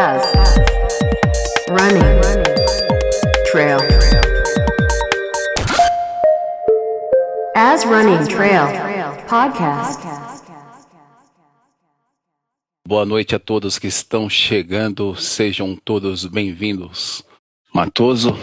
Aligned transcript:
as 0.00 0.22
running 1.70 2.20
trail 3.50 3.80
as 7.56 7.84
running 7.84 8.24
trail 8.28 8.68
podcast 9.26 9.98
Boa 12.86 13.04
noite 13.04 13.34
a 13.34 13.40
todos 13.40 13.76
que 13.76 13.88
estão 13.88 14.30
chegando, 14.30 15.16
sejam 15.16 15.74
todos 15.74 16.24
bem-vindos. 16.24 17.24
Matoso, 17.74 18.34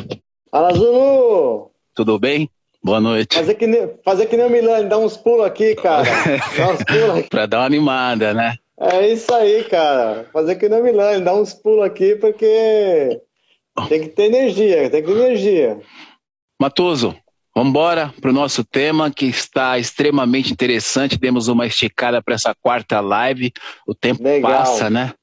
Fala, 0.52 0.74
Zulu! 0.74 1.72
tudo 1.96 2.20
bem? 2.20 2.50
Boa 2.84 3.00
noite. 3.00 3.34
Fazer 3.38 3.56
que 3.56 3.66
nem, 3.66 3.94
fazer 4.04 4.26
que 4.26 4.36
nem 4.36 4.46
o 4.46 4.50
Milani, 4.50 4.90
dar 4.90 4.98
uns 4.98 5.16
pulos 5.16 5.46
aqui, 5.46 5.74
cara. 5.76 6.04
Dá 6.58 6.74
uns 6.74 6.84
pulos 6.84 7.10
aqui. 7.18 7.30
Para 7.30 7.46
dar 7.46 7.60
uma 7.60 7.66
animada, 7.66 8.34
né? 8.34 8.58
É 8.80 9.08
isso 9.08 9.34
aí, 9.34 9.64
cara. 9.64 10.28
Fazer 10.34 10.56
que 10.56 10.68
nem 10.68 10.80
o 10.80 10.84
Milani, 10.84 11.24
dar 11.24 11.36
uns 11.36 11.54
pulos 11.54 11.86
aqui, 11.86 12.16
porque 12.16 13.22
tem 13.88 14.02
que 14.02 14.10
ter 14.10 14.24
energia, 14.24 14.90
tem 14.90 15.02
que 15.02 15.08
ter 15.08 15.18
energia. 15.18 15.80
Matoso, 16.60 17.16
vamos 17.54 17.70
embora 17.70 18.14
para 18.20 18.32
o 18.32 18.34
nosso 18.34 18.64
tema 18.64 19.10
que 19.10 19.26
está 19.26 19.80
extremamente 19.80 20.52
interessante. 20.52 21.18
Demos 21.18 21.48
uma 21.48 21.66
esticada 21.66 22.22
para 22.22 22.36
essa 22.36 22.54
quarta 22.54 23.00
live. 23.00 23.52
O 23.88 23.96
tempo 23.96 24.22
Legal. 24.22 24.52
passa, 24.52 24.90
né? 24.90 25.14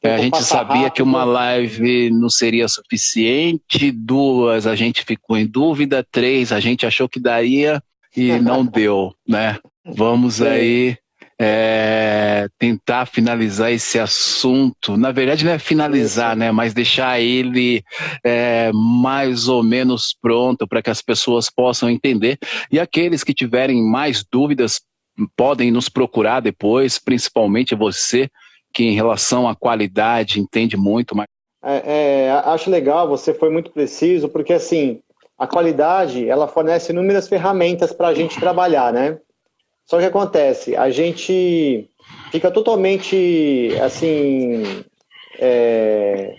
É, 0.00 0.14
a 0.14 0.18
gente 0.18 0.42
sabia 0.44 0.82
rápido. 0.82 0.92
que 0.92 1.02
uma 1.02 1.24
live 1.24 2.10
não 2.10 2.30
seria 2.30 2.68
suficiente, 2.68 3.90
duas 3.90 4.66
a 4.66 4.76
gente 4.76 5.04
ficou 5.04 5.36
em 5.36 5.46
dúvida, 5.46 6.06
três 6.10 6.52
a 6.52 6.60
gente 6.60 6.86
achou 6.86 7.08
que 7.08 7.18
daria 7.18 7.82
e 8.16 8.38
não 8.38 8.62
deu, 8.66 9.12
né? 9.26 9.58
Vamos 9.84 10.40
aí 10.40 10.96
é, 11.40 12.48
tentar 12.58 13.06
finalizar 13.06 13.70
esse 13.70 13.98
assunto. 13.98 14.96
Na 14.96 15.12
verdade, 15.12 15.44
não 15.44 15.52
é 15.52 15.58
finalizar, 15.58 16.36
né? 16.36 16.50
Mas 16.50 16.74
deixar 16.74 17.20
ele 17.20 17.82
é, 18.24 18.70
mais 18.72 19.46
ou 19.46 19.62
menos 19.62 20.16
pronto 20.20 20.66
para 20.66 20.82
que 20.82 20.90
as 20.90 21.00
pessoas 21.00 21.48
possam 21.48 21.88
entender. 21.88 22.38
E 22.72 22.80
aqueles 22.80 23.22
que 23.22 23.32
tiverem 23.32 23.82
mais 23.82 24.24
dúvidas 24.30 24.80
podem 25.36 25.70
nos 25.70 25.88
procurar 25.88 26.40
depois, 26.40 26.98
principalmente 26.98 27.74
você 27.74 28.28
que 28.72 28.84
em 28.84 28.94
relação 28.94 29.48
à 29.48 29.54
qualidade 29.54 30.40
entende 30.40 30.76
muito 30.76 31.16
mais. 31.16 31.28
É, 31.62 32.26
é, 32.26 32.30
acho 32.30 32.70
legal, 32.70 33.08
você 33.08 33.34
foi 33.34 33.50
muito 33.50 33.70
preciso, 33.70 34.28
porque 34.28 34.52
assim, 34.52 35.00
a 35.36 35.46
qualidade, 35.46 36.28
ela 36.28 36.46
fornece 36.46 36.92
inúmeras 36.92 37.28
ferramentas 37.28 37.92
para 37.92 38.08
a 38.08 38.14
gente 38.14 38.38
trabalhar, 38.38 38.92
né? 38.92 39.18
Só 39.88 39.98
que 39.98 40.04
acontece, 40.04 40.76
a 40.76 40.90
gente 40.90 41.88
fica 42.30 42.50
totalmente, 42.50 43.70
assim, 43.82 44.84
é, 45.38 46.34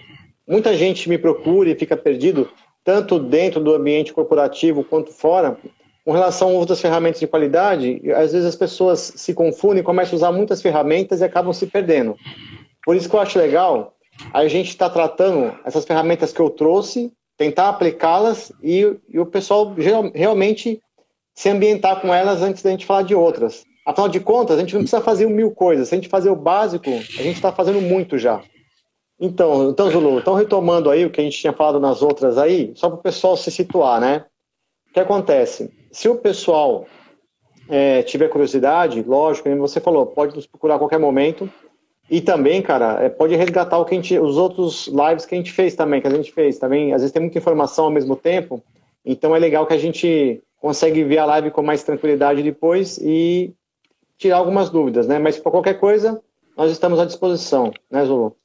muita 0.48 0.78
gente 0.78 1.10
me 1.10 1.18
procura 1.18 1.70
e 1.70 1.76
fica 1.76 1.98
perdido, 1.98 2.48
tanto 2.84 3.18
dentro 3.18 3.60
do 3.60 3.74
ambiente 3.74 4.14
corporativo 4.14 4.84
quanto 4.84 5.12
fora, 5.12 5.58
com 6.06 6.12
relação 6.12 6.50
a 6.50 6.54
outras 6.54 6.80
ferramentas 6.80 7.20
de 7.20 7.26
qualidade, 7.26 8.00
às 8.16 8.34
vezes 8.34 8.46
as 8.46 8.56
pessoas 8.56 9.14
se 9.16 9.34
confundem, 9.34 9.84
começam 9.84 10.14
a 10.14 10.18
usar 10.18 10.32
muitas 10.32 10.62
ferramentas 10.62 11.22
e 11.22 11.24
acabam 11.24 11.52
se 11.52 11.66
perdendo. 11.66 12.16
Por 12.86 12.96
isso 12.96 13.10
que 13.10 13.16
eu 13.16 13.20
acho 13.20 13.40
legal 13.40 13.96
a 14.34 14.48
gente 14.48 14.70
está 14.70 14.90
tratando 14.90 15.58
essas 15.66 15.86
ferramentas 15.86 16.32
que 16.32 16.40
eu 16.40 16.50
trouxe, 16.50 17.12
tentar 17.38 17.70
aplicá-las 17.70 18.52
e, 18.62 18.96
e 19.08 19.20
o 19.20 19.26
pessoal 19.26 19.74
geral- 19.78 20.12
realmente 20.14 20.82
se 21.40 21.48
ambientar 21.48 22.02
com 22.02 22.14
elas 22.14 22.42
antes 22.42 22.62
da 22.62 22.70
gente 22.70 22.86
falar 22.86 23.04
de 23.04 23.16
outras. 23.16 23.66
Afinal 23.86 24.10
de 24.10 24.20
contas, 24.20 24.58
a 24.58 24.60
gente 24.60 24.74
não 24.74 24.82
precisa 24.82 25.02
fazer 25.02 25.26
mil 25.26 25.52
coisas. 25.52 25.88
Se 25.88 25.96
a 25.96 25.98
gente 25.98 26.10
fazer 26.10 26.30
o 26.30 26.36
básico, 26.36 26.90
a 26.90 27.24
gente 27.24 27.38
está 27.38 27.50
fazendo 27.50 27.80
muito 27.80 28.18
já. 28.18 28.42
Então, 29.18 29.70
então, 29.70 29.90
Zulu, 29.90 30.20
então 30.20 30.34
retomando 30.34 30.90
aí 30.90 31.06
o 31.06 31.10
que 31.10 31.22
a 31.22 31.24
gente 31.24 31.40
tinha 31.40 31.54
falado 31.54 31.80
nas 31.80 32.02
outras 32.02 32.38
aí, 32.38 32.74
só 32.76 32.90
para 32.90 33.00
o 33.00 33.02
pessoal 33.02 33.38
se 33.38 33.50
situar, 33.52 34.02
né? 34.02 34.26
O 34.90 34.94
que 34.94 35.00
acontece? 35.00 35.72
Se 35.94 36.10
o 36.10 36.16
pessoal 36.16 36.86
é, 37.70 38.04
tiver 38.04 38.28
curiosidade, 38.28 39.02
lógico, 39.02 39.48
como 39.48 39.62
você 39.62 39.80
falou, 39.80 40.08
pode 40.08 40.36
nos 40.36 40.46
procurar 40.46 40.76
a 40.76 40.80
qualquer 40.80 41.00
momento. 41.00 41.50
E 42.12 42.20
também, 42.20 42.62
cara, 42.62 43.02
é, 43.02 43.08
pode 43.08 43.34
resgatar 43.38 43.78
o 43.78 43.86
que 43.86 43.94
a 43.94 43.98
gente, 43.98 44.20
os 44.20 44.36
outros 44.36 44.88
lives 44.88 45.26
que 45.26 45.36
a 45.36 45.38
gente 45.38 45.54
fez 45.54 45.74
também, 45.74 46.02
que 46.02 46.08
a 46.08 46.12
gente 46.12 46.34
fez 46.34 46.60
também. 46.60 46.92
Às 46.92 47.00
vezes 47.00 47.14
tem 47.14 47.22
muita 47.22 47.38
informação 47.38 47.86
ao 47.86 47.92
mesmo 47.92 48.18
tempo, 48.18 48.62
então 49.06 49.34
é 49.34 49.40
legal 49.40 49.66
que 49.66 49.74
a 49.74 49.78
gente 49.78 50.44
consegue 50.60 51.04
ver 51.04 51.18
a 51.20 51.26
live 51.26 51.52
com 51.52 51.62
mais 51.62 51.84
tranquilidade 51.84 52.44
depois 52.44 52.98
e 53.02 53.54
tirar 54.18 54.38
algumas 54.38 54.70
dúvidas, 54.70 55.08
né? 55.08 55.18
Mas 55.18 55.38
para 55.38 55.52
qualquer 55.52 55.80
coisa, 55.80 56.22
nós 56.58 56.72
estamos 56.72 57.00
à 57.00 57.06
disposição, 57.06 57.72
né, 57.90 58.04
Zulu? 58.06 58.36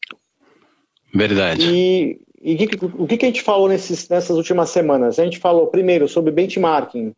Verdade. 1.12 1.68
E, 1.68 2.20
e 2.40 2.56
que- 2.66 2.84
o 2.98 3.06
que, 3.06 3.16
que 3.16 3.24
a 3.24 3.28
gente 3.28 3.42
falou 3.42 3.68
nesses, 3.68 4.08
nessas 4.08 4.36
últimas 4.36 4.70
semanas? 4.70 5.18
A 5.18 5.24
gente 5.24 5.38
falou 5.38 5.66
primeiro 5.66 6.08
sobre 6.08 6.30
benchmarking, 6.30 7.12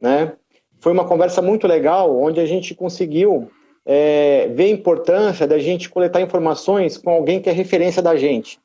né? 0.00 0.32
Foi 0.80 0.92
uma 0.92 1.06
conversa 1.06 1.40
muito 1.40 1.66
legal, 1.66 2.14
onde 2.14 2.40
a 2.40 2.46
gente 2.46 2.74
conseguiu 2.74 3.50
é, 3.86 4.48
ver 4.54 4.64
a 4.64 4.68
importância 4.68 5.46
da 5.46 5.58
gente 5.58 5.88
coletar 5.88 6.20
informações 6.20 6.98
com 6.98 7.10
alguém 7.10 7.40
que 7.40 7.48
é 7.48 7.52
referência 7.52 8.02
da 8.02 8.16
gente. 8.16 8.58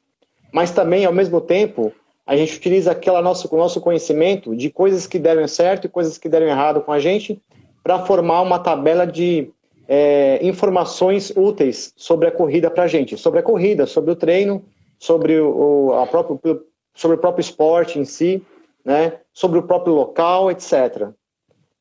Mas 0.52 0.72
também, 0.72 1.06
ao 1.06 1.14
mesmo 1.14 1.40
tempo, 1.40 1.94
a 2.30 2.38
gente 2.38 2.56
utiliza 2.56 2.92
aquela 2.92 3.24
nosso, 3.24 3.50
o 3.52 3.58
nosso 3.58 3.82
conhecimento 3.82 4.56
de 4.56 4.70
coisas 4.70 5.08
que 5.08 5.18
deram 5.18 5.48
certo 5.48 5.86
e 5.86 5.90
coisas 5.90 6.16
que 6.16 6.30
deram 6.30 6.46
errado 6.46 6.80
com 6.80 6.92
a 6.92 7.00
gente 7.00 7.42
para 7.84 8.06
formar 8.06 8.44
uma 8.44 8.60
tabela 8.60 9.08
de 9.08 9.50
é, 9.88 10.38
informações 10.44 11.34
úteis 11.36 11.92
sobre 11.98 12.28
a 12.28 12.32
corrida 12.32 12.70
para 12.70 12.84
a 12.84 12.88
gente, 12.88 13.18
sobre 13.18 13.40
a 13.40 13.44
corrida, 13.44 13.88
sobre 13.88 14.12
o 14.12 14.16
treino, 14.16 14.64
sobre 15.00 15.40
o, 15.40 15.92
a 15.94 16.06
próprio, 16.06 16.40
sobre 16.94 17.18
o 17.18 17.20
próprio 17.20 17.42
esporte 17.42 17.98
em 17.98 18.06
si, 18.06 18.46
né, 18.86 19.14
sobre 19.34 19.58
o 19.58 19.64
próprio 19.64 19.96
local, 19.96 20.52
etc. 20.52 21.08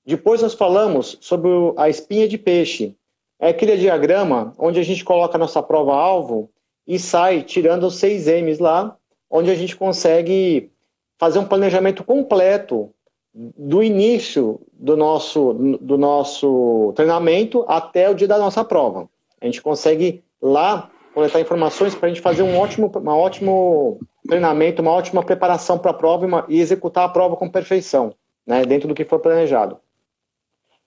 Depois 0.06 0.40
nós 0.40 0.54
falamos 0.54 1.18
sobre 1.20 1.50
a 1.76 1.90
espinha 1.90 2.26
de 2.26 2.38
peixe. 2.38 2.96
É 3.38 3.50
aquele 3.50 3.76
diagrama 3.76 4.54
onde 4.58 4.80
a 4.80 4.82
gente 4.82 5.04
coloca 5.04 5.36
a 5.36 5.38
nossa 5.38 5.62
prova-alvo 5.62 6.48
e 6.86 6.98
sai 6.98 7.42
tirando 7.42 7.84
os 7.84 7.96
6 7.96 8.28
M's 8.28 8.58
lá, 8.58 8.96
onde 9.30 9.50
a 9.50 9.54
gente 9.54 9.76
consegue 9.76 10.70
fazer 11.18 11.38
um 11.38 11.44
planejamento 11.44 12.04
completo 12.04 12.90
do 13.34 13.82
início 13.82 14.60
do 14.72 14.96
nosso, 14.96 15.52
do 15.80 15.98
nosso 15.98 16.92
treinamento 16.96 17.64
até 17.68 18.08
o 18.08 18.14
dia 18.14 18.26
da 18.26 18.38
nossa 18.38 18.64
prova. 18.64 19.08
A 19.40 19.46
gente 19.46 19.62
consegue 19.62 20.22
lá 20.40 20.90
coletar 21.14 21.40
informações 21.40 21.94
para 21.94 22.06
a 22.06 22.08
gente 22.08 22.20
fazer 22.20 22.42
um 22.42 22.56
ótimo, 22.58 22.90
um 22.94 23.08
ótimo 23.08 24.00
treinamento, 24.26 24.82
uma 24.82 24.92
ótima 24.92 25.22
preparação 25.22 25.78
para 25.78 25.90
a 25.90 25.94
prova 25.94 26.24
e, 26.24 26.28
uma- 26.28 26.44
e 26.48 26.60
executar 26.60 27.04
a 27.04 27.08
prova 27.08 27.36
com 27.36 27.48
perfeição, 27.48 28.12
né, 28.46 28.64
dentro 28.64 28.88
do 28.88 28.94
que 28.94 29.04
for 29.04 29.18
planejado. 29.18 29.78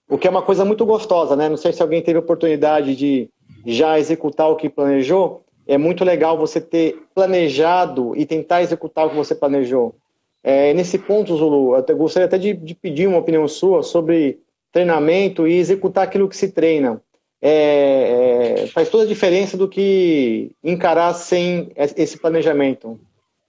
O 0.09 0.17
que 0.17 0.27
é 0.27 0.29
uma 0.29 0.41
coisa 0.41 0.65
muito 0.65 0.85
gostosa, 0.85 1.37
né? 1.37 1.47
Não 1.47 1.55
sei 1.55 1.71
se 1.71 1.81
alguém 1.81 2.01
teve 2.01 2.19
oportunidade 2.19 2.95
de 2.95 3.29
já 3.65 3.97
executar 3.97 4.49
o 4.49 4.57
que 4.57 4.69
planejou. 4.69 5.45
É 5.71 5.77
muito 5.77 6.03
legal 6.03 6.37
você 6.37 6.59
ter 6.59 7.01
planejado 7.15 8.13
e 8.17 8.25
tentar 8.25 8.61
executar 8.61 9.05
o 9.05 9.09
que 9.09 9.15
você 9.15 9.33
planejou. 9.33 9.95
É, 10.43 10.73
nesse 10.73 10.97
ponto, 10.97 11.37
Zulu, 11.37 11.77
eu 11.77 11.95
gostaria 11.95 12.25
até 12.25 12.37
de, 12.37 12.51
de 12.53 12.75
pedir 12.75 13.07
uma 13.07 13.19
opinião 13.19 13.47
sua 13.47 13.81
sobre 13.81 14.39
treinamento 14.69 15.47
e 15.47 15.53
executar 15.53 16.03
aquilo 16.03 16.27
que 16.27 16.35
se 16.35 16.51
treina. 16.51 17.01
É, 17.41 18.63
é, 18.63 18.67
faz 18.67 18.89
toda 18.89 19.05
a 19.05 19.07
diferença 19.07 19.55
do 19.55 19.65
que 19.65 20.51
encarar 20.61 21.13
sem 21.13 21.71
esse 21.75 22.17
planejamento. 22.17 22.99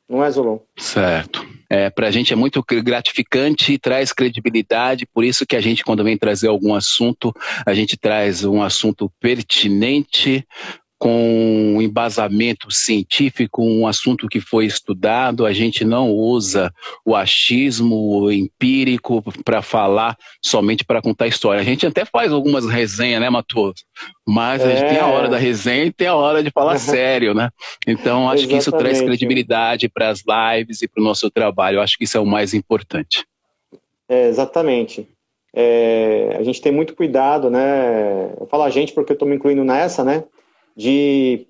Não 0.08 0.22
é, 0.22 0.30
Zulu? 0.30 0.62
Certo. 0.76 1.44
É, 1.68 1.88
para 1.88 2.06
a 2.06 2.10
gente 2.10 2.34
é 2.34 2.36
muito 2.36 2.62
gratificante 2.84 3.72
e 3.72 3.78
traz 3.78 4.12
credibilidade, 4.12 5.06
por 5.06 5.24
isso 5.24 5.46
que 5.46 5.56
a 5.56 5.60
gente, 5.60 5.82
quando 5.82 6.04
vem 6.04 6.18
trazer 6.18 6.48
algum 6.48 6.74
assunto, 6.74 7.32
a 7.64 7.72
gente 7.72 7.96
traz 7.96 8.44
um 8.44 8.62
assunto 8.62 9.10
pertinente, 9.18 10.46
com 11.02 11.74
um 11.74 11.82
embasamento 11.82 12.70
científico, 12.70 13.60
um 13.60 13.88
assunto 13.88 14.28
que 14.28 14.40
foi 14.40 14.66
estudado, 14.66 15.44
a 15.44 15.52
gente 15.52 15.84
não 15.84 16.12
usa 16.12 16.72
o 17.04 17.16
achismo 17.16 18.20
o 18.20 18.30
empírico 18.30 19.20
para 19.44 19.60
falar 19.62 20.16
somente 20.40 20.84
para 20.84 21.02
contar 21.02 21.26
história. 21.26 21.60
A 21.60 21.64
gente 21.64 21.84
até 21.84 22.04
faz 22.04 22.30
algumas 22.30 22.66
resenhas, 22.66 23.20
né, 23.20 23.28
Matoso? 23.28 23.82
Mas 24.24 24.62
a 24.62 24.68
gente 24.68 24.84
É. 24.84 24.88
tem 24.90 24.98
a 25.00 25.08
hora 25.08 25.28
da 25.28 25.38
resenha 25.38 25.86
e 25.86 25.92
tem 25.92 26.06
a 26.06 26.14
hora 26.14 26.40
de 26.40 26.52
falar 26.52 26.78
sério, 26.78 27.34
né? 27.34 27.50
Então, 27.84 28.30
acho 28.30 28.46
que 28.46 28.56
isso 28.56 28.70
traz 28.70 29.00
credibilidade 29.00 29.88
para 29.88 30.08
as 30.08 30.22
lives 30.24 30.82
e 30.82 30.88
para 30.88 31.00
o 31.00 31.04
nosso 31.04 31.28
trabalho. 31.32 31.78
Eu 31.78 31.82
acho 31.82 31.98
que 31.98 32.04
isso 32.04 32.16
é 32.16 32.20
o 32.20 32.26
mais 32.26 32.54
importante. 32.54 33.26
É, 34.08 34.28
exatamente. 34.28 35.08
É, 35.52 36.36
a 36.38 36.44
gente 36.44 36.62
tem 36.62 36.70
muito 36.70 36.94
cuidado, 36.94 37.50
né? 37.50 38.34
Eu 38.38 38.46
falo 38.46 38.62
a 38.62 38.70
gente 38.70 38.92
porque 38.92 39.10
eu 39.10 39.14
estou 39.14 39.26
me 39.26 39.34
incluindo 39.34 39.64
nessa, 39.64 40.04
né? 40.04 40.22
De 40.76 41.46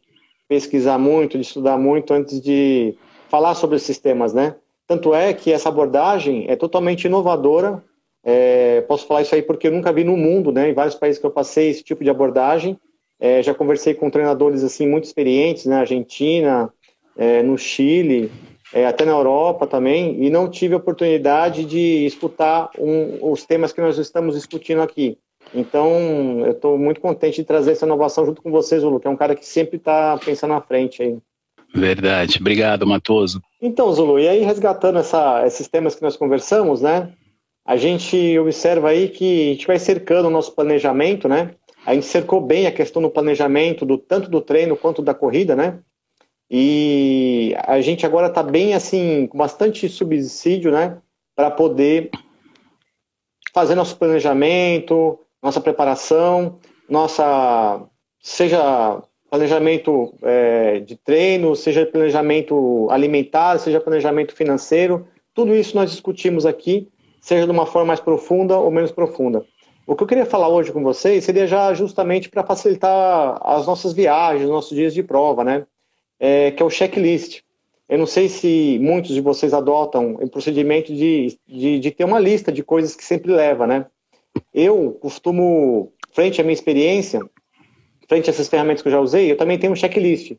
pesquisar 0.49 0.99
muito, 0.99 1.39
de 1.39 1.45
estudar 1.45 1.79
muito 1.79 2.13
antes 2.13 2.41
de 2.41 2.95
falar 3.29 3.55
sobre 3.55 3.77
os 3.77 3.83
sistemas, 3.83 4.35
né? 4.35 4.57
Tanto 4.87 5.15
é 5.15 5.33
que 5.33 5.53
essa 5.53 5.69
abordagem 5.69 6.47
é 6.49 6.57
totalmente 6.57 7.05
inovadora. 7.05 7.83
É, 8.25 8.83
posso 8.83 9.07
falar 9.07 9.23
isso 9.23 9.35
aí 9.35 9.43
porque 9.43 9.69
eu 9.69 9.73
nunca 9.73 9.93
vi 9.93 10.05
no 10.05 10.17
mundo, 10.17 10.53
né? 10.53 10.71
Em 10.71 10.75
vários 10.75 10.95
países 10.95 11.19
que 11.19 11.27
eu 11.27 11.31
passei 11.31 11.71
esse 11.71 11.83
tipo 11.83 12.05
de 12.05 12.11
abordagem. 12.11 12.79
É, 13.19 13.43
já 13.43 13.55
conversei 13.55 13.95
com 13.95 14.11
treinadores 14.11 14.63
assim 14.65 14.87
muito 14.87 15.05
experientes 15.05 15.65
na 15.65 15.81
Argentina, 15.81 16.73
é, 17.17 17.43
no 17.43 17.57
Chile, 17.57 18.31
é, 18.73 18.87
até 18.87 19.05
na 19.05 19.13
Europa 19.13 19.67
também, 19.67 20.23
e 20.25 20.31
não 20.31 20.51
tive 20.51 20.75
a 20.75 20.79
oportunidade 20.79 21.65
de 21.65 22.05
escutar 22.07 22.71
um, 22.79 23.31
os 23.31 23.45
temas 23.45 23.73
que 23.73 23.81
nós 23.81 23.99
estamos 23.99 24.35
discutindo 24.35 24.83
aqui. 24.83 25.19
Então, 25.55 26.41
eu 26.47 26.53
estou 26.53 26.79
muito 26.79 27.01
contente 27.01 27.37
de 27.37 27.45
trazer 27.45 27.73
essa 27.73 27.85
inovação 27.85 28.25
junto 28.25 28.41
com 28.41 28.51
vocês, 28.51 28.81
Zulu, 28.81 28.99
que 28.99 29.07
é 29.07 29.11
um 29.11 29.17
cara 29.17 29.35
que 29.35 29.45
sempre 29.45 29.77
está 29.77 30.19
pensando 30.19 30.53
na 30.53 30.61
frente 30.61 31.03
aí. 31.03 31.19
Verdade. 31.75 32.39
Obrigado, 32.41 32.87
Matoso. 32.87 33.43
Então, 33.61 33.93
Zulu, 33.93 34.19
e 34.19 34.29
aí 34.29 34.43
resgatando 34.43 34.99
essa, 34.99 35.47
esses 35.47 35.69
temas 35.69 35.95
que 35.95 36.03
nós 36.03 36.17
conversamos, 36.17 36.81
né? 36.81 37.13
A 37.65 37.77
gente 37.77 38.39
observa 38.39 38.91
aí 38.91 39.09
que 39.09 39.51
a 39.51 39.53
gente 39.53 39.67
vai 39.67 39.79
cercando 39.79 40.29
o 40.29 40.31
nosso 40.31 40.53
planejamento, 40.55 41.29
né? 41.29 41.55
A 41.85 41.95
gente 41.95 42.07
cercou 42.07 42.41
bem 42.41 42.67
a 42.67 42.73
questão 42.73 43.01
do 43.03 43.11
planejamento, 43.11 43.85
do 43.85 43.99
tanto 43.99 44.31
do 44.31 44.41
treino 44.41 44.77
quanto 44.77 45.03
da 45.03 45.15
corrida, 45.15 45.55
né? 45.55 45.79
E 46.51 47.55
a 47.67 47.81
gente 47.81 48.05
agora 48.05 48.27
está 48.27 48.43
bem 48.43 48.75
assim, 48.75 49.27
com 49.27 49.39
bastante 49.39 49.89
subsídio, 49.89 50.71
né? 50.71 50.99
Para 51.35 51.51
poder 51.51 52.11
fazer 53.55 53.75
nosso 53.75 53.97
planejamento, 53.97 55.19
nossa 55.43 55.61
preparação, 55.61 56.59
nossa 56.89 57.83
seja 58.21 59.03
planejamento 59.29 60.15
é, 60.23 60.81
de 60.81 60.95
treino, 60.97 61.57
seja 61.57 61.87
planejamento 61.87 62.87
alimentar, 62.91 63.59
seja 63.59 63.81
planejamento 63.81 64.35
financeiro, 64.35 65.09
tudo 65.35 65.55
isso 65.55 65.75
nós 65.75 65.91
discutimos 65.91 66.45
aqui, 66.45 66.89
seja 67.21 67.47
de 67.47 67.51
uma 67.51 67.67
forma 67.67 67.89
mais 67.89 68.01
profunda 68.01 68.59
ou 68.59 68.71
menos 68.71 68.93
profunda. 68.93 69.45
O 69.87 69.97
que 69.97 70.03
eu 70.03 70.07
queria 70.07 70.27
falar 70.27 70.49
hoje 70.49 70.71
com 70.71 70.83
vocês 70.83 71.25
seria 71.25 71.47
já 71.47 71.75
justamente 71.75 72.29
para 72.29 72.45
facilitar 72.45 73.41
as 73.43 73.67
nossas 73.67 73.93
viagens, 73.93 74.49
nossos 74.49 74.77
dias 74.77 74.95
de 74.95 75.03
prova, 75.03 75.43
né? 75.43 75.67
É, 76.21 76.53
que 76.53 76.63
é 76.63 76.67
o 76.67 76.71
checklist. 76.71 77.41
Eu 77.89 77.99
não 77.99 78.07
sei 78.07 78.29
se 78.29 78.79
muitos 78.81 79.13
de 79.13 79.21
vocês 79.21 79.53
adotam 79.53 80.15
o 80.21 80.29
procedimento 80.29 80.95
de, 80.95 81.37
de, 81.47 81.81
de 81.81 81.91
ter 81.91 82.05
uma 82.05 82.19
lista 82.21 82.53
de 82.53 82.63
coisas 82.63 82.95
que 82.95 83.05
sempre 83.05 83.33
leva, 83.33 83.67
né? 83.67 83.87
Eu 84.55 84.99
costumo, 85.01 85.93
frente 86.13 86.41
à 86.41 86.45
minha 86.45 86.55
experiência, 86.55 87.21
frente 88.09 88.29
a 88.29 88.33
essas 88.33 88.49
ferramentas 88.49 88.83
que 88.83 88.89
eu 88.89 88.93
já 88.93 89.01
usei, 89.01 89.31
eu 89.31 89.37
também 89.37 89.59
tenho 89.59 89.73
um 89.73 89.77
checklist. 89.77 90.37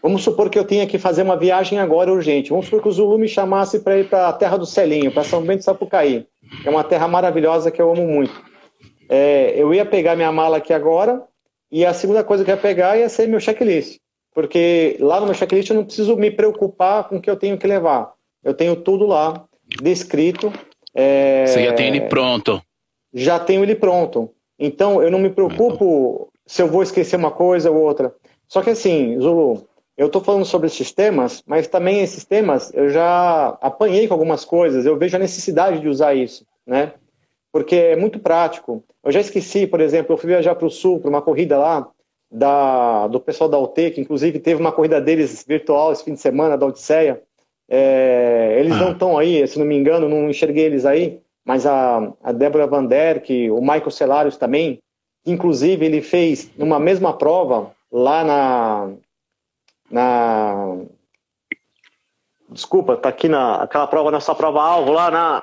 Vamos 0.00 0.22
supor 0.22 0.48
que 0.48 0.58
eu 0.58 0.64
tenha 0.64 0.86
que 0.86 0.98
fazer 0.98 1.22
uma 1.22 1.36
viagem 1.36 1.78
agora 1.78 2.12
urgente. 2.12 2.50
Vamos 2.50 2.66
supor 2.66 2.82
que 2.82 2.88
o 2.88 2.92
Zulu 2.92 3.18
me 3.18 3.26
chamasse 3.26 3.80
para 3.80 3.98
ir 3.98 4.08
para 4.08 4.28
a 4.28 4.32
terra 4.32 4.56
do 4.56 4.64
Celinho, 4.64 5.10
para 5.10 5.24
São 5.24 5.42
Bento 5.42 5.58
do 5.58 5.64
Sapucaí, 5.64 6.26
é 6.64 6.70
uma 6.70 6.84
terra 6.84 7.08
maravilhosa 7.08 7.70
que 7.70 7.82
eu 7.82 7.90
amo 7.90 8.06
muito. 8.06 8.32
É, 9.08 9.54
eu 9.56 9.72
ia 9.74 9.84
pegar 9.84 10.14
minha 10.14 10.30
mala 10.30 10.58
aqui 10.58 10.72
agora 10.72 11.22
e 11.70 11.84
a 11.84 11.92
segunda 11.92 12.22
coisa 12.22 12.44
que 12.44 12.50
eu 12.50 12.54
ia 12.54 12.60
pegar 12.60 12.96
ia 12.96 13.08
ser 13.08 13.26
meu 13.26 13.40
checklist. 13.40 13.98
Porque 14.32 14.96
lá 15.00 15.18
no 15.18 15.26
meu 15.26 15.34
checklist 15.34 15.70
eu 15.70 15.76
não 15.76 15.84
preciso 15.84 16.16
me 16.16 16.30
preocupar 16.30 17.08
com 17.08 17.16
o 17.16 17.20
que 17.20 17.28
eu 17.28 17.36
tenho 17.36 17.58
que 17.58 17.66
levar. 17.66 18.12
Eu 18.44 18.54
tenho 18.54 18.76
tudo 18.76 19.06
lá, 19.06 19.44
descrito. 19.82 20.52
É... 20.94 21.44
Você 21.46 21.64
já 21.64 21.72
tem 21.72 21.88
ele 21.88 22.02
pronto 22.02 22.62
já 23.12 23.38
tenho 23.38 23.62
ele 23.62 23.74
pronto. 23.74 24.30
Então, 24.58 25.02
eu 25.02 25.10
não 25.10 25.18
me 25.18 25.30
preocupo 25.30 26.28
se 26.46 26.62
eu 26.62 26.68
vou 26.68 26.82
esquecer 26.82 27.16
uma 27.16 27.30
coisa 27.30 27.70
ou 27.70 27.76
outra. 27.76 28.12
Só 28.48 28.62
que 28.62 28.70
assim, 28.70 29.20
Zulu, 29.20 29.68
eu 29.96 30.06
estou 30.06 30.22
falando 30.22 30.44
sobre 30.44 30.66
esses 30.68 30.92
temas, 30.92 31.42
mas 31.46 31.68
também 31.68 32.00
esses 32.00 32.24
temas 32.24 32.72
eu 32.74 32.88
já 32.88 33.58
apanhei 33.60 34.08
com 34.08 34.14
algumas 34.14 34.44
coisas, 34.44 34.86
eu 34.86 34.96
vejo 34.96 35.16
a 35.16 35.20
necessidade 35.20 35.80
de 35.80 35.88
usar 35.88 36.14
isso, 36.14 36.46
né? 36.66 36.92
Porque 37.52 37.76
é 37.76 37.96
muito 37.96 38.18
prático. 38.18 38.82
Eu 39.04 39.12
já 39.12 39.20
esqueci, 39.20 39.66
por 39.66 39.80
exemplo, 39.80 40.12
eu 40.12 40.16
fui 40.16 40.28
viajar 40.28 40.54
para 40.54 40.66
o 40.66 40.70
Sul, 40.70 41.00
para 41.00 41.10
uma 41.10 41.22
corrida 41.22 41.58
lá, 41.58 41.88
da, 42.30 43.06
do 43.08 43.20
pessoal 43.20 43.48
da 43.48 43.58
UT, 43.58 43.90
que 43.90 44.00
inclusive 44.00 44.38
teve 44.38 44.60
uma 44.60 44.72
corrida 44.72 45.00
deles 45.00 45.44
virtual 45.46 45.92
esse 45.92 46.04
fim 46.04 46.14
de 46.14 46.20
semana, 46.20 46.56
da 46.56 46.66
Odisseia. 46.66 47.22
É, 47.68 48.56
eles 48.58 48.72
ah. 48.72 48.76
não 48.76 48.92
estão 48.92 49.18
aí, 49.18 49.46
se 49.46 49.58
não 49.58 49.66
me 49.66 49.76
engano, 49.76 50.08
não 50.08 50.30
enxerguei 50.30 50.64
eles 50.64 50.86
aí, 50.86 51.20
mas 51.48 51.64
a, 51.64 52.12
a 52.22 52.30
Débora 52.30 52.66
Van 52.66 52.84
Der, 52.84 53.22
que 53.22 53.50
o 53.50 53.58
Michael 53.62 53.90
Celarius 53.90 54.36
também, 54.36 54.80
inclusive 55.24 55.86
ele 55.86 56.02
fez 56.02 56.50
numa 56.58 56.78
mesma 56.78 57.16
prova 57.16 57.70
lá 57.90 58.22
na, 58.22 58.90
na 59.90 60.76
desculpa, 62.50 62.98
tá 62.98 63.08
aqui 63.08 63.30
na 63.30 63.62
aquela 63.62 63.86
prova, 63.86 64.10
nessa 64.10 64.34
prova 64.34 64.62
alvo 64.62 64.92
lá 64.92 65.10
na 65.10 65.42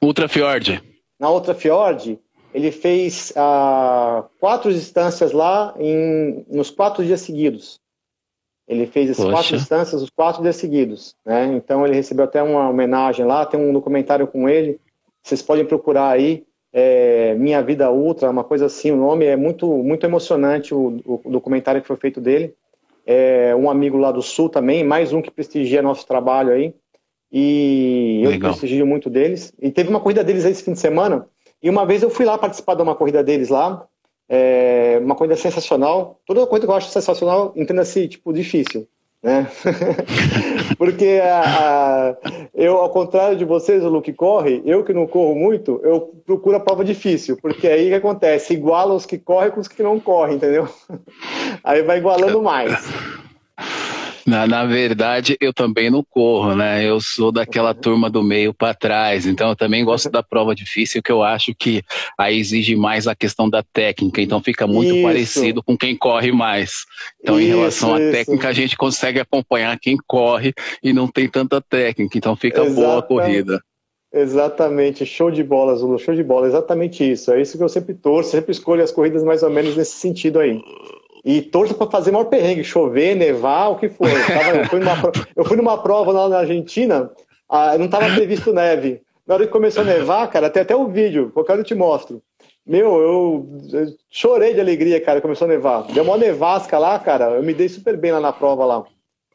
Ultra 0.00 0.26
Fjord. 0.26 0.82
Na 1.18 1.28
Ultra 1.28 1.54
Fjord, 1.54 2.18
ele 2.54 2.72
fez 2.72 3.30
uh, 3.32 4.24
quatro 4.40 4.72
distâncias 4.72 5.32
lá 5.32 5.74
em, 5.78 6.46
nos 6.48 6.70
quatro 6.70 7.04
dias 7.04 7.20
seguidos. 7.20 7.78
Ele 8.66 8.86
fez 8.86 9.10
essas 9.10 9.30
quatro 9.30 9.54
distâncias 9.54 10.00
os 10.00 10.08
quatro 10.08 10.40
dias 10.40 10.56
seguidos. 10.56 11.14
Né? 11.26 11.44
Então 11.56 11.84
ele 11.84 11.94
recebeu 11.94 12.24
até 12.24 12.42
uma 12.42 12.70
homenagem 12.70 13.26
lá, 13.26 13.44
tem 13.44 13.60
um 13.60 13.70
documentário 13.70 14.26
com 14.26 14.48
ele. 14.48 14.80
Vocês 15.22 15.42
podem 15.42 15.64
procurar 15.64 16.08
aí 16.10 16.44
é, 16.72 17.34
Minha 17.34 17.62
Vida 17.62 17.90
Ultra, 17.90 18.30
uma 18.30 18.44
coisa 18.44 18.66
assim, 18.66 18.90
o 18.90 18.96
nome 18.96 19.24
é 19.24 19.36
muito, 19.36 19.66
muito 19.66 20.04
emocionante, 20.04 20.74
o, 20.74 21.00
o 21.04 21.30
documentário 21.30 21.80
que 21.80 21.88
foi 21.88 21.96
feito 21.96 22.20
dele. 22.20 22.54
É, 23.06 23.54
um 23.56 23.70
amigo 23.70 23.96
lá 23.96 24.12
do 24.12 24.22
Sul 24.22 24.48
também, 24.48 24.84
mais 24.84 25.12
um 25.12 25.20
que 25.20 25.30
prestigia 25.30 25.82
nosso 25.82 26.06
trabalho 26.06 26.52
aí. 26.52 26.74
E 27.32 28.20
eu 28.22 28.30
Legal. 28.30 28.50
prestigio 28.50 28.86
muito 28.86 29.08
deles. 29.08 29.52
E 29.60 29.70
teve 29.70 29.88
uma 29.88 30.00
corrida 30.00 30.24
deles 30.24 30.44
aí 30.44 30.52
esse 30.52 30.64
fim 30.64 30.72
de 30.72 30.80
semana. 30.80 31.26
E 31.62 31.68
uma 31.68 31.84
vez 31.84 32.02
eu 32.02 32.10
fui 32.10 32.24
lá 32.24 32.36
participar 32.38 32.74
de 32.74 32.82
uma 32.82 32.94
corrida 32.94 33.22
deles 33.22 33.48
lá. 33.48 33.86
É, 34.28 35.00
uma 35.02 35.14
corrida 35.14 35.36
sensacional. 35.36 36.20
Toda 36.26 36.46
coisa 36.46 36.66
que 36.66 36.70
eu 36.70 36.76
acho 36.76 36.90
sensacional, 36.90 37.52
entenda-se, 37.56 38.08
tipo, 38.08 38.32
difícil 38.32 38.86
né? 39.22 39.46
Porque 40.78 41.20
a, 41.22 41.42
a, 41.42 42.16
eu, 42.54 42.78
ao 42.78 42.90
contrário 42.90 43.36
de 43.36 43.44
vocês, 43.44 43.84
o 43.84 43.88
Luke 43.88 44.12
corre, 44.12 44.62
eu 44.64 44.82
que 44.82 44.92
não 44.92 45.06
corro 45.06 45.34
muito, 45.34 45.80
eu 45.82 46.12
procuro 46.24 46.56
a 46.56 46.60
prova 46.60 46.84
difícil, 46.84 47.36
porque 47.40 47.68
aí 47.68 47.86
o 47.86 47.88
que 47.90 47.94
acontece? 47.94 48.54
Iguala 48.54 48.94
os 48.94 49.04
que 49.04 49.18
correm 49.18 49.50
com 49.50 49.60
os 49.60 49.68
que 49.68 49.82
não 49.82 50.00
correm, 50.00 50.36
entendeu? 50.36 50.68
Aí 51.62 51.82
vai 51.82 51.98
igualando 51.98 52.42
mais. 52.42 52.72
Na, 54.26 54.46
na 54.46 54.64
verdade, 54.64 55.36
eu 55.40 55.52
também 55.52 55.90
não 55.90 56.04
corro, 56.04 56.54
né? 56.54 56.84
Eu 56.84 57.00
sou 57.00 57.32
daquela 57.32 57.74
turma 57.74 58.10
do 58.10 58.22
meio 58.22 58.52
para 58.52 58.74
trás, 58.74 59.26
então 59.26 59.50
eu 59.50 59.56
também 59.56 59.84
gosto 59.84 60.10
da 60.10 60.22
prova 60.22 60.54
difícil, 60.54 61.02
que 61.02 61.12
eu 61.12 61.22
acho 61.22 61.54
que 61.54 61.82
aí 62.18 62.38
exige 62.38 62.76
mais 62.76 63.06
a 63.06 63.14
questão 63.14 63.48
da 63.48 63.62
técnica, 63.62 64.20
então 64.20 64.42
fica 64.42 64.66
muito 64.66 64.94
isso. 64.94 65.02
parecido 65.02 65.62
com 65.62 65.76
quem 65.76 65.96
corre 65.96 66.32
mais. 66.32 66.84
Então, 67.20 67.38
isso, 67.38 67.48
em 67.48 67.50
relação 67.50 67.94
à 67.94 67.98
técnica, 67.98 68.48
a 68.48 68.52
gente 68.52 68.76
consegue 68.76 69.20
acompanhar 69.20 69.78
quem 69.78 69.96
corre 70.06 70.52
e 70.82 70.92
não 70.92 71.08
tem 71.08 71.28
tanta 71.28 71.60
técnica, 71.60 72.16
então 72.16 72.36
fica 72.36 72.62
Exatamente. 72.62 72.86
boa 72.86 72.98
a 72.98 73.02
corrida. 73.02 73.60
Exatamente, 74.12 75.06
show 75.06 75.30
de 75.30 75.44
bola, 75.44 75.76
Zulu, 75.76 75.96
show 75.98 76.14
de 76.14 76.24
bola, 76.24 76.48
exatamente 76.48 77.08
isso. 77.08 77.32
É 77.32 77.40
isso 77.40 77.56
que 77.56 77.62
eu 77.62 77.68
sempre 77.68 77.94
torço, 77.94 78.30
sempre 78.30 78.50
escolho 78.50 78.82
as 78.82 78.90
corridas 78.90 79.22
mais 79.22 79.42
ou 79.44 79.50
menos 79.50 79.76
nesse 79.76 79.92
sentido 79.92 80.40
aí. 80.40 80.60
E 81.24 81.42
torço 81.42 81.74
para 81.74 81.90
fazer 81.90 82.10
maior 82.10 82.24
perrengue, 82.24 82.64
chover, 82.64 83.14
nevar, 83.14 83.68
o 83.68 83.76
que 83.76 83.88
for. 83.88 84.08
Eu, 84.08 84.26
tava, 84.26 84.56
eu, 84.56 84.64
fui, 84.66 84.80
numa, 84.80 85.12
eu 85.36 85.44
fui 85.44 85.56
numa 85.56 85.82
prova 85.82 86.12
lá 86.12 86.28
na 86.28 86.38
Argentina, 86.38 87.10
ah, 87.48 87.76
não 87.76 87.86
estava 87.86 88.14
previsto 88.14 88.52
neve. 88.52 89.02
Na 89.26 89.34
hora 89.34 89.46
que 89.46 89.52
começou 89.52 89.82
a 89.82 89.86
nevar, 89.86 90.28
cara, 90.28 90.48
tem 90.48 90.62
até 90.62 90.74
o 90.74 90.80
um 90.80 90.88
vídeo, 90.88 91.30
qualquer 91.32 91.52
hora 91.52 91.60
eu 91.60 91.64
te 91.66 91.74
mostro. 91.74 92.22
Meu, 92.66 93.00
eu, 93.00 93.48
eu, 93.72 93.86
chorei 94.10 94.54
de 94.54 94.60
alegria, 94.60 95.00
cara, 95.00 95.20
começou 95.20 95.46
a 95.46 95.48
nevar. 95.48 95.82
Deu 95.92 96.04
uma 96.04 96.16
nevasca 96.16 96.78
lá, 96.78 96.98
cara, 96.98 97.30
eu 97.30 97.42
me 97.42 97.54
dei 97.54 97.68
super 97.68 97.96
bem 97.96 98.12
lá 98.12 98.20
na 98.20 98.32
prova 98.32 98.64
lá. 98.64 98.84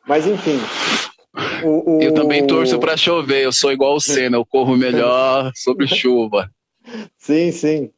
Mas 0.07 0.25
enfim. 0.25 0.59
O, 1.63 1.97
o... 1.97 2.01
Eu 2.01 2.13
também 2.13 2.45
torço 2.47 2.79
para 2.79 2.95
chover, 2.95 3.43
eu 3.43 3.51
sou 3.51 3.71
igual 3.71 3.95
o 3.95 3.99
Senna, 3.99 4.37
eu 4.37 4.45
corro 4.45 4.77
melhor 4.77 5.51
sobre 5.55 5.87
chuva. 5.87 6.49
Sim, 7.17 7.51
sim. 7.51 7.91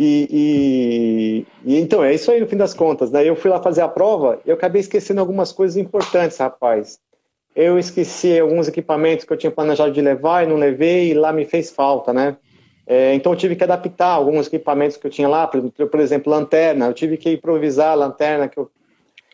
E, 0.00 1.44
e, 1.64 1.72
e, 1.74 1.80
então, 1.80 2.04
é 2.04 2.14
isso 2.14 2.30
aí 2.30 2.38
no 2.38 2.46
fim 2.46 2.56
das 2.56 2.72
contas. 2.72 3.10
Daí 3.10 3.26
eu 3.26 3.34
fui 3.34 3.50
lá 3.50 3.60
fazer 3.60 3.80
a 3.80 3.88
prova 3.88 4.40
e 4.46 4.48
eu 4.48 4.54
acabei 4.54 4.80
esquecendo 4.80 5.20
algumas 5.20 5.50
coisas 5.50 5.76
importantes, 5.76 6.38
rapaz. 6.38 7.00
Eu 7.56 7.76
esqueci 7.76 8.38
alguns 8.38 8.68
equipamentos 8.68 9.24
que 9.24 9.32
eu 9.32 9.36
tinha 9.36 9.50
planejado 9.50 9.90
de 9.90 10.00
levar 10.00 10.44
e 10.44 10.46
não 10.46 10.54
levei, 10.54 11.10
e 11.10 11.14
lá 11.14 11.32
me 11.32 11.44
fez 11.44 11.72
falta, 11.72 12.12
né? 12.12 12.36
É, 12.86 13.12
então 13.12 13.32
eu 13.32 13.36
tive 13.36 13.56
que 13.56 13.64
adaptar 13.64 14.10
alguns 14.10 14.46
equipamentos 14.46 14.96
que 14.96 15.04
eu 15.04 15.10
tinha 15.10 15.26
lá, 15.26 15.48
por, 15.48 15.60
por 15.68 15.98
exemplo, 15.98 16.32
lanterna. 16.32 16.86
Eu 16.86 16.94
tive 16.94 17.16
que 17.16 17.32
improvisar 17.32 17.90
a 17.90 17.94
lanterna. 17.94 18.46
Que 18.46 18.58
eu, 18.58 18.70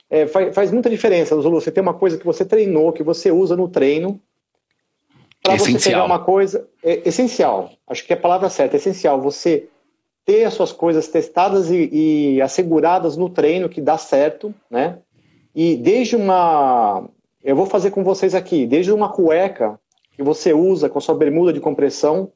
é, 0.09 0.27
faz, 0.27 0.55
faz, 0.55 0.73
muita 0.73 0.89
diferença, 0.89 1.39
Zulu. 1.39 1.61
Você 1.61 1.71
tem 1.71 1.83
uma 1.83 1.93
coisa 1.93 2.17
que 2.17 2.25
você 2.25 2.43
treinou, 2.43 2.91
que 2.91 3.03
você 3.03 3.31
usa 3.31 3.55
no 3.55 3.69
treino, 3.69 4.19
para 5.43 5.59
você 5.59 5.79
pegar 5.79 6.05
uma 6.05 6.21
coisa. 6.21 6.67
É, 6.83 7.07
essencial. 7.07 7.71
Acho 7.87 8.05
que 8.07 8.15
é 8.15 8.17
a 8.17 8.21
palavra 8.21 8.49
certa, 8.49 8.77
essencial. 8.77 9.21
Você 9.21 9.69
ter 10.25 10.45
as 10.45 10.55
suas 10.55 10.73
coisas 10.73 11.09
testadas 11.09 11.71
e, 11.71 11.89
e 12.37 12.43
asseguradas 12.43 13.17
no 13.17 13.29
treino 13.29 13.69
que 13.69 13.81
dá 13.81 13.99
certo, 13.99 14.55
né? 14.71 14.99
E 15.55 15.77
desde 15.77 16.17
uma, 16.17 17.09
eu 17.43 17.55
vou 17.55 17.67
fazer 17.67 17.91
com 17.91 18.03
vocês 18.03 18.35
aqui, 18.35 18.67
desde 18.67 18.93
uma 18.93 19.11
cueca 19.11 19.79
que 20.17 20.23
você 20.23 20.53
usa 20.53 20.89
com 20.89 21.01
sua 21.01 21.15
bermuda 21.15 21.53
de 21.53 21.61
compressão, 21.61 22.33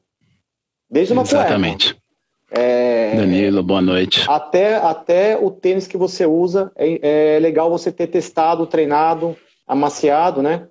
desde 0.89 1.13
uma 1.13 1.23
Exatamente. 1.23 1.93
cueca. 1.93 2.09
É, 2.51 3.15
Danilo, 3.15 3.61
boa 3.61 3.81
noite. 3.81 4.25
Até, 4.27 4.75
até 4.75 5.37
o 5.37 5.51
tênis 5.51 5.87
que 5.87 5.97
você 5.97 6.25
usa, 6.25 6.71
é, 6.75 7.35
é 7.35 7.39
legal 7.39 7.69
você 7.69 7.91
ter 7.91 8.07
testado, 8.07 8.65
treinado, 8.65 9.35
amaciado, 9.67 10.41
né? 10.41 10.67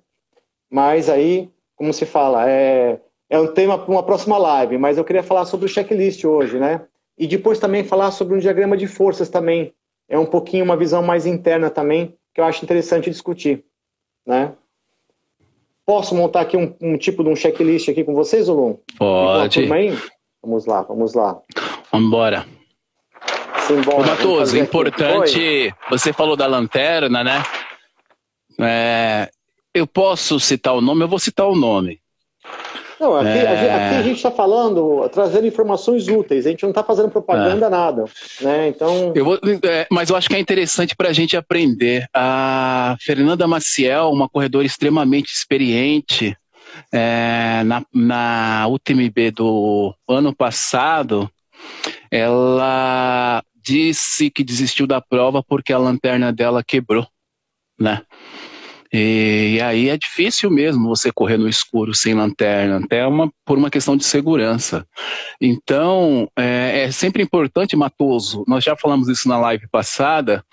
Mas 0.69 1.09
aí, 1.09 1.49
como 1.75 1.93
se 1.93 2.05
fala, 2.05 2.49
é, 2.49 2.99
é 3.29 3.39
um 3.39 3.47
tema 3.47 3.77
para 3.77 3.91
uma 3.91 4.03
próxima 4.03 4.37
live, 4.37 4.77
mas 4.77 4.97
eu 4.97 5.05
queria 5.05 5.23
falar 5.23 5.45
sobre 5.45 5.65
o 5.65 5.69
checklist 5.69 6.23
hoje, 6.25 6.59
né? 6.59 6.81
E 7.19 7.27
depois 7.27 7.59
também 7.59 7.83
falar 7.83 8.11
sobre 8.11 8.33
um 8.33 8.39
diagrama 8.39 8.77
de 8.77 8.87
forças 8.87 9.27
também. 9.27 9.73
É 10.07 10.17
um 10.17 10.25
pouquinho 10.25 10.63
uma 10.63 10.77
visão 10.77 11.03
mais 11.03 11.25
interna 11.25 11.69
também, 11.69 12.15
que 12.33 12.39
eu 12.39 12.45
acho 12.45 12.63
interessante 12.63 13.09
discutir, 13.09 13.65
né? 14.25 14.53
Posso 15.85 16.15
montar 16.15 16.41
aqui 16.41 16.55
um, 16.55 16.73
um 16.79 16.97
tipo 16.97 17.23
de 17.23 17.29
um 17.29 17.35
checklist 17.35 17.89
aqui 17.89 18.03
com 18.03 18.13
vocês, 18.13 18.45
Zulu? 18.45 18.81
Pode. 18.97 19.59
Vamos 20.41 20.65
lá, 20.65 20.81
vamos 20.83 21.13
lá. 21.13 21.39
Vamos 21.91 22.07
embora. 22.07 22.47
Ô, 23.69 24.03
Matoso, 24.03 24.57
importante, 24.57 25.73
você 25.89 26.13
falou 26.13 26.35
da 26.35 26.47
lanterna, 26.47 27.23
né? 27.23 27.43
É, 28.59 29.29
eu 29.73 29.85
posso 29.85 30.39
citar 30.39 30.73
o 30.73 30.81
nome, 30.81 31.03
eu 31.03 31.07
vou 31.07 31.19
citar 31.19 31.47
o 31.47 31.55
nome. 31.55 31.99
Não, 32.99 33.15
aqui, 33.15 33.29
é... 33.29 33.73
aqui 33.73 33.95
a 33.95 34.01
gente 34.01 34.17
está 34.17 34.29
falando, 34.29 35.07
trazendo 35.09 35.47
informações 35.47 36.07
úteis, 36.07 36.45
a 36.45 36.49
gente 36.49 36.63
não 36.63 36.69
está 36.69 36.83
fazendo 36.83 37.09
propaganda, 37.09 37.67
é. 37.67 37.69
nada. 37.69 38.05
Né? 38.41 38.67
Então... 38.67 39.13
Eu 39.15 39.23
vou, 39.23 39.39
é, 39.63 39.87
mas 39.89 40.09
eu 40.09 40.15
acho 40.15 40.27
que 40.27 40.35
é 40.35 40.39
interessante 40.39 40.95
para 40.95 41.09
a 41.09 41.13
gente 41.13 41.37
aprender. 41.37 42.07
A 42.13 42.97
Fernanda 42.99 43.47
Maciel, 43.47 44.11
uma 44.11 44.27
corredora 44.27 44.65
extremamente 44.65 45.31
experiente, 45.31 46.35
é, 46.91 47.63
na, 47.63 47.83
na 47.93 48.67
UTMB 48.67 49.31
do 49.31 49.93
ano 50.07 50.35
passado, 50.35 51.29
ela 52.11 53.43
disse 53.63 54.29
que 54.29 54.43
desistiu 54.43 54.87
da 54.87 55.01
prova 55.01 55.43
porque 55.43 55.71
a 55.71 55.77
lanterna 55.77 56.33
dela 56.33 56.63
quebrou, 56.63 57.07
né? 57.79 58.01
E, 58.91 59.55
e, 59.55 59.61
aí 59.61 59.89
é 59.89 59.97
difícil 59.97 60.49
mesmo 60.49 60.87
você 60.89 61.11
correr 61.11 61.37
no 61.37 61.47
escuro 61.47 61.93
sem 61.93 62.15
lanterna, 62.15 62.81
até 62.83 63.05
uma, 63.05 63.31
por 63.45 63.57
uma 63.57 63.69
questão 63.69 63.95
de 63.95 64.03
segurança. 64.03 64.85
Então, 65.39 66.27
é, 66.37 66.85
é 66.85 66.91
sempre 66.91 67.21
importante, 67.21 67.75
Matoso, 67.75 68.43
nós 68.47 68.63
já 68.63 68.75
falamos 68.75 69.07
isso 69.07 69.29
na 69.29 69.37
live 69.37 69.67
passada, 69.67 70.43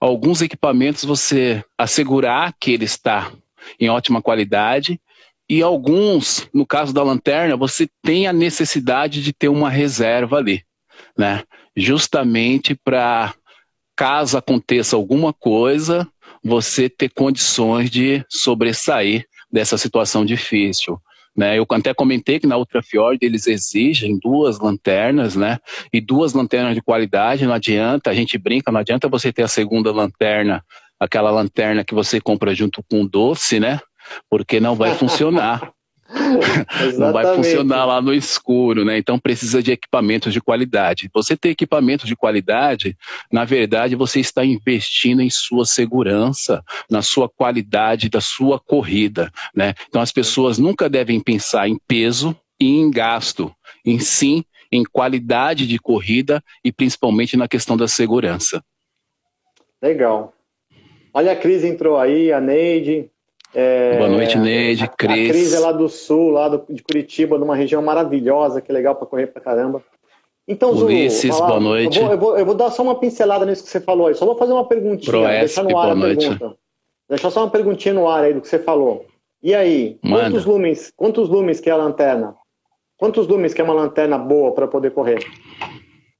alguns 0.00 0.40
equipamentos 0.40 1.04
você 1.04 1.64
assegurar 1.76 2.54
que 2.60 2.72
ele 2.72 2.84
está 2.84 3.32
em 3.78 3.90
ótima 3.90 4.22
qualidade 4.22 5.00
e 5.48 5.62
alguns, 5.62 6.48
no 6.54 6.64
caso 6.64 6.94
da 6.94 7.02
lanterna, 7.02 7.56
você 7.56 7.88
tem 8.02 8.28
a 8.28 8.32
necessidade 8.32 9.20
de 9.20 9.32
ter 9.32 9.48
uma 9.48 9.68
reserva 9.68 10.36
ali, 10.36 10.62
né? 11.18 11.42
Justamente 11.76 12.72
para 12.84 13.34
caso 13.96 14.38
aconteça 14.38 14.94
alguma 14.94 15.32
coisa, 15.32 16.08
você 16.42 16.88
ter 16.88 17.10
condições 17.10 17.90
de 17.90 18.24
sobressair 18.28 19.26
dessa 19.50 19.76
situação 19.76 20.24
difícil. 20.24 21.00
Né, 21.36 21.56
eu 21.56 21.64
até 21.70 21.94
comentei 21.94 22.40
que 22.40 22.46
na 22.46 22.58
Ultrafiord 22.58 23.24
eles 23.24 23.46
exigem 23.46 24.18
duas 24.18 24.58
lanternas, 24.58 25.36
né? 25.36 25.58
E 25.92 26.00
duas 26.00 26.32
lanternas 26.32 26.74
de 26.74 26.82
qualidade, 26.82 27.46
não 27.46 27.54
adianta, 27.54 28.10
a 28.10 28.14
gente 28.14 28.36
brinca, 28.36 28.72
não 28.72 28.80
adianta 28.80 29.08
você 29.08 29.32
ter 29.32 29.44
a 29.44 29.48
segunda 29.48 29.92
lanterna, 29.92 30.62
aquela 30.98 31.30
lanterna 31.30 31.84
que 31.84 31.94
você 31.94 32.20
compra 32.20 32.52
junto 32.52 32.82
com 32.90 33.02
o 33.02 33.08
doce, 33.08 33.60
né? 33.60 33.80
Porque 34.28 34.58
não 34.58 34.74
vai 34.74 34.94
funcionar. 34.96 35.72
não 36.98 37.12
vai 37.12 37.34
funcionar 37.36 37.84
lá 37.84 38.00
no 38.00 38.12
escuro, 38.12 38.84
né? 38.84 38.98
Então 38.98 39.18
precisa 39.18 39.62
de 39.62 39.72
equipamentos 39.72 40.32
de 40.32 40.40
qualidade. 40.40 41.10
Você 41.14 41.36
ter 41.36 41.50
equipamentos 41.50 42.06
de 42.06 42.16
qualidade, 42.16 42.96
na 43.32 43.44
verdade, 43.44 43.94
você 43.94 44.20
está 44.20 44.44
investindo 44.44 45.22
em 45.22 45.30
sua 45.30 45.64
segurança, 45.64 46.62
na 46.90 47.02
sua 47.02 47.28
qualidade 47.28 48.08
da 48.08 48.20
sua 48.20 48.58
corrida, 48.58 49.30
né? 49.54 49.74
Então 49.88 50.02
as 50.02 50.12
pessoas 50.12 50.58
nunca 50.58 50.88
devem 50.88 51.20
pensar 51.20 51.68
em 51.68 51.78
peso 51.86 52.36
e 52.60 52.66
em 52.66 52.90
gasto, 52.90 53.52
em 53.84 53.98
sim 53.98 54.44
em 54.72 54.84
qualidade 54.84 55.66
de 55.66 55.78
corrida 55.78 56.42
e 56.64 56.70
principalmente 56.70 57.36
na 57.36 57.48
questão 57.48 57.76
da 57.76 57.88
segurança. 57.88 58.62
Legal. 59.82 60.32
Olha 61.12 61.32
a 61.32 61.36
Cris 61.36 61.64
entrou 61.64 61.98
aí, 61.98 62.32
a 62.32 62.40
Neide, 62.40 63.10
é, 63.54 63.96
boa 63.96 64.08
noite, 64.08 64.38
Neide, 64.38 64.88
Cris. 64.96 65.30
A 65.30 65.32
Cris 65.32 65.54
é 65.54 65.58
lá 65.58 65.72
do 65.72 65.88
sul, 65.88 66.30
lá 66.30 66.48
do, 66.48 66.64
de 66.68 66.82
Curitiba, 66.82 67.38
numa 67.38 67.56
região 67.56 67.82
maravilhosa, 67.82 68.60
que 68.60 68.70
é 68.70 68.74
legal 68.74 68.94
para 68.94 69.06
correr 69.06 69.26
pra 69.26 69.40
caramba. 69.40 69.82
Então, 70.46 70.72
Ulisses, 70.72 71.34
Zulu, 71.34 71.46
boa 71.46 71.60
noite. 71.60 71.98
Eu 71.98 72.04
vou, 72.04 72.12
eu, 72.12 72.18
vou, 72.18 72.38
eu 72.38 72.46
vou, 72.46 72.54
dar 72.54 72.70
só 72.70 72.82
uma 72.82 72.96
pincelada 72.96 73.46
nisso 73.46 73.62
que 73.64 73.70
você 73.70 73.80
falou 73.80 74.08
aí. 74.08 74.14
Só 74.14 74.26
vou 74.26 74.36
fazer 74.36 74.52
uma 74.52 74.66
perguntinha, 74.66 75.12
Proesc, 75.12 75.38
deixar 75.38 75.62
no 75.62 75.78
ar 75.78 75.90
a 75.90 75.94
noite. 75.94 76.28
pergunta. 76.28 76.56
Deixar 77.08 77.30
só 77.30 77.44
uma 77.44 77.50
perguntinha 77.50 77.94
no 77.94 78.08
ar 78.08 78.24
aí 78.24 78.34
do 78.34 78.40
que 78.40 78.48
você 78.48 78.58
falou. 78.58 79.06
E 79.42 79.54
aí, 79.54 79.98
quantos 80.02 80.44
lumens, 80.44 80.92
quantos 80.96 81.28
lumens 81.28 81.60
que 81.60 81.70
é 81.70 81.72
a 81.72 81.76
lanterna? 81.76 82.34
Quantos 82.96 83.26
lumens 83.26 83.54
que 83.54 83.60
é 83.60 83.64
uma 83.64 83.72
lanterna 83.72 84.18
boa 84.18 84.52
para 84.52 84.68
poder 84.68 84.90
correr? 84.90 85.24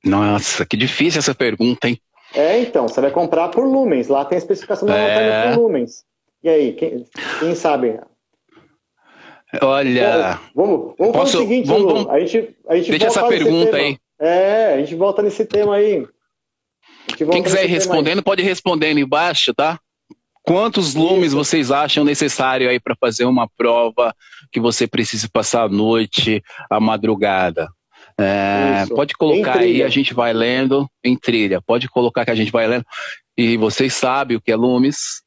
Nossa, 0.05 0.65
que 0.65 0.77
difícil 0.77 1.19
essa 1.19 1.35
pergunta, 1.35 1.89
hein? 1.89 2.01
É, 2.35 2.61
então, 2.61 2.89
você 2.89 3.01
vai 3.01 3.11
comprar 3.11 3.49
por 3.49 3.65
lumens. 3.65 4.09
Lá 4.09 4.25
tem 4.25 4.37
a 4.37 4.39
especificação 4.39 4.89
da 4.89 4.97
é... 4.97 5.09
lanterna 5.09 5.55
por 5.55 5.63
lumens. 5.63 6.05
E 6.43 6.49
aí, 6.49 6.73
quem, 6.73 7.05
quem 7.39 7.55
sabe? 7.55 8.01
Olha. 9.61 10.41
vamos, 10.55 10.95
vamos 10.99 11.13
posso, 11.13 11.33
fazer 11.33 11.37
o 11.39 11.49
seguinte, 11.49 11.67
vamos, 11.67 11.93
vamos, 11.93 12.09
a 12.09 12.21
gente, 12.21 12.57
a 12.69 12.77
gente 12.77 12.91
Deixa 12.91 13.07
essa 13.07 13.27
pergunta 13.27 13.77
aí. 13.77 13.99
É, 14.19 14.75
a 14.75 14.79
gente 14.79 14.95
volta 14.95 15.23
nesse 15.23 15.45
tema 15.45 15.77
aí. 15.77 16.07
Quem 17.17 17.43
quiser 17.43 17.65
ir 17.65 17.69
respondendo, 17.69 18.23
pode 18.23 18.43
ir 18.43 18.45
respondendo 18.45 18.99
embaixo, 18.99 19.53
tá? 19.53 19.79
Quantos 20.43 20.95
lumes 20.95 21.29
Isso. 21.29 21.37
vocês 21.37 21.71
acham 21.71 22.05
necessário 22.05 22.69
aí 22.69 22.81
para 22.81 22.97
fazer 22.97 23.25
uma 23.25 23.49
prova 23.57 24.15
que 24.51 24.61
você 24.61 24.87
precise 24.87 25.29
passar 25.29 25.65
a 25.65 25.69
noite, 25.69 26.43
a 26.71 26.81
madrugada? 26.81 27.69
É, 28.19 28.87
pode 28.95 29.15
colocar 29.15 29.59
aí, 29.59 29.83
a 29.83 29.89
gente 29.89 30.13
vai 30.15 30.33
lendo 30.33 30.89
em 31.05 31.17
trilha. 31.17 31.61
Pode 31.61 31.89
colocar 31.89 32.25
que 32.25 32.31
a 32.31 32.35
gente 32.35 32.53
vai 32.53 32.67
lendo. 32.67 32.85
E 33.37 33.57
vocês 33.57 33.95
sabem 33.95 34.37
o 34.37 34.41
que 34.41 34.53
é 34.53 34.57
lumes, 34.57 35.23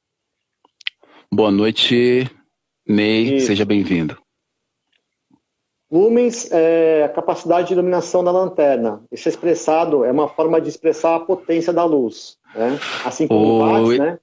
Boa 1.36 1.50
noite, 1.50 2.30
Ney, 2.88 3.38
Isso. 3.38 3.48
seja 3.48 3.66
bem-vindo. 3.66 4.16
Lumens 5.92 6.48
é 6.52 7.06
a 7.06 7.10
capacidade 7.10 7.70
de 7.70 7.74
iluminação 7.74 8.24
da 8.24 8.30
lanterna. 8.30 9.02
Isso 9.12 9.28
é 9.28 9.32
expressado, 9.32 10.06
é 10.06 10.12
uma 10.12 10.30
forma 10.30 10.62
de 10.62 10.70
expressar 10.70 11.16
a 11.16 11.20
potência 11.22 11.74
da 11.74 11.84
luz. 11.86 12.38
Né? 12.54 12.80
Assim 13.04 13.28
como 13.28 13.44
o 13.44 13.60
watts, 13.62 13.98
né? 13.98 14.20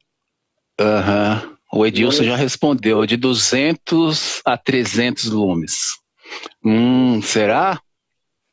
Uhum. 0.81 1.57
O 1.73 1.85
Edilson 1.85 2.23
já 2.23 2.37
respondeu, 2.37 3.05
de 3.05 3.17
200 3.17 4.41
a 4.45 4.57
300 4.57 5.25
lumes. 5.31 5.97
Hum, 6.65 7.21
será? 7.23 7.81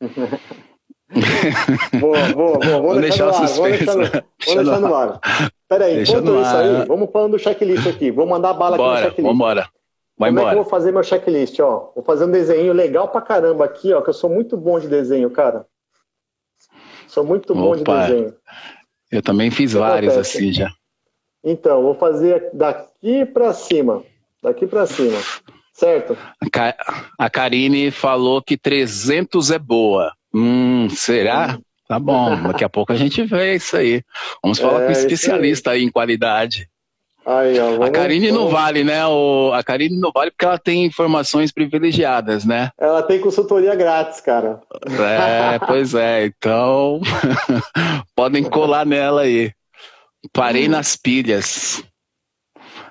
boa, 2.00 2.32
boa, 2.32 2.58
boa. 2.58 2.80
Vou 2.80 3.00
deixar, 3.00 3.30
deixar 3.30 3.38
no 3.38 3.44
ar. 3.44 3.48
Vou 3.54 3.68
deixar 3.68 3.94
no, 3.94 4.04
vou 4.46 4.56
deixar 4.56 4.80
no 4.80 4.94
ar. 4.96 5.20
Peraí, 5.68 6.02
enquanto 6.02 6.40
isso 6.40 6.56
aí, 6.56 6.86
vamos 6.86 7.10
falando 7.12 7.32
do 7.32 7.38
checklist 7.38 7.86
aqui. 7.86 8.10
Vou 8.10 8.26
mandar 8.26 8.54
bala 8.54 8.76
Bora, 8.76 8.92
aqui 8.92 9.00
no 9.00 9.08
checklist. 9.08 9.30
Vambora. 9.32 9.68
Vai 10.16 10.30
Como 10.30 10.40
embora. 10.40 10.48
é 10.48 10.54
que 10.54 10.58
eu 10.58 10.62
vou 10.62 10.70
fazer 10.70 10.92
meu 10.92 11.02
checklist, 11.02 11.60
ó? 11.60 11.92
Vou 11.94 12.02
fazer 12.02 12.24
um 12.24 12.30
desenho 12.30 12.72
legal 12.72 13.08
pra 13.08 13.20
caramba 13.20 13.64
aqui, 13.64 13.92
ó, 13.92 14.00
que 14.00 14.10
eu 14.10 14.14
sou 14.14 14.28
muito 14.30 14.56
bom 14.56 14.80
de 14.80 14.88
desenho, 14.88 15.30
cara. 15.30 15.66
Sou 17.06 17.24
muito 17.24 17.54
bom 17.54 17.76
de 17.76 17.84
desenho. 17.84 18.34
Eu 19.10 19.22
também 19.22 19.50
fiz 19.50 19.72
vários 19.72 20.12
acontece? 20.14 20.38
assim 20.38 20.52
já. 20.52 20.70
Então, 21.44 21.82
vou 21.82 21.94
fazer 21.94 22.50
daqui 22.52 23.24
pra 23.24 23.52
cima. 23.52 24.02
Daqui 24.42 24.66
pra 24.66 24.86
cima. 24.86 25.18
Certo? 25.72 26.18
A 27.18 27.30
Karine 27.30 27.90
falou 27.90 28.42
que 28.42 28.56
300 28.56 29.50
é 29.52 29.58
boa. 29.58 30.12
Hum, 30.34 30.88
será? 30.90 31.58
Tá 31.88 31.98
bom, 31.98 32.42
daqui 32.42 32.62
a 32.62 32.68
pouco 32.68 32.92
a 32.92 32.96
gente 32.96 33.24
vê 33.24 33.54
isso 33.54 33.74
aí. 33.74 34.02
Vamos 34.42 34.58
falar 34.58 34.82
é, 34.82 34.84
com 34.84 34.88
um 34.90 34.92
especialista 34.92 35.70
aí. 35.70 35.78
aí 35.78 35.84
em 35.84 35.90
qualidade. 35.90 36.68
Aí, 37.24 37.58
ó, 37.58 37.82
a 37.82 37.90
Karine 37.90 38.30
não 38.30 38.48
vale, 38.48 38.84
né? 38.84 39.06
O, 39.06 39.52
a 39.54 39.62
Karine 39.62 39.98
não 39.98 40.10
vale 40.12 40.30
porque 40.30 40.44
ela 40.44 40.58
tem 40.58 40.84
informações 40.84 41.50
privilegiadas, 41.50 42.44
né? 42.44 42.70
Ela 42.78 43.02
tem 43.02 43.20
consultoria 43.20 43.74
grátis, 43.74 44.20
cara. 44.20 44.60
É, 44.86 45.58
pois 45.58 45.94
é. 45.94 46.26
Então, 46.26 47.00
podem 48.14 48.44
colar 48.44 48.84
nela 48.84 49.22
aí. 49.22 49.52
Parei 50.32 50.68
hum. 50.68 50.72
nas 50.72 50.94
pilhas. 50.94 51.82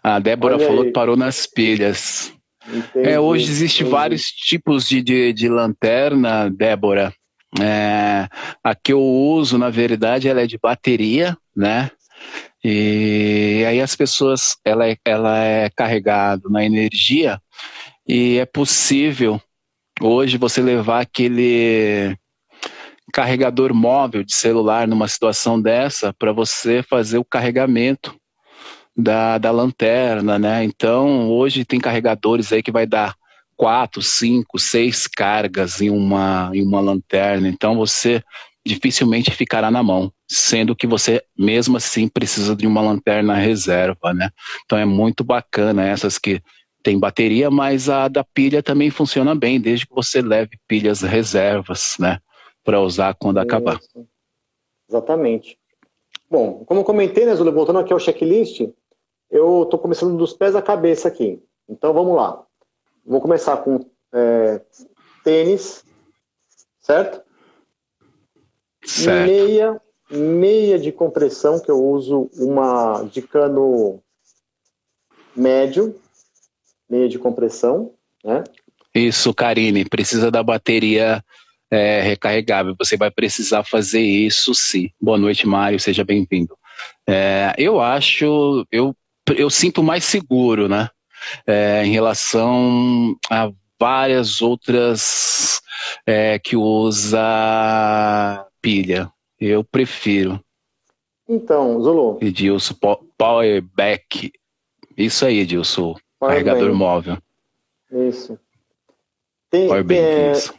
A 0.03 0.19
Débora 0.19 0.55
Olha 0.55 0.65
falou 0.65 0.81
aí. 0.81 0.87
que 0.87 0.93
parou 0.93 1.15
nas 1.15 1.45
pilhas. 1.45 2.33
Entendi, 2.67 3.09
é, 3.09 3.19
hoje 3.19 3.49
existem 3.49 3.87
vários 3.87 4.29
tipos 4.31 4.87
de, 4.87 5.01
de, 5.01 5.33
de 5.33 5.49
lanterna, 5.49 6.49
Débora. 6.49 7.13
É, 7.61 8.27
a 8.63 8.75
que 8.75 8.91
eu 8.91 9.01
uso, 9.01 9.57
na 9.57 9.69
verdade, 9.69 10.27
ela 10.27 10.41
é 10.41 10.47
de 10.47 10.57
bateria, 10.57 11.37
né? 11.55 11.89
E 12.63 13.63
aí 13.67 13.79
as 13.79 13.95
pessoas, 13.95 14.57
ela 14.65 14.87
é, 14.87 14.97
ela 15.05 15.37
é 15.37 15.69
carregada 15.69 16.49
na 16.49 16.65
energia 16.65 17.39
e 18.07 18.37
é 18.37 18.45
possível 18.45 19.41
hoje 20.01 20.37
você 20.37 20.61
levar 20.61 21.01
aquele 21.01 22.17
carregador 23.13 23.73
móvel 23.73 24.23
de 24.23 24.33
celular 24.33 24.87
numa 24.87 25.07
situação 25.07 25.61
dessa 25.61 26.13
para 26.13 26.31
você 26.31 26.83
fazer 26.83 27.17
o 27.17 27.25
carregamento 27.25 28.15
da, 28.95 29.37
da 29.37 29.51
lanterna, 29.51 30.37
né? 30.39 30.63
Então, 30.63 31.29
hoje 31.29 31.63
tem 31.63 31.79
carregadores 31.79 32.51
aí 32.51 32.63
que 32.63 32.71
vai 32.71 32.85
dar 32.85 33.15
quatro, 33.57 34.01
cinco, 34.01 34.59
seis 34.59 35.07
cargas 35.07 35.81
em 35.81 35.89
uma, 35.89 36.51
em 36.53 36.65
uma 36.65 36.79
lanterna. 36.79 37.49
Então, 37.49 37.75
você 37.75 38.23
dificilmente 38.65 39.31
ficará 39.31 39.71
na 39.71 39.81
mão, 39.81 40.11
sendo 40.27 40.75
que 40.75 40.85
você 40.85 41.23
mesmo 41.37 41.77
assim 41.77 42.07
precisa 42.07 42.55
de 42.55 42.67
uma 42.67 42.81
lanterna 42.81 43.33
reserva, 43.33 44.13
né? 44.13 44.29
Então, 44.63 44.77
é 44.77 44.85
muito 44.85 45.23
bacana 45.23 45.85
essas 45.85 46.17
que 46.17 46.41
tem 46.83 46.99
bateria, 46.99 47.49
mas 47.49 47.89
a 47.89 48.07
da 48.07 48.23
pilha 48.23 48.61
também 48.61 48.89
funciona 48.89 49.33
bem, 49.33 49.59
desde 49.59 49.87
que 49.87 49.95
você 49.95 50.21
leve 50.21 50.51
pilhas 50.67 51.01
reservas, 51.01 51.95
né? 51.99 52.19
Para 52.63 52.79
usar 52.79 53.13
quando 53.15 53.37
Isso. 53.37 53.45
acabar. 53.45 53.79
Exatamente. 54.87 55.57
Bom, 56.29 56.63
como 56.65 56.81
eu 56.81 56.85
comentei, 56.85 57.25
né, 57.25 57.35
Zula, 57.35 57.51
voltando 57.51 57.79
aqui 57.79 57.91
ao 57.91 57.99
checklist, 57.99 58.61
eu 59.31 59.63
estou 59.63 59.79
começando 59.79 60.17
dos 60.17 60.33
pés 60.33 60.55
à 60.55 60.61
cabeça 60.61 61.07
aqui. 61.07 61.41
Então 61.67 61.93
vamos 61.93 62.15
lá. 62.15 62.46
Vou 63.07 63.21
começar 63.21 63.55
com 63.57 63.79
é, 64.13 64.61
tênis, 65.23 65.85
certo? 66.81 67.21
certo? 68.85 69.31
Meia, 69.31 69.81
meia 70.11 70.77
de 70.77 70.91
compressão, 70.91 71.57
que 71.57 71.71
eu 71.71 71.81
uso 71.81 72.29
uma 72.33 73.03
de 73.03 73.21
cano 73.21 74.03
médio, 75.33 75.95
meia 76.89 77.07
de 77.07 77.17
compressão, 77.17 77.93
né? 78.21 78.43
Isso, 78.93 79.33
Karine, 79.33 79.85
precisa 79.85 80.29
da 80.29 80.43
bateria 80.43 81.23
é, 81.71 82.01
recarregável. 82.01 82.75
Você 82.77 82.97
vai 82.97 83.09
precisar 83.09 83.63
fazer 83.63 84.01
isso 84.01 84.53
sim. 84.53 84.89
Boa 84.99 85.17
noite, 85.17 85.47
Mário, 85.47 85.79
seja 85.79 86.03
bem-vindo. 86.03 86.57
É, 87.07 87.53
eu 87.57 87.79
acho, 87.79 88.65
eu 88.69 88.93
eu 89.35 89.49
sinto 89.49 89.83
mais 89.83 90.05
seguro, 90.05 90.67
né? 90.69 90.89
É, 91.45 91.85
em 91.85 91.91
relação 91.91 93.15
a 93.29 93.51
várias 93.79 94.41
outras 94.41 95.61
é, 96.05 96.39
que 96.39 96.55
usa 96.55 97.19
pilha. 98.61 99.11
Eu 99.39 99.63
prefiro. 99.63 100.39
Então, 101.29 101.81
Zulu. 101.81 102.17
Edilson, 102.21 102.75
Powerback. 103.17 104.31
Isso 104.97 105.25
aí, 105.25 105.39
Edilson. 105.39 105.95
Power 106.19 106.33
carregador 106.33 106.69
bank. 106.69 106.77
móvel. 106.77 107.17
Isso. 107.91 108.39
Tem, 109.49 109.67
Powerbank, 109.67 110.01
tem, 110.01 110.31
isso. 110.31 110.53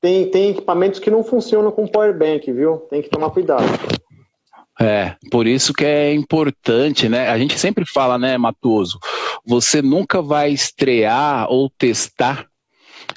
Tem, 0.00 0.30
tem 0.30 0.50
equipamentos 0.50 1.00
que 1.00 1.10
não 1.10 1.22
funcionam 1.22 1.70
com 1.70 1.86
Powerbank, 1.86 2.50
viu? 2.52 2.78
Tem 2.90 3.02
que 3.02 3.08
tomar 3.08 3.30
cuidado. 3.30 3.64
É, 4.80 5.14
por 5.30 5.46
isso 5.46 5.72
que 5.72 5.84
é 5.84 6.12
importante, 6.12 7.08
né? 7.08 7.28
A 7.28 7.38
gente 7.38 7.58
sempre 7.58 7.84
fala, 7.86 8.18
né, 8.18 8.36
Matoso? 8.36 8.98
Você 9.46 9.80
nunca 9.80 10.20
vai 10.20 10.50
estrear 10.50 11.46
ou 11.48 11.70
testar 11.70 12.46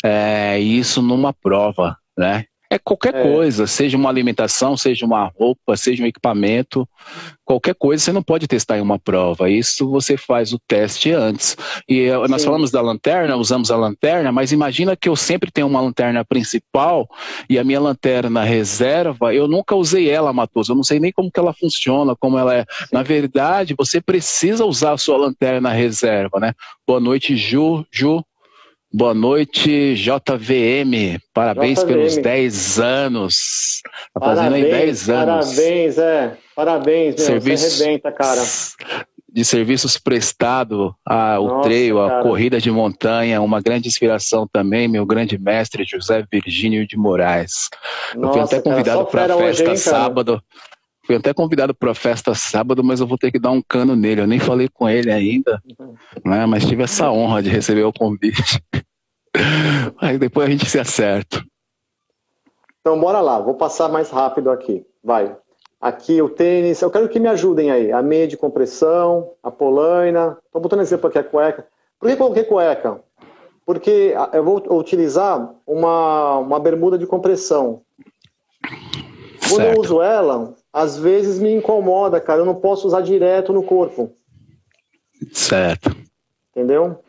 é, 0.04 0.60
isso 0.60 1.02
numa 1.02 1.34
prova, 1.34 1.98
né? 2.18 2.46
É 2.69 2.77
qualquer 2.77 3.15
é. 3.15 3.24
coisa, 3.24 3.65
seja 3.65 3.97
uma 3.97 4.09
alimentação, 4.09 4.75
seja 4.75 5.05
uma 5.05 5.25
roupa, 5.25 5.77
seja 5.77 6.03
um 6.03 6.07
equipamento, 6.07 6.88
qualquer 7.45 7.74
coisa 7.74 8.03
você 8.03 8.12
não 8.12 8.21
pode 8.21 8.45
testar 8.45 8.77
em 8.77 8.81
uma 8.81 9.00
prova. 9.00 9.50
Isso 9.50 9.89
você 9.89 10.17
faz 10.17 10.51
o 10.51 10.59
teste 10.67 11.12
antes. 11.13 11.55
E 11.88 12.01
eh, 12.01 12.27
nós 12.27 12.41
Sim. 12.41 12.47
falamos 12.47 12.69
da 12.69 12.81
lanterna, 12.81 13.38
usamos 13.38 13.71
a 13.71 13.77
lanterna, 13.77 14.33
mas 14.33 14.51
imagina 14.51 14.97
que 14.97 15.07
eu 15.07 15.15
sempre 15.15 15.50
tenho 15.50 15.67
uma 15.67 15.79
lanterna 15.79 16.25
principal 16.25 17.07
e 17.50 17.57
a 17.57 17.63
minha 17.63 17.79
lanterna 17.79 18.43
reserva, 18.43 19.33
eu 19.33 19.47
nunca 19.47 19.75
usei 19.75 20.09
ela, 20.09 20.33
Matoso. 20.33 20.74
Eu 20.74 20.75
não 20.75 20.83
sei 20.83 21.00
nem 21.00 21.12
como 21.12 21.31
que 21.31 21.39
ela 21.39 21.53
funciona, 21.53 22.15
como 22.19 22.38
ela 22.38 22.53
é. 22.53 22.65
Sim. 22.69 22.86
Na 22.91 23.01
verdade, 23.01 23.75
você 23.77 24.01
precisa 24.01 24.65
usar 24.65 24.91
a 24.91 24.97
sua 24.97 25.17
lanterna 25.17 25.71
reserva, 25.71 26.39
né? 26.39 26.53
Boa 26.86 27.00
noite, 27.00 27.38
Ju. 27.38 27.86
Ju, 27.89 28.24
Boa 28.91 29.13
noite, 29.13 29.95
JVM. 29.95 31.19
Parabéns 31.34 31.80
JVM. 31.80 31.88
pelos 31.88 32.17
10 32.17 32.80
anos. 32.80 33.82
Tá 34.13 34.19
fazendo 34.21 34.56
aí 34.56 34.63
10 34.63 35.10
anos. 35.10 35.56
Parabéns, 35.56 35.97
é. 35.97 36.38
Parabéns, 36.56 37.15
meu. 37.15 37.26
Serviço... 37.26 37.69
Você 37.69 37.84
arrebenta, 37.84 38.12
cara. 38.13 38.41
De 39.30 39.43
serviços 39.43 39.97
prestado 39.97 40.95
ao 41.06 41.62
treio, 41.62 42.00
a 42.00 42.23
corrida 42.23 42.62
de 42.62 42.71
montanha, 42.71 43.41
uma 43.41 43.62
grande 43.62 43.89
inspiração 43.89 44.47
também, 44.52 44.88
meu 44.88 45.06
grande 45.06 45.38
mestre 45.38 45.84
José 45.84 46.26
Virgínio 46.32 46.88
de 46.88 46.97
Moraes. 46.97 47.69
Nossa, 48.15 48.39
eu 48.39 48.47
fui 48.47 48.58
até 48.58 48.62
convidado 48.62 49.06
para 49.06 49.36
a 49.36 49.38
festa 49.38 49.69
hoje, 49.69 49.78
sábado. 49.78 50.41
Fui 51.08 51.15
até 51.15 51.34
convidado 51.34 51.74
para 51.74 51.91
a 51.91 51.96
festa 51.96 52.36
sábado, 52.36 52.84
mas 52.84 53.00
eu 53.00 53.08
vou 53.08 53.17
ter 53.17 53.32
que 53.32 53.39
dar 53.39 53.52
um 53.52 53.62
cano 53.62 53.96
nele. 53.96 54.20
Eu 54.20 54.28
nem 54.28 54.39
falei 54.39 54.67
com 54.67 54.89
ele 54.89 55.10
ainda, 55.10 55.63
né? 56.26 56.46
mas 56.46 56.65
tive 56.65 56.84
essa 56.84 57.10
honra 57.10 57.41
de 57.41 57.50
receber 57.50 57.86
o 57.86 57.93
convite. 57.93 58.62
Aí 60.02 60.17
depois 60.17 60.46
a 60.46 60.52
gente 60.52 60.70
se 60.70 60.78
acerta. 60.78 61.41
Então 62.82 63.00
bora 63.00 63.22
lá, 63.22 63.39
vou 63.39 63.54
passar 63.54 63.88
mais 63.88 64.10
rápido 64.10 64.52
aqui. 64.52 64.86
Vai. 65.02 65.34
Aqui 65.80 66.22
o 66.22 66.28
tênis, 66.28 66.82
eu 66.82 66.91
quero 66.91 67.08
que 67.08 67.22
me 67.22 67.30
ajudem 67.30 67.72
aí. 67.72 67.89
A 67.91 68.02
meia 68.02 68.28
de 68.28 68.36
compressão, 68.36 69.32
a 69.41 69.50
polaina. 69.50 70.38
Estou 70.46 70.60
botando 70.60 70.82
exemplo 70.82 71.08
aqui 71.08 71.20
a 71.20 71.24
cueca. 71.24 71.65
Por 71.98 72.10
que 72.10 72.17
coloquei 72.17 72.43
cueca? 72.43 73.00
Porque 73.65 74.13
eu 74.34 74.43
vou 74.43 74.62
utilizar 74.78 75.54
uma, 75.65 76.39
uma 76.39 76.60
bermuda 76.60 76.98
de 76.98 77.08
compressão. 77.08 77.82
Quando 79.48 79.62
certo. 79.62 79.76
eu 79.76 79.80
uso 79.80 80.02
ela, 80.02 80.54
às 80.71 80.97
vezes 80.97 81.39
me 81.39 81.53
incomoda, 81.53 82.19
cara. 82.19 82.41
Eu 82.41 82.45
não 82.45 82.56
posso 82.56 82.88
usar 82.88 83.01
direto 83.01 83.53
no 83.53 83.63
corpo. 83.63 84.13
Certo. 85.34 85.95
Entendeu? 86.51 86.99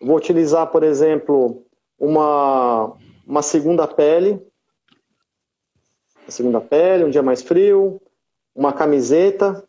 Vou 0.00 0.16
utilizar, 0.16 0.66
por 0.70 0.82
exemplo, 0.82 1.64
uma, 1.98 2.96
uma 3.26 3.42
segunda 3.42 3.86
pele. 3.86 4.40
Uma 6.22 6.30
segunda 6.30 6.60
pele, 6.60 7.04
um 7.04 7.10
dia 7.10 7.22
mais 7.22 7.42
frio. 7.42 8.00
Uma 8.54 8.72
camiseta. 8.72 9.66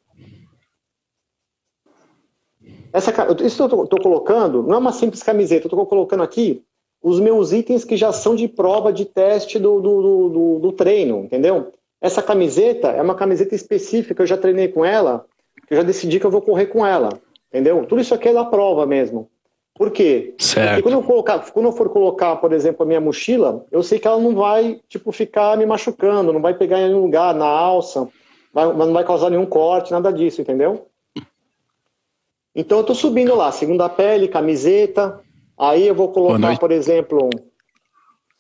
Essa, 2.95 3.12
isso 3.43 3.67
que 3.67 3.76
eu 3.76 3.84
estou 3.84 4.00
colocando 4.02 4.63
não 4.63 4.76
é 4.76 4.78
uma 4.78 4.93
simples 4.93 5.21
camiseta, 5.21 5.65
eu 5.65 5.67
estou 5.67 5.86
colocando 5.86 6.24
aqui 6.24 6.63
os 7.04 7.19
meus 7.19 7.52
itens 7.52 7.84
que 7.84 7.98
já 7.98 8.13
são 8.13 8.36
de 8.36 8.48
prova 8.48 8.91
de 8.93 9.04
teste 9.04 9.60
do, 9.60 9.82
do, 9.82 10.30
do, 10.30 10.60
do, 10.60 10.71
treino, 10.71 11.26
entendeu? 11.26 11.74
Essa 12.06 12.22
camiseta 12.22 12.89
é 12.89 13.02
uma 13.02 13.15
camiseta 13.15 13.56
específica, 13.56 14.22
eu 14.22 14.28
já 14.28 14.38
treinei 14.38 14.68
com 14.68 14.86
ela, 14.86 15.26
eu 15.68 15.78
já 15.78 15.82
decidi 15.82 16.20
que 16.20 16.26
eu 16.28 16.30
vou 16.30 16.39
correr 16.39 16.68
com 16.68 16.86
ela, 16.86 17.10
entendeu? 17.50 17.84
Tudo 17.88 18.00
isso 18.00 18.13
aqui 18.13 18.30
é 18.30 18.34
da 18.34 18.46
prova 18.46 18.86
mesmo. 18.86 19.28
Por 19.74 19.89
quê? 19.89 20.36
Certo. 20.38 20.68
Porque 20.68 20.82
quando 20.84 20.94
eu, 20.94 21.02
colocar, 21.02 21.39
quando 21.52 21.65
eu 21.65 21.72
for 21.72 21.89
colocar, 21.89 22.36
por 22.36 22.54
exemplo, 22.54 22.84
a 22.84 22.86
minha 22.86 23.02
mochila, 23.02 23.65
eu 23.72 23.82
sei 23.82 23.98
que 23.98 24.08
ela 24.08 24.20
não 24.22 24.36
vai, 24.36 24.80
tipo, 24.88 25.12
ficar 25.12 25.58
me 25.58 25.65
machucando, 25.65 26.32
não 26.32 26.44
vai 26.44 26.54
pegar 26.54 26.80
em 26.80 26.89
nenhum 26.89 27.02
lugar, 27.02 27.34
na 27.34 27.48
alça, 27.48 28.08
vai, 28.54 28.72
não 28.72 28.94
vai 28.94 29.04
causar 29.04 29.32
nenhum 29.32 29.48
corte, 29.48 29.91
nada 29.91 30.13
disso, 30.13 30.39
entendeu? 30.41 30.88
Então 32.54 32.78
eu 32.78 32.82
estou 32.82 32.96
subindo 32.96 33.34
lá, 33.34 33.52
segunda 33.52 33.89
pele, 33.89 34.28
camiseta, 34.28 35.20
aí 35.58 35.88
eu 35.88 35.96
vou 35.96 36.12
colocar, 36.12 36.56
por 36.60 36.72
exemplo... 36.72 37.32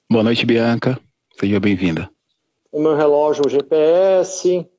Boa 0.07 0.23
noite, 0.23 0.45
Bianca. 0.45 0.99
Seja 1.39 1.59
bem-vinda. 1.59 2.14
O 2.75 2.81
meu 2.81 2.95
relógio 2.95 3.49
GPS, 3.49 4.69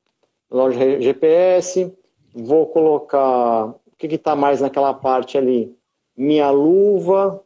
relógio 0.51 1.01
GPS, 1.01 1.91
vou 2.33 2.67
colocar... 2.67 3.65
O 3.65 3.97
que 3.97 4.05
está 4.05 4.35
mais 4.35 4.61
naquela 4.61 4.93
parte 4.93 5.37
ali? 5.37 5.75
minha 6.17 6.49
luva, 6.49 7.41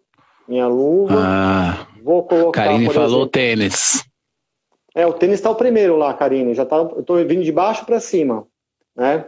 minha 0.47 0.67
luva. 0.67 1.15
Ah, 1.17 1.87
Vou 2.01 2.23
colocar. 2.23 2.63
Karine 2.63 2.89
falou 2.89 3.07
exemplo, 3.07 3.27
tênis. 3.27 4.05
É, 4.95 5.05
o 5.05 5.13
tênis 5.13 5.35
está 5.35 5.49
o 5.49 5.55
primeiro 5.55 5.97
lá, 5.97 6.13
Karine. 6.13 6.53
Já 6.53 6.65
tá, 6.65 6.77
eu 6.77 7.01
estou 7.01 7.17
vindo 7.17 7.43
de 7.43 7.51
baixo 7.51 7.85
para 7.85 7.99
cima, 7.99 8.47
né? 8.95 9.25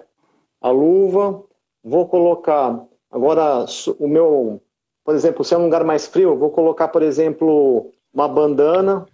A 0.61 0.69
luva. 0.69 1.43
Vou 1.83 2.07
colocar 2.07 2.81
agora 3.11 3.65
o 3.99 4.07
meu, 4.07 4.61
por 5.03 5.13
exemplo, 5.13 5.43
se 5.43 5.53
é 5.53 5.57
um 5.57 5.65
lugar 5.65 5.83
mais 5.83 6.07
frio, 6.07 6.37
vou 6.37 6.49
colocar, 6.49 6.87
por 6.87 7.03
exemplo, 7.03 7.91
uma 8.13 8.27
bandana. 8.27 9.05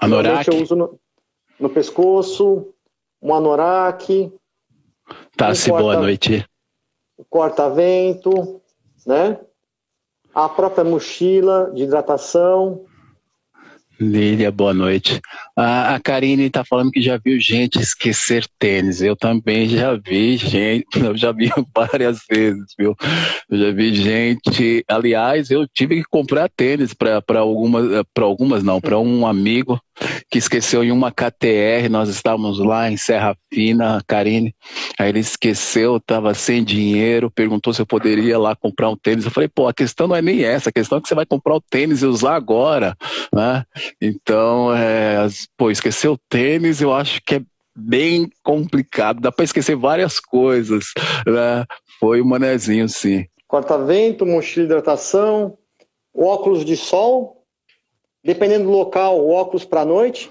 Anorak. 0.00 0.48
eu 0.48 0.62
uso 0.62 0.76
no, 0.76 0.98
no 1.58 1.68
pescoço, 1.68 2.72
um 3.20 3.34
anorak. 3.34 4.32
Tá, 5.36 5.54
se 5.54 5.70
boa 5.70 5.96
noite 5.96 6.44
o 7.18 7.24
corta-vento, 7.24 8.62
né? 9.04 9.40
A 10.32 10.48
própria 10.48 10.84
mochila 10.84 11.72
de 11.74 11.82
hidratação. 11.82 12.86
Lília, 14.00 14.52
boa 14.52 14.72
noite. 14.72 15.20
A, 15.56 15.96
a 15.96 16.00
Karine 16.00 16.44
está 16.44 16.64
falando 16.64 16.92
que 16.92 17.00
já 17.00 17.16
viu 17.16 17.40
gente 17.40 17.80
esquecer 17.80 18.46
tênis. 18.56 19.02
Eu 19.02 19.16
também 19.16 19.68
já 19.68 19.96
vi 19.96 20.36
gente, 20.36 20.86
eu 21.02 21.16
já 21.16 21.32
vi 21.32 21.50
várias 21.74 22.20
vezes, 22.30 22.64
viu? 22.78 22.94
Eu 23.50 23.58
já 23.58 23.72
vi 23.72 23.92
gente. 23.92 24.84
Aliás, 24.88 25.50
eu 25.50 25.66
tive 25.66 25.96
que 25.96 26.08
comprar 26.08 26.48
tênis 26.48 26.94
para 26.94 27.40
algumas, 27.40 28.04
para 28.14 28.24
algumas 28.24 28.62
não, 28.62 28.80
para 28.80 28.98
um 28.98 29.26
amigo 29.26 29.80
que 30.30 30.38
esqueceu 30.38 30.84
em 30.84 30.92
uma 30.92 31.10
KTR. 31.10 31.88
Nós 31.90 32.08
estávamos 32.08 32.58
lá 32.60 32.90
em 32.90 32.96
Serra 32.96 33.36
Fina, 33.52 34.00
Karine. 34.06 34.54
Aí 34.98 35.08
ele 35.08 35.20
esqueceu, 35.20 35.96
estava 35.96 36.34
sem 36.34 36.62
dinheiro, 36.62 37.30
perguntou 37.30 37.72
se 37.72 37.82
eu 37.82 37.86
poderia 37.86 38.38
lá 38.38 38.54
comprar 38.54 38.90
um 38.90 38.96
tênis. 38.96 39.24
Eu 39.24 39.30
falei, 39.30 39.48
pô, 39.48 39.66
a 39.66 39.74
questão 39.74 40.06
não 40.06 40.14
é 40.16 40.22
nem 40.22 40.44
essa, 40.44 40.70
a 40.70 40.72
questão 40.72 40.98
é 40.98 41.00
que 41.00 41.08
você 41.08 41.14
vai 41.14 41.26
comprar 41.26 41.56
o 41.56 41.60
tênis 41.60 42.02
e 42.02 42.06
usar 42.06 42.36
agora, 42.36 42.96
né? 43.34 43.64
Então, 44.00 44.74
é, 44.74 45.26
pô, 45.56 45.70
esquecer 45.70 46.08
o 46.08 46.18
tênis 46.28 46.80
eu 46.80 46.92
acho 46.92 47.20
que 47.26 47.36
é 47.36 47.42
bem 47.76 48.30
complicado. 48.42 49.20
Dá 49.20 49.30
para 49.30 49.44
esquecer 49.44 49.76
várias 49.76 50.18
coisas, 50.18 50.86
né? 51.26 51.64
Foi 52.00 52.20
o 52.20 52.26
manezinho, 52.26 52.88
sim. 52.88 53.26
Corta-vento, 53.46 54.26
mochila 54.26 54.66
de 54.66 54.72
hidratação, 54.72 55.56
óculos 56.14 56.64
de 56.64 56.76
sol, 56.76 57.44
dependendo 58.22 58.64
do 58.64 58.70
local, 58.70 59.26
óculos 59.28 59.64
para 59.64 59.84
noite. 59.84 60.30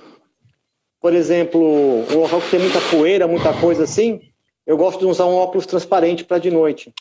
Por 0.99 1.13
exemplo, 1.13 1.59
um 1.61 2.19
local 2.19 2.41
que 2.41 2.51
tem 2.51 2.59
muita 2.59 2.81
poeira, 2.91 3.27
muita 3.27 3.53
coisa 3.59 3.83
assim, 3.83 4.19
eu 4.65 4.75
gosto 4.75 4.99
de 4.99 5.05
usar 5.05 5.25
um 5.25 5.35
óculos 5.35 5.65
transparente 5.65 6.25
para 6.25 6.39
de 6.39 6.51
noite, 6.51 6.93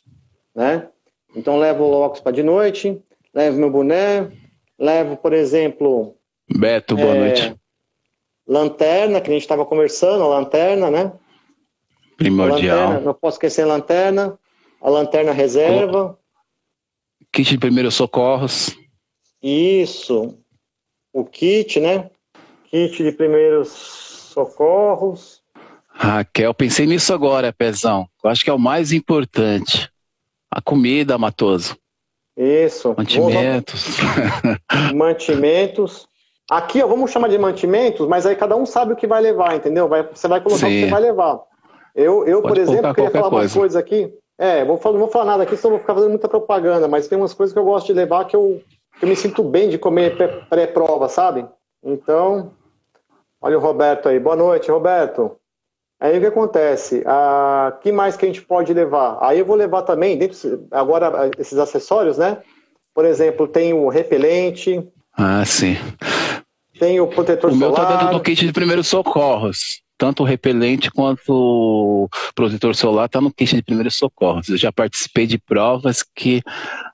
né? 0.54 0.88
Então 1.34 1.58
levo 1.58 1.84
o 1.84 1.92
óculos 1.92 2.20
para 2.20 2.32
de 2.32 2.42
noite, 2.42 3.02
levo 3.34 3.58
meu 3.58 3.70
boné, 3.70 4.30
levo, 4.78 5.16
por 5.16 5.32
exemplo, 5.32 6.16
Beto, 6.48 6.96
boa 6.96 7.14
é, 7.14 7.18
noite. 7.18 7.56
Lanterna, 8.46 9.20
que 9.20 9.30
a 9.30 9.32
gente 9.32 9.42
estava 9.42 9.64
conversando, 9.64 10.22
a 10.22 10.28
lanterna, 10.28 10.90
né? 10.90 11.12
Primordial. 12.16 12.78
Lanterna, 12.78 13.00
não 13.00 13.14
posso 13.14 13.36
esquecer 13.36 13.62
a 13.62 13.66
lanterna, 13.66 14.38
a 14.80 14.88
lanterna 14.88 15.32
reserva. 15.32 16.18
Kit 17.32 17.50
de 17.50 17.58
primeiros 17.58 17.94
socorros. 17.94 18.76
Isso. 19.42 20.38
O 21.12 21.24
kit, 21.24 21.80
né? 21.80 22.10
Kit 22.70 23.02
de 23.02 23.12
primeiros 23.12 23.68
socorros. 24.32 25.42
Raquel, 25.88 26.52
pensei 26.54 26.86
nisso 26.86 27.12
agora, 27.12 27.52
Pezão. 27.52 28.08
Eu 28.22 28.30
acho 28.30 28.44
que 28.44 28.50
é 28.50 28.52
o 28.52 28.58
mais 28.58 28.92
importante. 28.92 29.90
A 30.50 30.60
comida, 30.60 31.18
Matoso. 31.18 31.76
Isso. 32.36 32.94
Mantimentos. 32.96 33.96
Mantimentos. 34.94 36.06
Aqui, 36.50 36.82
ó, 36.82 36.86
vamos 36.86 37.10
chamar 37.10 37.28
de 37.28 37.38
mantimentos, 37.38 38.06
mas 38.06 38.24
aí 38.24 38.36
cada 38.36 38.54
um 38.54 38.64
sabe 38.64 38.92
o 38.92 38.96
que 38.96 39.06
vai 39.06 39.20
levar, 39.20 39.56
entendeu? 39.56 39.88
Vai, 39.88 40.02
você 40.02 40.28
vai 40.28 40.40
colocar 40.40 40.66
Sim. 40.66 40.66
o 40.66 40.68
que 40.68 40.84
você 40.84 40.90
vai 40.90 41.00
levar. 41.00 41.40
Eu, 41.94 42.24
eu 42.26 42.42
por 42.42 42.56
exemplo, 42.56 42.94
queria 42.94 43.10
falar 43.10 43.30
coisa. 43.30 43.44
umas 43.44 43.54
coisas 43.54 43.76
aqui. 43.76 44.12
É, 44.38 44.64
vou, 44.64 44.78
não 44.84 44.98
vou 44.98 45.08
falar 45.08 45.24
nada 45.24 45.42
aqui, 45.42 45.56
senão 45.56 45.72
vou 45.72 45.80
ficar 45.80 45.94
fazendo 45.94 46.10
muita 46.10 46.28
propaganda, 46.28 46.86
mas 46.86 47.08
tem 47.08 47.16
umas 47.16 47.32
coisas 47.32 47.52
que 47.52 47.58
eu 47.58 47.64
gosto 47.64 47.86
de 47.86 47.94
levar 47.94 48.26
que 48.26 48.36
eu, 48.36 48.62
que 48.98 49.04
eu 49.04 49.08
me 49.08 49.16
sinto 49.16 49.42
bem 49.42 49.68
de 49.68 49.78
comer 49.78 50.46
pré-prova, 50.48 51.08
sabe? 51.08 51.46
Então, 51.82 52.52
olha 53.40 53.56
o 53.56 53.60
Roberto 53.60 54.08
aí. 54.08 54.20
Boa 54.20 54.36
noite, 54.36 54.70
Roberto. 54.70 55.36
Aí 55.98 56.18
o 56.18 56.20
que 56.20 56.26
acontece? 56.26 57.02
Ah, 57.06 57.78
que 57.80 57.90
mais 57.90 58.16
que 58.16 58.26
a 58.26 58.28
gente 58.28 58.42
pode 58.42 58.72
levar? 58.74 59.16
Aí 59.22 59.38
eu 59.38 59.46
vou 59.46 59.56
levar 59.56 59.82
também, 59.82 60.18
dentro, 60.18 60.66
agora 60.70 61.30
esses 61.38 61.58
acessórios, 61.58 62.18
né? 62.18 62.38
Por 62.94 63.06
exemplo, 63.06 63.48
tem 63.48 63.72
o 63.72 63.88
repelente. 63.88 64.86
Ah, 65.16 65.42
sim. 65.46 65.76
Tem 66.78 67.00
o 67.00 67.06
protetor 67.06 67.50
solar. 67.50 67.54
O 67.54 67.58
meu 67.58 67.72
tá 67.72 67.84
dentro 67.96 68.14
do 68.18 68.22
kit 68.22 68.44
de 68.46 68.52
primeiros 68.52 68.86
socorros. 68.86 69.80
Tanto 69.98 70.22
o 70.22 70.26
repelente 70.26 70.90
quanto 70.90 71.32
o 71.32 72.08
protetor 72.34 72.74
solar 72.76 73.06
está 73.06 73.18
no 73.18 73.32
kit 73.32 73.56
de 73.56 73.62
primeiros 73.62 73.94
socorros. 73.94 74.46
Eu 74.50 74.58
já 74.58 74.70
participei 74.70 75.26
de 75.26 75.38
provas 75.38 76.02
que 76.02 76.42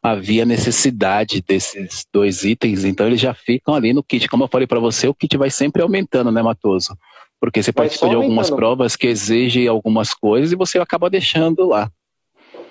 havia 0.00 0.44
necessidade 0.44 1.42
desses 1.42 2.06
dois 2.12 2.44
itens, 2.44 2.84
então 2.84 3.08
eles 3.08 3.20
já 3.20 3.34
ficam 3.34 3.74
ali 3.74 3.92
no 3.92 4.04
kit. 4.04 4.28
Como 4.28 4.44
eu 4.44 4.48
falei 4.48 4.68
para 4.68 4.78
você, 4.78 5.08
o 5.08 5.14
kit 5.14 5.36
vai 5.36 5.50
sempre 5.50 5.82
aumentando, 5.82 6.30
né, 6.30 6.42
Matoso? 6.42 6.96
Porque 7.40 7.60
você 7.60 7.72
participa 7.72 8.08
de 8.08 8.14
algumas 8.14 8.50
provas 8.50 8.94
que 8.94 9.08
exigem 9.08 9.66
algumas 9.66 10.14
coisas 10.14 10.52
e 10.52 10.56
você 10.56 10.78
acaba 10.78 11.10
deixando 11.10 11.66
lá. 11.66 11.90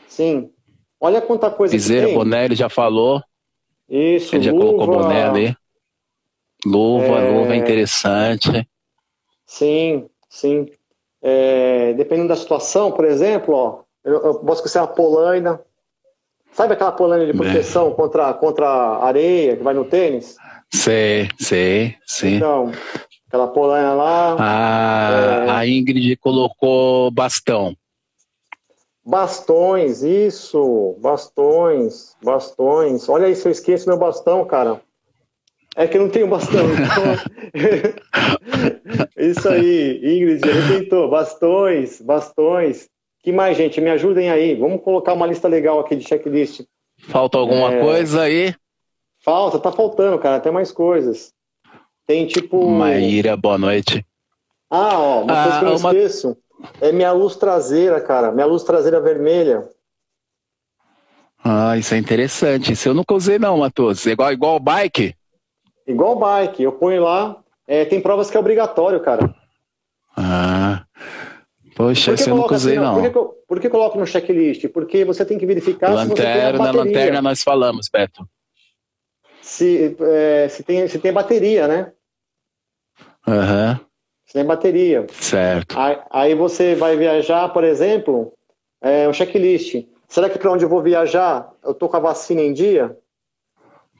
Sim. 0.07 0.49
Olha 0.97 1.19
quanta 1.19 1.49
coisa 1.51 1.73
Viseira, 1.73 2.03
que 2.05 2.13
tem. 2.13 2.17
boné, 2.17 2.45
ele 2.45 2.55
já 2.55 2.69
falou. 2.69 3.21
Isso, 3.89 4.33
Ele 4.33 4.43
já 4.45 4.51
luva. 4.53 4.65
colocou 4.65 4.87
boné 5.03 5.23
ali. 5.25 5.55
Luva, 6.65 7.19
é... 7.19 7.31
luva 7.31 7.53
é 7.53 7.57
interessante. 7.57 8.67
Sim, 9.45 10.07
sim. 10.29 10.67
É, 11.21 11.93
dependendo 11.93 12.29
da 12.29 12.35
situação, 12.35 12.91
por 12.91 13.05
exemplo, 13.05 13.53
ó, 13.53 13.79
eu, 14.03 14.13
eu 14.23 14.35
posso 14.35 14.67
ser 14.67 14.79
uma 14.79 14.87
polaina. 14.87 15.61
Sabe 16.53 16.73
aquela 16.73 16.91
polaina 16.91 17.25
de 17.25 17.33
proteção 17.33 17.89
é. 17.89 17.93
contra, 17.93 18.33
contra 18.33 18.67
areia 18.67 19.55
que 19.55 19.63
vai 19.63 19.73
no 19.73 19.85
tênis? 19.85 20.35
Sei, 20.73 21.29
sei, 21.39 21.95
sim. 22.05 22.35
Então, 22.35 22.71
aquela 23.27 23.47
polaina 23.47 23.93
lá. 23.93 24.35
Ah, 24.39 25.45
é... 25.45 25.49
A 25.49 25.67
Ingrid 25.67 26.17
colocou 26.17 27.11
bastão. 27.11 27.75
Bastões, 29.03 30.03
isso, 30.03 30.95
bastões, 30.99 32.15
bastões. 32.23 33.09
Olha 33.09 33.27
aí, 33.27 33.35
se 33.35 33.47
eu 33.47 33.51
esqueço 33.51 33.89
meu 33.89 33.97
bastão, 33.97 34.45
cara. 34.45 34.81
É 35.75 35.87
que 35.87 35.97
eu 35.97 36.01
não 36.01 36.09
tenho 36.09 36.27
bastão. 36.27 36.65
Então... 36.73 37.03
isso 39.17 39.47
aí, 39.47 39.97
Ingrid, 40.03 40.41
tentou. 40.67 41.09
Bastões, 41.09 42.01
bastões. 42.01 42.89
que 43.23 43.31
mais, 43.31 43.55
gente? 43.55 43.79
Me 43.79 43.89
ajudem 43.89 44.29
aí. 44.29 44.55
Vamos 44.55 44.83
colocar 44.83 45.13
uma 45.13 45.27
lista 45.27 45.47
legal 45.47 45.79
aqui 45.79 45.95
de 45.95 46.07
checklist. 46.07 46.61
Falta 47.07 47.37
alguma 47.37 47.73
é... 47.73 47.81
coisa 47.81 48.23
aí? 48.23 48.53
Falta, 49.23 49.59
tá 49.59 49.71
faltando, 49.71 50.19
cara. 50.19 50.39
Tem 50.39 50.51
mais 50.51 50.71
coisas. 50.71 51.31
Tem 52.05 52.25
tipo. 52.27 52.69
Maíra, 52.69 53.37
boa 53.37 53.57
noite. 53.57 54.05
Ah, 54.69 54.99
ó, 54.99 55.23
uma 55.23 55.33
ah, 55.33 55.43
coisa 55.43 55.59
que 55.59 55.65
eu 55.65 55.69
não 55.69 55.77
uma... 55.77 55.93
esqueço. 55.93 56.37
É 56.79 56.91
minha 56.91 57.11
luz 57.11 57.35
traseira, 57.35 58.01
cara. 58.01 58.31
Minha 58.31 58.45
luz 58.45 58.63
traseira 58.63 58.99
vermelha. 58.99 59.67
Ah, 61.43 61.77
isso 61.77 61.93
é 61.93 61.97
interessante. 61.97 62.73
Isso 62.73 62.89
eu 62.89 62.93
nunca 62.93 63.13
usei 63.13 63.39
não, 63.39 63.57
Matos. 63.57 64.05
Igual, 64.05 64.31
igual 64.31 64.59
bike? 64.59 65.15
Igual 65.91 66.15
bike. 66.17 66.63
Eu 66.63 66.71
ponho 66.71 67.03
lá. 67.03 67.37
É, 67.67 67.85
tem 67.85 68.01
provas 68.01 68.29
que 68.29 68.37
é 68.37 68.39
obrigatório, 68.39 68.99
cara. 68.99 69.33
Ah. 70.15 70.83
Poxa, 71.75 72.13
isso 72.13 72.29
eu 72.29 72.35
nunca 72.35 72.55
usei 72.55 72.77
assim, 72.77 72.83
não. 72.83 72.95
Por 72.95 73.03
que, 73.03 73.45
por 73.47 73.59
que 73.59 73.69
coloco 73.69 73.97
no 73.97 74.05
checklist? 74.05 74.67
Porque 74.69 75.05
você 75.05 75.23
tem 75.23 75.37
que 75.37 75.45
verificar 75.45 75.93
lanterna, 75.93 76.51
se 76.51 76.57
você 76.57 76.71
tem 76.71 76.77
lanterna 76.77 77.21
nós 77.21 77.43
falamos, 77.43 77.87
Beto. 77.91 78.27
Se, 79.41 79.95
é, 79.99 80.47
se, 80.49 80.63
tem, 80.63 80.87
se 80.87 80.99
tem 80.99 81.13
bateria, 81.13 81.67
né? 81.67 81.91
Aham. 83.27 83.79
Uhum 83.79 83.91
sem 84.31 84.45
bateria. 84.45 85.05
Certo. 85.11 85.77
Aí, 85.77 85.99
aí 86.09 86.35
você 86.35 86.73
vai 86.73 86.95
viajar, 86.95 87.49
por 87.49 87.65
exemplo, 87.65 88.31
é, 88.81 89.07
um 89.07 89.13
checklist. 89.13 89.85
Será 90.07 90.29
que 90.29 90.39
para 90.39 90.51
onde 90.51 90.63
eu 90.63 90.69
vou 90.69 90.81
viajar, 90.81 91.51
eu 91.63 91.73
tô 91.73 91.89
com 91.89 91.97
a 91.97 91.99
vacina 91.99 92.41
em 92.41 92.53
dia? 92.53 92.97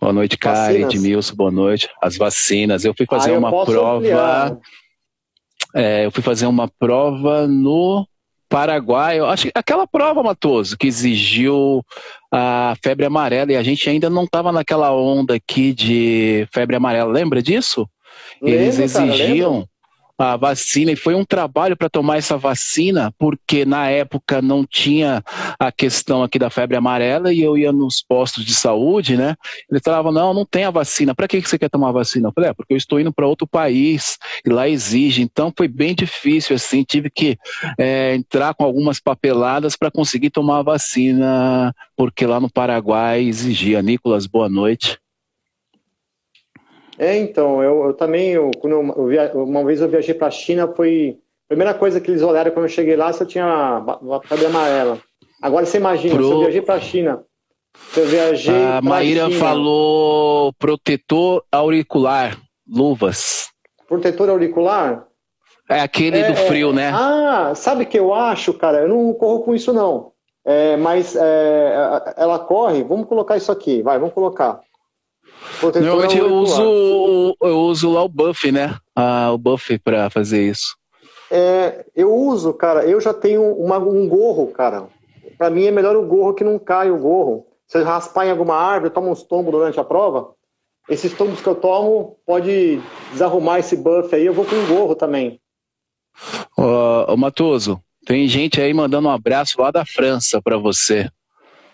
Boa 0.01 0.11
noite, 0.11 0.35
Karen, 0.35 0.81
Edmilson, 0.81 1.35
boa 1.35 1.51
noite. 1.51 1.87
As 2.01 2.17
vacinas. 2.17 2.83
Eu 2.83 2.91
fui 2.97 3.05
fazer 3.05 3.33
uma 3.33 3.51
prova. 3.63 4.59
É, 5.75 6.05
eu 6.07 6.11
fui 6.11 6.23
fazer 6.23 6.47
uma 6.47 6.67
prova 6.67 7.47
no 7.47 8.07
Paraguai. 8.49 9.19
Eu 9.19 9.27
acho 9.27 9.43
que 9.43 9.51
aquela 9.53 9.85
prova, 9.85 10.23
Matoso, 10.23 10.75
que 10.75 10.87
exigiu 10.87 11.85
a 12.33 12.73
febre 12.83 13.05
amarela 13.05 13.51
e 13.51 13.55
a 13.55 13.61
gente 13.61 13.87
ainda 13.87 14.09
não 14.09 14.23
estava 14.23 14.51
naquela 14.51 14.91
onda 14.91 15.35
aqui 15.35 15.71
de 15.71 16.47
febre 16.51 16.75
amarela. 16.75 17.11
Lembra 17.11 17.39
disso? 17.39 17.87
Lembro, 18.41 18.59
Eles 18.59 18.79
exigiam. 18.79 19.59
Cara, 19.59 19.69
a 20.21 20.37
vacina 20.37 20.91
e 20.91 20.95
foi 20.95 21.15
um 21.15 21.25
trabalho 21.25 21.75
para 21.75 21.89
tomar 21.89 22.17
essa 22.17 22.37
vacina, 22.37 23.13
porque 23.17 23.65
na 23.65 23.89
época 23.89 24.41
não 24.41 24.65
tinha 24.65 25.23
a 25.59 25.71
questão 25.71 26.23
aqui 26.23 26.37
da 26.37 26.49
febre 26.49 26.77
amarela 26.77 27.33
e 27.33 27.41
eu 27.41 27.57
ia 27.57 27.71
nos 27.71 28.01
postos 28.01 28.45
de 28.45 28.53
saúde, 28.53 29.17
né? 29.17 29.35
Eles 29.69 29.81
falavam: 29.83 30.11
não, 30.11 30.33
não 30.33 30.45
tem 30.45 30.63
a 30.63 30.71
vacina. 30.71 31.15
Para 31.15 31.27
que 31.27 31.41
você 31.41 31.57
quer 31.57 31.69
tomar 31.69 31.91
vacina? 31.91 32.27
Eu 32.27 32.33
falei: 32.33 32.49
é, 32.49 32.53
porque 32.53 32.73
eu 32.73 32.77
estou 32.77 32.99
indo 32.99 33.11
para 33.11 33.27
outro 33.27 33.47
país 33.47 34.17
e 34.45 34.49
lá 34.49 34.69
exige. 34.69 35.21
Então 35.21 35.51
foi 35.55 35.67
bem 35.67 35.95
difícil, 35.95 36.55
assim, 36.55 36.83
tive 36.83 37.09
que 37.09 37.37
é, 37.77 38.15
entrar 38.15 38.53
com 38.53 38.63
algumas 38.63 38.99
papeladas 38.99 39.75
para 39.75 39.91
conseguir 39.91 40.29
tomar 40.29 40.59
a 40.59 40.63
vacina, 40.63 41.73
porque 41.97 42.25
lá 42.25 42.39
no 42.39 42.51
Paraguai 42.51 43.23
exigia. 43.23 43.81
Nicolas, 43.81 44.27
boa 44.27 44.47
noite. 44.47 45.00
É, 47.01 47.17
então, 47.17 47.63
eu, 47.63 47.85
eu 47.85 47.93
também, 47.95 48.29
eu, 48.29 48.51
quando 48.59 48.73
eu, 48.73 48.93
eu 48.95 49.07
via, 49.07 49.31
uma 49.33 49.65
vez 49.65 49.81
eu 49.81 49.89
viajei 49.89 50.13
para 50.13 50.27
a 50.27 50.31
China, 50.31 50.67
foi 50.67 51.17
a 51.45 51.47
primeira 51.47 51.73
coisa 51.73 51.99
que 51.99 52.11
eles 52.11 52.21
olharam 52.21 52.51
quando 52.51 52.65
eu 52.65 52.69
cheguei 52.69 52.95
lá, 52.95 53.11
se 53.11 53.23
eu 53.23 53.27
tinha 53.27 53.43
a 53.43 54.21
febre 54.23 54.45
amarela. 54.45 54.99
Agora 55.41 55.65
você 55.65 55.77
imagina, 55.77 56.13
Pro... 56.13 56.27
se 56.27 56.31
eu 56.31 56.39
viajei 56.41 56.61
para 56.61 56.75
a 56.75 56.79
China, 56.79 57.23
se 57.91 58.01
eu 58.01 58.05
viajei 58.05 58.53
A 58.53 58.83
Maíra 58.83 59.25
China, 59.25 59.39
falou 59.39 60.53
protetor 60.53 61.43
auricular. 61.51 62.37
luvas. 62.71 63.49
Protetor 63.87 64.29
auricular? 64.29 65.07
É 65.67 65.79
aquele 65.79 66.19
é, 66.19 66.31
do 66.31 66.35
frio, 66.35 66.69
é, 66.69 66.73
né? 66.73 66.91
Ah, 66.93 67.53
sabe 67.55 67.81
o 67.81 67.87
que 67.87 67.97
eu 67.97 68.13
acho, 68.13 68.53
cara? 68.53 68.81
Eu 68.81 68.89
não 68.89 69.11
corro 69.15 69.41
com 69.41 69.55
isso, 69.55 69.73
não. 69.73 70.11
É, 70.45 70.77
mas 70.77 71.15
é, 71.15 72.13
ela 72.15 72.37
corre, 72.37 72.83
vamos 72.83 73.07
colocar 73.07 73.37
isso 73.37 73.51
aqui, 73.51 73.81
vai, 73.81 73.97
vamos 73.97 74.13
colocar. 74.13 74.61
Protetor 75.59 75.87
Normalmente 75.87 76.17
eu 76.17 76.33
uso, 76.33 77.37
eu 77.41 77.59
uso 77.59 77.91
lá 77.91 78.03
o 78.03 78.09
buff, 78.09 78.51
né? 78.51 78.77
Ah, 78.95 79.31
o 79.31 79.37
buff 79.37 79.77
para 79.79 80.09
fazer 80.09 80.41
isso. 80.41 80.75
É, 81.29 81.85
eu 81.95 82.13
uso, 82.13 82.53
cara, 82.53 82.85
eu 82.85 82.99
já 82.99 83.13
tenho 83.13 83.53
uma, 83.53 83.77
um 83.77 84.07
gorro, 84.07 84.47
cara. 84.47 84.87
Para 85.37 85.49
mim 85.49 85.65
é 85.65 85.71
melhor 85.71 85.95
o 85.95 86.05
gorro 86.05 86.33
que 86.33 86.43
não 86.43 86.59
cai 86.59 86.91
o 86.91 86.97
gorro. 86.97 87.47
Se 87.67 87.77
eu 87.77 87.85
raspar 87.85 88.25
em 88.25 88.31
alguma 88.31 88.55
árvore, 88.55 88.91
toma 88.91 89.09
uns 89.09 89.23
tombos 89.23 89.51
durante 89.51 89.79
a 89.79 89.83
prova, 89.83 90.33
esses 90.89 91.13
tombos 91.13 91.39
que 91.39 91.47
eu 91.47 91.55
tomo 91.55 92.17
pode 92.25 92.81
desarrumar 93.11 93.59
esse 93.59 93.77
buff 93.77 94.13
aí, 94.13 94.25
eu 94.25 94.33
vou 94.33 94.45
com 94.45 94.55
um 94.55 94.67
gorro 94.67 94.93
também. 94.93 95.39
Ô, 96.57 97.15
Matoso, 97.15 97.81
tem 98.05 98.27
gente 98.27 98.59
aí 98.59 98.73
mandando 98.73 99.07
um 99.07 99.11
abraço 99.11 99.61
lá 99.61 99.71
da 99.71 99.85
França 99.85 100.41
para 100.41 100.57
você. 100.57 101.09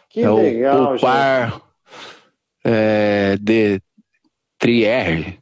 Que 0.10 0.22
é 0.22 0.30
legal, 0.30 0.94
o, 0.94 0.96
o 0.96 1.00
par 1.00 1.67
é, 2.68 3.38
de 3.40 3.82
Trier. 4.60 5.40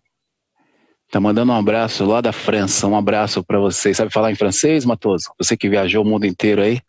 Tá 1.11 1.19
mandando 1.19 1.51
um 1.51 1.55
abraço 1.55 2.05
lá 2.05 2.21
da 2.21 2.31
França. 2.31 2.87
Um 2.87 2.95
abraço 2.95 3.43
para 3.43 3.59
você. 3.59 3.93
Sabe 3.93 4.13
falar 4.13 4.31
em 4.31 4.35
francês, 4.35 4.85
Matoso? 4.85 5.31
Você 5.39 5.57
que 5.57 5.69
viajou 5.69 6.03
o 6.03 6.07
mundo 6.07 6.25
inteiro 6.25 6.61
aí? 6.61 6.81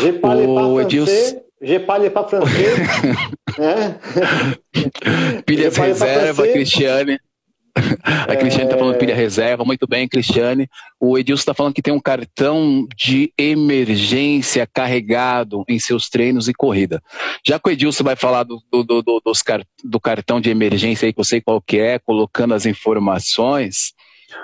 Je 0.00 0.12
parle 0.14 0.46
pas 0.46 0.82
Edilson... 0.82 1.42
Je 1.60 1.78
parle 1.80 2.10
pas 2.10 2.30
francês. 2.30 2.78
né? 3.58 3.98
Pilhas 5.44 5.76
reserva, 5.76 6.46
Cristiane. 6.46 7.18
A 8.02 8.36
Cristiane 8.36 8.66
está 8.66 8.76
falando 8.76 8.98
pilha 8.98 9.14
reserva, 9.14 9.64
muito 9.64 9.86
bem, 9.86 10.08
Cristiane. 10.08 10.68
O 11.00 11.18
Edilson 11.18 11.40
está 11.40 11.54
falando 11.54 11.74
que 11.74 11.82
tem 11.82 11.92
um 11.92 12.00
cartão 12.00 12.86
de 12.96 13.32
emergência 13.38 14.66
carregado 14.66 15.64
em 15.68 15.78
seus 15.78 16.08
treinos 16.08 16.48
e 16.48 16.54
corrida. 16.54 17.02
Já 17.46 17.58
que 17.58 17.68
o 17.68 17.72
Edilson 17.72 18.04
vai 18.04 18.16
falar 18.16 18.42
do, 18.42 18.62
do, 18.70 18.84
do, 18.84 19.22
dos, 19.24 19.42
do 19.84 20.00
cartão 20.00 20.40
de 20.40 20.50
emergência 20.50 21.06
aí, 21.06 21.12
que 21.12 21.20
eu 21.20 21.24
sei 21.24 21.40
qual 21.40 21.60
que 21.60 21.78
é, 21.78 21.98
colocando 21.98 22.54
as 22.54 22.66
informações, 22.66 23.92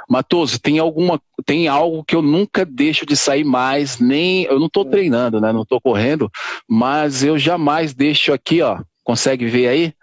Matoso, 0.09 0.59
tem 0.59 0.79
alguma, 0.79 1.21
tem 1.45 1.69
algo 1.69 2.05
que 2.05 2.17
eu 2.17 2.23
nunca 2.23 2.65
deixo 2.65 3.05
de 3.05 3.17
sair 3.17 3.45
mais, 3.45 3.99
nem 3.99 4.45
eu 4.45 4.59
não 4.59 4.67
estou 4.67 4.85
treinando, 4.85 5.41
né? 5.41 5.53
Não 5.53 5.63
estou 5.63 5.81
correndo, 5.81 6.31
mas 6.69 7.23
eu 7.23 7.39
jamais 7.39 7.93
deixo 7.95 8.33
aqui, 8.33 8.63
ó. 8.63 8.81
Consegue 9.03 9.47
ver 9.47 9.69
aí? 9.69 9.95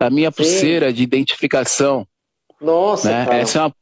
A 0.00 0.08
minha 0.08 0.32
pulseira 0.32 0.88
Sim. 0.88 0.94
de 0.94 1.02
identificação. 1.02 2.06
Nossa, 2.60 3.10
né? 3.10 3.40
essa, 3.40 3.58
é 3.58 3.62
uma, 3.62 3.74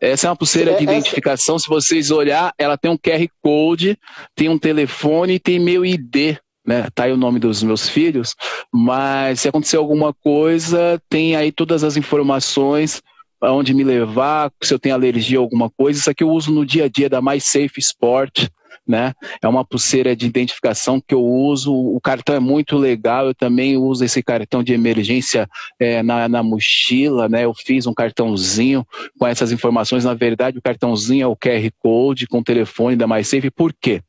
essa 0.00 0.26
é 0.26 0.30
uma 0.30 0.36
pulseira 0.36 0.72
é, 0.72 0.76
de 0.76 0.84
identificação. 0.84 1.56
Essa... 1.56 1.64
Se 1.64 1.68
vocês 1.68 2.10
olhar, 2.10 2.52
ela 2.56 2.76
tem 2.76 2.90
um 2.90 2.96
QR 2.96 3.26
Code, 3.42 3.98
tem 4.34 4.48
um 4.48 4.58
telefone 4.58 5.34
e 5.34 5.40
tem 5.40 5.58
meu 5.58 5.84
ID. 5.84 6.36
Né? 6.64 6.86
Tá 6.94 7.04
aí 7.04 7.12
o 7.12 7.16
nome 7.16 7.38
dos 7.38 7.62
meus 7.62 7.88
filhos, 7.88 8.34
mas 8.72 9.40
se 9.40 9.48
acontecer 9.48 9.76
alguma 9.76 10.12
coisa, 10.12 11.00
tem 11.08 11.34
aí 11.34 11.50
todas 11.50 11.82
as 11.82 11.96
informações 11.96 13.02
aonde 13.40 13.72
me 13.72 13.82
levar, 13.82 14.52
se 14.62 14.72
eu 14.72 14.78
tenho 14.78 14.94
alergia 14.94 15.38
a 15.38 15.40
alguma 15.40 15.70
coisa. 15.70 15.98
Isso 15.98 16.10
aqui 16.10 16.22
eu 16.22 16.30
uso 16.30 16.52
no 16.52 16.64
dia 16.64 16.84
a 16.84 16.88
dia 16.88 17.08
da 17.08 17.22
Mais 17.22 17.44
Safe 17.44 17.78
Sport 17.78 18.48
né? 18.90 19.14
É 19.40 19.48
uma 19.48 19.64
pulseira 19.64 20.14
de 20.16 20.26
identificação 20.26 21.00
que 21.00 21.14
eu 21.14 21.24
uso. 21.24 21.72
O 21.72 22.00
cartão 22.00 22.34
é 22.34 22.40
muito 22.40 22.76
legal. 22.76 23.28
Eu 23.28 23.34
também 23.34 23.76
uso 23.76 24.04
esse 24.04 24.22
cartão 24.22 24.62
de 24.62 24.74
emergência 24.74 25.48
é, 25.78 26.02
na, 26.02 26.28
na 26.28 26.42
mochila, 26.42 27.28
né? 27.28 27.44
Eu 27.44 27.54
fiz 27.54 27.86
um 27.86 27.94
cartãozinho 27.94 28.84
com 29.18 29.26
essas 29.26 29.52
informações. 29.52 30.04
Na 30.04 30.14
verdade, 30.14 30.58
o 30.58 30.62
cartãozinho 30.62 31.24
é 31.24 31.26
o 31.26 31.36
QR 31.36 31.70
Code 31.78 32.26
com 32.26 32.40
o 32.40 32.44
telefone 32.44 32.96
da 32.96 33.06
MySafe. 33.06 33.50
Por 33.50 33.72
quê? 33.72 34.02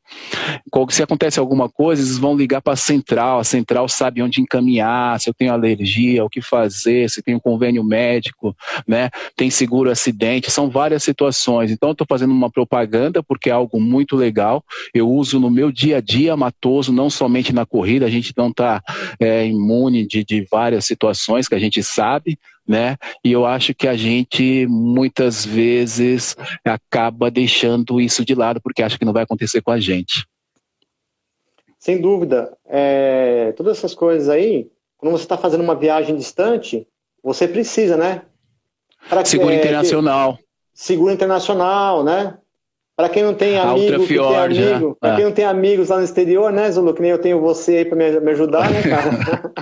Se 0.90 1.02
acontece 1.02 1.38
alguma 1.38 1.68
coisa, 1.68 2.02
eles 2.02 2.18
vão 2.18 2.36
ligar 2.36 2.60
para 2.60 2.72
a 2.72 2.76
central. 2.76 3.40
A 3.40 3.44
central 3.44 3.88
sabe 3.88 4.22
onde 4.22 4.40
encaminhar, 4.40 5.20
se 5.20 5.28
eu 5.28 5.34
tenho 5.34 5.52
alergia, 5.52 6.24
o 6.24 6.30
que 6.30 6.40
fazer, 6.40 7.08
se 7.08 7.22
um 7.28 7.38
convênio 7.38 7.84
médico, 7.84 8.54
né? 8.86 9.10
Tem 9.36 9.50
seguro 9.50 9.90
acidente. 9.90 10.50
São 10.50 10.68
várias 10.68 11.02
situações. 11.02 11.70
Então, 11.70 11.90
eu 11.90 11.92
estou 11.92 12.06
fazendo 12.08 12.32
uma 12.32 12.50
propaganda 12.50 13.22
porque 13.22 13.48
é 13.48 13.52
algo 13.52 13.80
muito 13.80 14.16
legal 14.16 14.62
eu 14.94 15.08
uso 15.08 15.38
no 15.38 15.50
meu 15.50 15.70
dia 15.70 15.98
a 15.98 16.00
dia 16.00 16.36
matoso, 16.36 16.92
não 16.92 17.08
somente 17.08 17.52
na 17.52 17.64
corrida, 17.64 18.06
a 18.06 18.10
gente 18.10 18.32
não 18.36 18.48
está 18.48 18.82
é, 19.18 19.46
imune 19.46 20.06
de, 20.06 20.24
de 20.24 20.46
várias 20.50 20.84
situações 20.84 21.48
que 21.48 21.54
a 21.54 21.58
gente 21.58 21.82
sabe, 21.82 22.38
né? 22.66 22.96
E 23.24 23.32
eu 23.32 23.44
acho 23.44 23.74
que 23.74 23.88
a 23.88 23.94
gente 23.94 24.66
muitas 24.68 25.44
vezes 25.44 26.36
acaba 26.64 27.30
deixando 27.30 28.00
isso 28.00 28.24
de 28.24 28.34
lado 28.34 28.60
porque 28.60 28.82
acha 28.82 28.98
que 28.98 29.04
não 29.04 29.12
vai 29.12 29.24
acontecer 29.24 29.60
com 29.62 29.70
a 29.70 29.80
gente. 29.80 30.26
Sem 31.78 32.00
dúvida. 32.00 32.56
É, 32.66 33.52
todas 33.56 33.78
essas 33.78 33.94
coisas 33.94 34.28
aí, 34.28 34.70
quando 34.96 35.12
você 35.12 35.24
está 35.24 35.36
fazendo 35.36 35.62
uma 35.64 35.74
viagem 35.74 36.16
distante, 36.16 36.86
você 37.22 37.48
precisa, 37.48 37.96
né? 37.96 38.22
seguro 39.24 39.50
é, 39.50 39.56
internacional. 39.56 40.38
seguro 40.72 41.12
internacional, 41.12 42.04
né? 42.04 42.38
Para 43.02 43.08
quem 43.08 43.24
não 43.24 43.34
tem 43.34 43.58
amigo, 43.58 44.06
que 44.06 44.14
tem 44.14 44.36
amigo 44.36 44.88
né? 44.90 44.94
para 45.00 45.16
quem 45.16 45.24
não 45.24 45.32
tem 45.32 45.44
amigos 45.44 45.88
lá 45.88 45.98
no 45.98 46.04
exterior, 46.04 46.52
né, 46.52 46.70
Zulu? 46.70 46.94
Que 46.94 47.02
nem 47.02 47.10
eu 47.10 47.18
tenho 47.18 47.40
você 47.40 47.78
aí 47.78 47.84
para 47.84 47.96
me, 47.98 48.20
me, 48.20 48.30
ajudar, 48.30 48.70
né, 48.70 48.80
cara? 48.80 49.52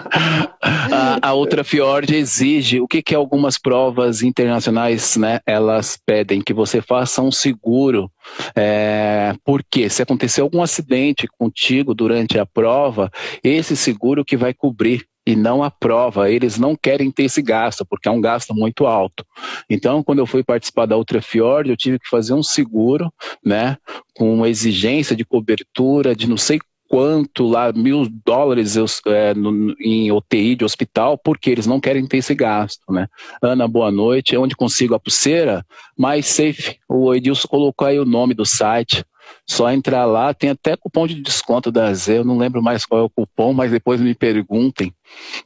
a, 0.92 1.28
a 1.30 1.34
Ultra 1.34 1.64
Fiord 1.64 2.14
exige, 2.14 2.82
o 2.82 2.86
que 2.86 3.00
que 3.00 3.14
algumas 3.14 3.56
provas 3.56 4.22
internacionais, 4.22 5.16
né, 5.16 5.40
elas 5.46 5.98
pedem 6.04 6.42
que 6.42 6.52
você 6.52 6.82
faça 6.82 7.22
um 7.22 7.32
seguro. 7.32 8.10
É, 8.54 9.32
porque 9.42 9.88
se 9.88 10.02
acontecer 10.02 10.42
algum 10.42 10.62
acidente 10.62 11.26
contigo 11.38 11.94
durante 11.94 12.38
a 12.38 12.44
prova, 12.44 13.10
esse 13.42 13.74
seguro 13.74 14.22
que 14.22 14.36
vai 14.36 14.52
cobrir 14.52 15.06
e 15.26 15.36
não 15.36 15.62
a 15.62 15.70
prova. 15.70 16.30
Eles 16.30 16.58
não 16.58 16.74
querem 16.74 17.10
ter 17.10 17.24
esse 17.24 17.42
gasto, 17.42 17.84
porque 17.84 18.08
é 18.08 18.12
um 18.12 18.20
gasto 18.20 18.54
muito 18.54 18.86
alto. 18.86 19.24
Então, 19.68 20.02
quando 20.02 20.18
eu 20.18 20.26
fui 20.26 20.42
participar 20.42 20.86
da 20.86 20.96
Ultra 20.96 21.20
Fjord, 21.20 21.70
eu 21.70 21.76
tive 21.76 21.98
que 21.98 22.08
fazer 22.08 22.34
um 22.34 22.42
seguro, 22.42 23.12
né, 23.44 23.76
com 24.14 24.32
uma 24.34 24.48
exigência 24.48 25.14
de 25.14 25.24
cobertura 25.24 26.14
de 26.14 26.28
não 26.28 26.36
sei 26.36 26.58
quanto 26.90 27.46
lá, 27.46 27.72
mil 27.72 28.08
dólares 28.26 28.74
é, 29.06 29.32
no, 29.32 29.76
em 29.78 30.10
UTI 30.10 30.56
de 30.56 30.64
hospital, 30.64 31.16
porque 31.16 31.48
eles 31.48 31.64
não 31.64 31.78
querem 31.78 32.04
ter 32.04 32.16
esse 32.16 32.34
gasto, 32.34 32.82
né? 32.92 33.06
Ana, 33.40 33.68
boa 33.68 33.92
noite. 33.92 34.36
Onde 34.36 34.56
consigo 34.56 34.96
a 34.96 34.98
pulseira? 34.98 35.64
Mais 35.96 36.26
safe. 36.26 36.78
O 36.88 37.14
Edilson 37.14 37.46
colocou 37.46 37.86
aí 37.86 37.96
o 37.96 38.04
nome 38.04 38.34
do 38.34 38.44
site. 38.44 39.04
Só 39.46 39.70
entrar 39.70 40.04
lá, 40.04 40.32
tem 40.32 40.50
até 40.50 40.76
cupom 40.76 41.06
de 41.06 41.20
desconto 41.20 41.72
da 41.72 41.92
Z, 41.92 42.18
eu 42.18 42.24
não 42.24 42.38
lembro 42.38 42.62
mais 42.62 42.86
qual 42.86 43.00
é 43.00 43.04
o 43.04 43.10
cupom, 43.10 43.52
mas 43.52 43.70
depois 43.70 44.00
me 44.00 44.14
perguntem 44.14 44.94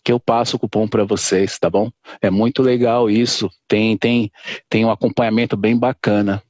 que 0.02 0.12
eu 0.12 0.20
passo 0.20 0.56
o 0.56 0.58
cupom 0.58 0.86
para 0.86 1.04
vocês, 1.04 1.58
tá 1.58 1.70
bom? 1.70 1.90
É 2.20 2.30
muito 2.30 2.62
legal 2.62 3.08
isso, 3.08 3.48
tem, 3.66 3.96
tem, 3.96 4.30
tem 4.68 4.84
um 4.84 4.90
acompanhamento 4.90 5.56
bem 5.56 5.78
bacana. 5.78 6.42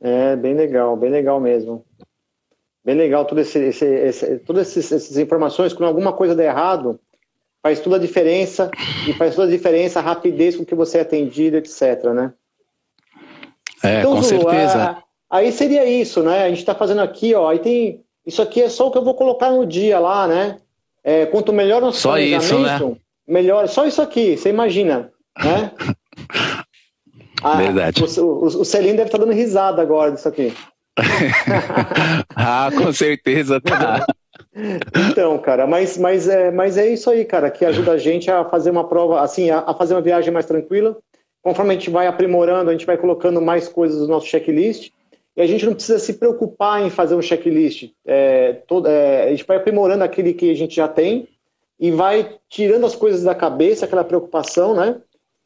É, 0.00 0.34
bem 0.34 0.54
legal, 0.54 0.96
bem 0.96 1.10
legal 1.10 1.40
mesmo. 1.40 1.84
Bem 2.84 2.96
legal 2.96 3.24
tudo 3.24 3.40
esse, 3.40 3.58
esse, 3.60 3.86
esse, 3.86 4.38
todas 4.40 4.76
essas 4.76 5.16
informações, 5.16 5.72
quando 5.72 5.88
alguma 5.88 6.12
coisa 6.12 6.34
der 6.34 6.46
errado, 6.46 6.98
faz 7.62 7.80
toda 7.80 7.94
a 7.94 8.00
diferença 8.00 8.68
e 9.08 9.12
faz 9.12 9.36
toda 9.36 9.46
a 9.46 9.50
diferença 9.50 10.00
a 10.00 10.02
rapidez 10.02 10.56
com 10.56 10.64
que 10.64 10.74
você 10.74 10.98
é 10.98 11.02
atendido, 11.02 11.56
etc, 11.56 12.06
né? 12.12 12.34
É, 13.82 14.00
então, 14.00 14.16
com 14.16 14.22
certeza. 14.22 14.96
aí 15.30 15.50
seria 15.52 15.84
isso, 15.84 16.22
né? 16.22 16.44
A 16.44 16.48
gente 16.48 16.58
está 16.58 16.74
fazendo 16.74 17.00
aqui, 17.00 17.34
ó. 17.34 17.48
Aí 17.48 17.58
tem. 17.58 18.00
Isso 18.24 18.40
aqui 18.40 18.62
é 18.62 18.68
só 18.68 18.86
o 18.86 18.90
que 18.90 18.98
eu 18.98 19.04
vou 19.04 19.14
colocar 19.14 19.50
no 19.50 19.66
dia 19.66 19.98
lá, 19.98 20.28
né? 20.28 20.58
É, 21.02 21.26
quanto 21.26 21.52
melhor 21.52 21.80
nosso 21.80 22.00
só 22.00 22.16
isso, 22.18 22.58
né? 22.58 22.78
melhor. 23.26 23.66
Só 23.68 23.84
isso 23.86 24.00
aqui, 24.00 24.36
você 24.36 24.50
imagina, 24.50 25.10
né? 25.42 25.72
Ah, 27.44 27.56
Verdade. 27.56 28.04
O, 28.04 28.22
o, 28.22 28.44
o 28.44 28.64
Celinho 28.64 28.96
deve 28.96 29.08
estar 29.08 29.18
tá 29.18 29.24
dando 29.24 29.34
risada 29.34 29.82
agora 29.82 30.12
disso 30.12 30.28
aqui. 30.28 30.54
ah, 32.36 32.70
com 32.76 32.92
certeza 32.92 33.60
tá. 33.60 34.06
Então, 35.10 35.38
cara, 35.38 35.66
mas, 35.66 35.96
mas, 35.96 36.28
é, 36.28 36.50
mas 36.50 36.76
é 36.76 36.86
isso 36.86 37.08
aí, 37.08 37.24
cara, 37.24 37.50
que 37.50 37.64
ajuda 37.64 37.92
a 37.92 37.96
gente 37.96 38.30
a 38.30 38.44
fazer 38.44 38.70
uma 38.70 38.86
prova, 38.86 39.22
assim, 39.22 39.48
a, 39.48 39.60
a 39.60 39.72
fazer 39.72 39.94
uma 39.94 40.02
viagem 40.02 40.30
mais 40.30 40.44
tranquila, 40.44 40.96
Conforme 41.42 41.72
a 41.72 41.74
gente 41.74 41.90
vai 41.90 42.06
aprimorando, 42.06 42.70
a 42.70 42.72
gente 42.72 42.86
vai 42.86 42.96
colocando 42.96 43.40
mais 43.40 43.66
coisas 43.68 44.00
no 44.00 44.06
nosso 44.06 44.26
checklist. 44.26 44.92
E 45.36 45.40
a 45.40 45.46
gente 45.46 45.64
não 45.64 45.74
precisa 45.74 45.98
se 45.98 46.14
preocupar 46.14 46.82
em 46.82 46.90
fazer 46.90 47.14
um 47.14 47.22
checklist. 47.22 47.90
É, 48.06 48.52
todo, 48.66 48.86
é, 48.86 49.24
a 49.24 49.30
gente 49.30 49.44
vai 49.44 49.56
aprimorando 49.56 50.04
aquele 50.04 50.34
que 50.34 50.50
a 50.50 50.54
gente 50.54 50.76
já 50.76 50.86
tem 50.86 51.28
e 51.80 51.90
vai 51.90 52.36
tirando 52.48 52.86
as 52.86 52.94
coisas 52.94 53.24
da 53.24 53.34
cabeça, 53.34 53.84
aquela 53.84 54.04
preocupação, 54.04 54.74
né? 54.74 55.00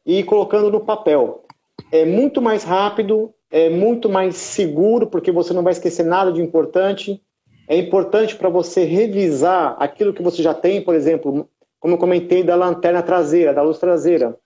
E 0.05 0.23
colocando 0.23 0.71
no 0.71 0.81
papel. 0.81 1.45
É 1.91 2.05
muito 2.05 2.43
mais 2.43 2.63
rápido, 2.63 3.33
é 3.51 3.71
muito 3.71 4.09
mais 4.09 4.37
seguro, 4.37 5.07
porque 5.07 5.31
você 5.31 5.55
não 5.55 5.63
vai 5.63 5.73
esquecer 5.73 6.05
nada 6.05 6.33
de 6.33 6.43
importante. 6.43 7.23
É 7.69 7.77
importante 7.77 8.37
para 8.37 8.49
você 8.49 8.85
revisar 8.85 9.77
aquilo 9.79 10.13
que 10.13 10.23
você 10.23 10.43
já 10.43 10.53
tem, 10.53 10.83
por 10.83 10.95
exemplo, 10.95 11.49
como 11.81 11.95
eu 11.95 11.99
comentei 11.99 12.43
da 12.43 12.55
lanterna 12.55 13.03
traseira, 13.03 13.55
da 13.55 13.63
luz 13.63 13.79
traseira. 13.79 14.37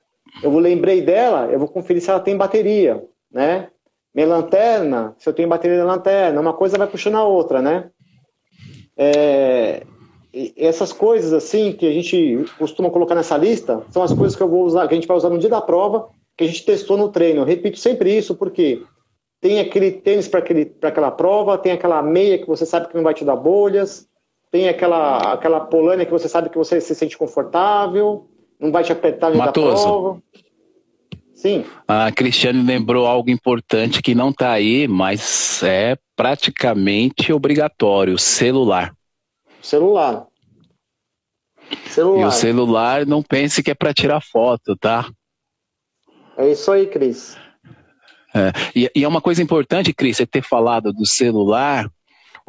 Eu 0.42 0.50
vou 0.50 0.60
lembrei 0.60 1.02
dela, 1.02 1.48
eu 1.50 1.58
vou 1.58 1.68
conferir 1.68 2.02
se 2.02 2.10
ela 2.10 2.20
tem 2.20 2.36
bateria, 2.36 3.04
né? 3.30 3.68
Minha 4.14 4.26
lanterna, 4.26 5.14
se 5.18 5.28
eu 5.28 5.32
tenho 5.32 5.48
bateria 5.48 5.78
na 5.78 5.84
lanterna, 5.84 6.40
uma 6.40 6.52
coisa 6.52 6.78
vai 6.78 6.86
puxando 6.86 7.16
a 7.16 7.24
outra, 7.24 7.62
né? 7.62 7.90
É, 8.96 9.82
essas 10.56 10.92
coisas 10.92 11.32
assim 11.32 11.72
que 11.72 11.86
a 11.86 11.92
gente 11.92 12.44
costuma 12.58 12.90
colocar 12.90 13.14
nessa 13.14 13.36
lista 13.36 13.82
são 13.90 14.02
as 14.02 14.12
coisas 14.12 14.36
que 14.36 14.42
eu 14.42 14.48
vou 14.48 14.64
usar, 14.64 14.86
que 14.86 14.94
a 14.94 14.96
gente 14.96 15.06
vai 15.06 15.16
usar 15.16 15.30
no 15.30 15.38
dia 15.38 15.48
da 15.48 15.60
prova, 15.60 16.08
que 16.36 16.44
a 16.44 16.46
gente 16.46 16.64
testou 16.64 16.96
no 16.96 17.08
treino. 17.08 17.40
Eu 17.40 17.44
repito 17.44 17.78
sempre 17.78 18.16
isso 18.16 18.34
porque 18.34 18.82
tem 19.40 19.58
aquele 19.58 19.90
tênis 19.90 20.28
para 20.28 20.40
aquela 20.88 21.10
prova, 21.10 21.58
tem 21.58 21.72
aquela 21.72 22.02
meia 22.02 22.38
que 22.38 22.46
você 22.46 22.66
sabe 22.66 22.88
que 22.88 22.96
não 22.96 23.02
vai 23.02 23.14
te 23.14 23.24
dar 23.24 23.36
bolhas, 23.36 24.06
tem 24.50 24.68
aquela 24.68 25.32
aquela 25.32 25.60
polânia 25.60 26.04
que 26.04 26.12
você 26.12 26.28
sabe 26.28 26.50
que 26.50 26.58
você 26.58 26.80
se 26.80 26.94
sente 26.94 27.16
confortável, 27.16 28.28
não 28.60 28.70
vai 28.70 28.84
te 28.84 28.92
apertar 28.92 29.30
dia 29.30 29.44
da 29.44 29.52
prova. 29.52 30.22
Sim. 31.34 31.64
A 31.88 32.12
Cristiane 32.12 32.62
lembrou 32.62 33.06
algo 33.06 33.30
importante 33.30 34.02
que 34.02 34.14
não 34.14 34.28
está 34.28 34.52
aí, 34.52 34.86
mas 34.86 35.62
é 35.62 35.96
praticamente 36.14 37.32
obrigatório: 37.32 38.18
celular. 38.18 38.94
Celular. 39.62 40.26
Celular. 41.86 42.20
E 42.20 42.24
o 42.24 42.30
celular, 42.30 43.06
não 43.06 43.22
pense 43.22 43.62
que 43.62 43.70
é 43.70 43.74
para 43.74 43.94
tirar 43.94 44.20
foto, 44.20 44.76
tá? 44.76 45.10
É 46.36 46.50
isso 46.50 46.70
aí, 46.70 46.86
Cris. 46.86 47.38
É, 48.34 48.52
e, 48.74 48.90
e, 48.94 49.04
é 49.04 49.08
uma 49.08 49.20
coisa 49.20 49.42
importante, 49.42 49.92
Cris, 49.92 50.18
você 50.18 50.26
ter 50.26 50.42
falado 50.42 50.92
do 50.92 51.06
celular, 51.06 51.90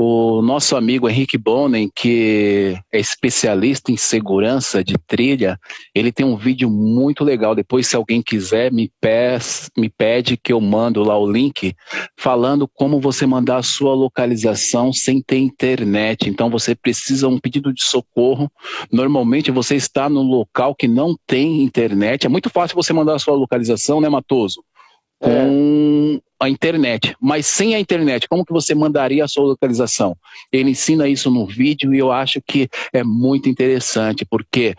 o 0.04 0.42
nosso 0.42 0.76
amigo 0.76 1.08
Henrique 1.08 1.38
Bonen, 1.38 1.88
que 1.96 2.76
é 2.92 3.00
especialista 3.00 3.92
em 3.92 3.98
segurança 3.98 4.84
de 4.84 4.96
trilha, 4.98 5.60
ele 5.94 6.12
tem 6.12 6.26
um 6.26 6.36
vídeo 6.36 6.72
muito 6.72 7.24
legal. 7.24 7.54
Depois, 7.54 7.86
se 7.86 7.96
alguém 7.96 8.20
quiser, 8.20 8.72
me, 8.72 8.92
pes, 9.00 9.70
me 9.78 9.90
pede 9.90 10.38
que 10.38 10.52
eu 10.52 10.60
mando 10.60 11.04
lá 11.04 11.16
o 11.16 11.32
link, 11.32 11.76
falando 12.18 12.68
como 12.68 13.00
você 13.00 13.28
mandar 13.28 13.58
a 13.58 13.64
sua 13.64 13.94
localização 13.94 14.92
sem 14.92 15.22
ter 15.22 15.38
internet. 15.38 16.28
Então, 16.28 16.50
você 16.50 16.74
precisa 16.74 17.28
um 17.28 17.40
pedido 17.40 17.72
de 17.72 17.84
socorro. 17.84 18.52
Normalmente, 18.92 19.52
você 19.52 19.76
está 19.76 20.10
no 20.10 20.24
local 20.24 20.74
que 20.74 20.88
não 20.88 21.16
tem 21.28 21.62
internet. 21.62 22.26
É 22.26 22.30
muito 22.30 22.50
fácil 22.50 22.76
você 22.76 22.92
mandar 22.92 23.16
a 23.16 23.20
sua 23.20 23.36
localização, 23.36 24.02
né, 24.02 24.10
Matoso? 24.10 24.64
com 25.22 26.20
é. 26.20 26.31
A 26.42 26.50
internet. 26.50 27.16
Mas 27.22 27.46
sem 27.46 27.76
a 27.76 27.80
internet, 27.80 28.28
como 28.28 28.44
que 28.44 28.52
você 28.52 28.74
mandaria 28.74 29.24
a 29.24 29.28
sua 29.28 29.46
localização? 29.46 30.18
Ele 30.52 30.72
ensina 30.72 31.08
isso 31.08 31.30
no 31.30 31.46
vídeo 31.46 31.94
e 31.94 32.00
eu 32.00 32.12
acho 32.12 32.42
que 32.42 32.68
é 32.92 33.04
muito 33.04 33.48
interessante, 33.48 34.26
porque 34.26 34.74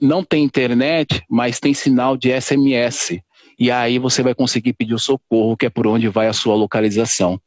não 0.00 0.24
tem 0.24 0.42
internet, 0.42 1.22
mas 1.30 1.60
tem 1.60 1.72
sinal 1.72 2.16
de 2.16 2.32
SMS. 2.32 3.20
E 3.58 3.70
aí 3.70 3.98
você 3.98 4.22
vai 4.22 4.34
conseguir 4.34 4.72
pedir 4.72 4.94
o 4.94 4.98
socorro, 4.98 5.56
que 5.56 5.66
é 5.66 5.70
por 5.70 5.86
onde 5.86 6.08
vai 6.08 6.26
a 6.26 6.32
sua 6.32 6.56
localização. 6.56 7.40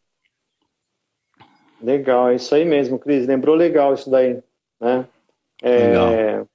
Legal, 1.82 2.30
é 2.30 2.36
isso 2.36 2.56
aí 2.56 2.64
mesmo, 2.64 2.98
Cris. 2.98 3.28
Lembrou 3.28 3.54
legal 3.54 3.94
isso 3.94 4.10
daí, 4.10 4.40
né? 4.80 5.06
É, 5.62 5.88
legal. 5.88 6.48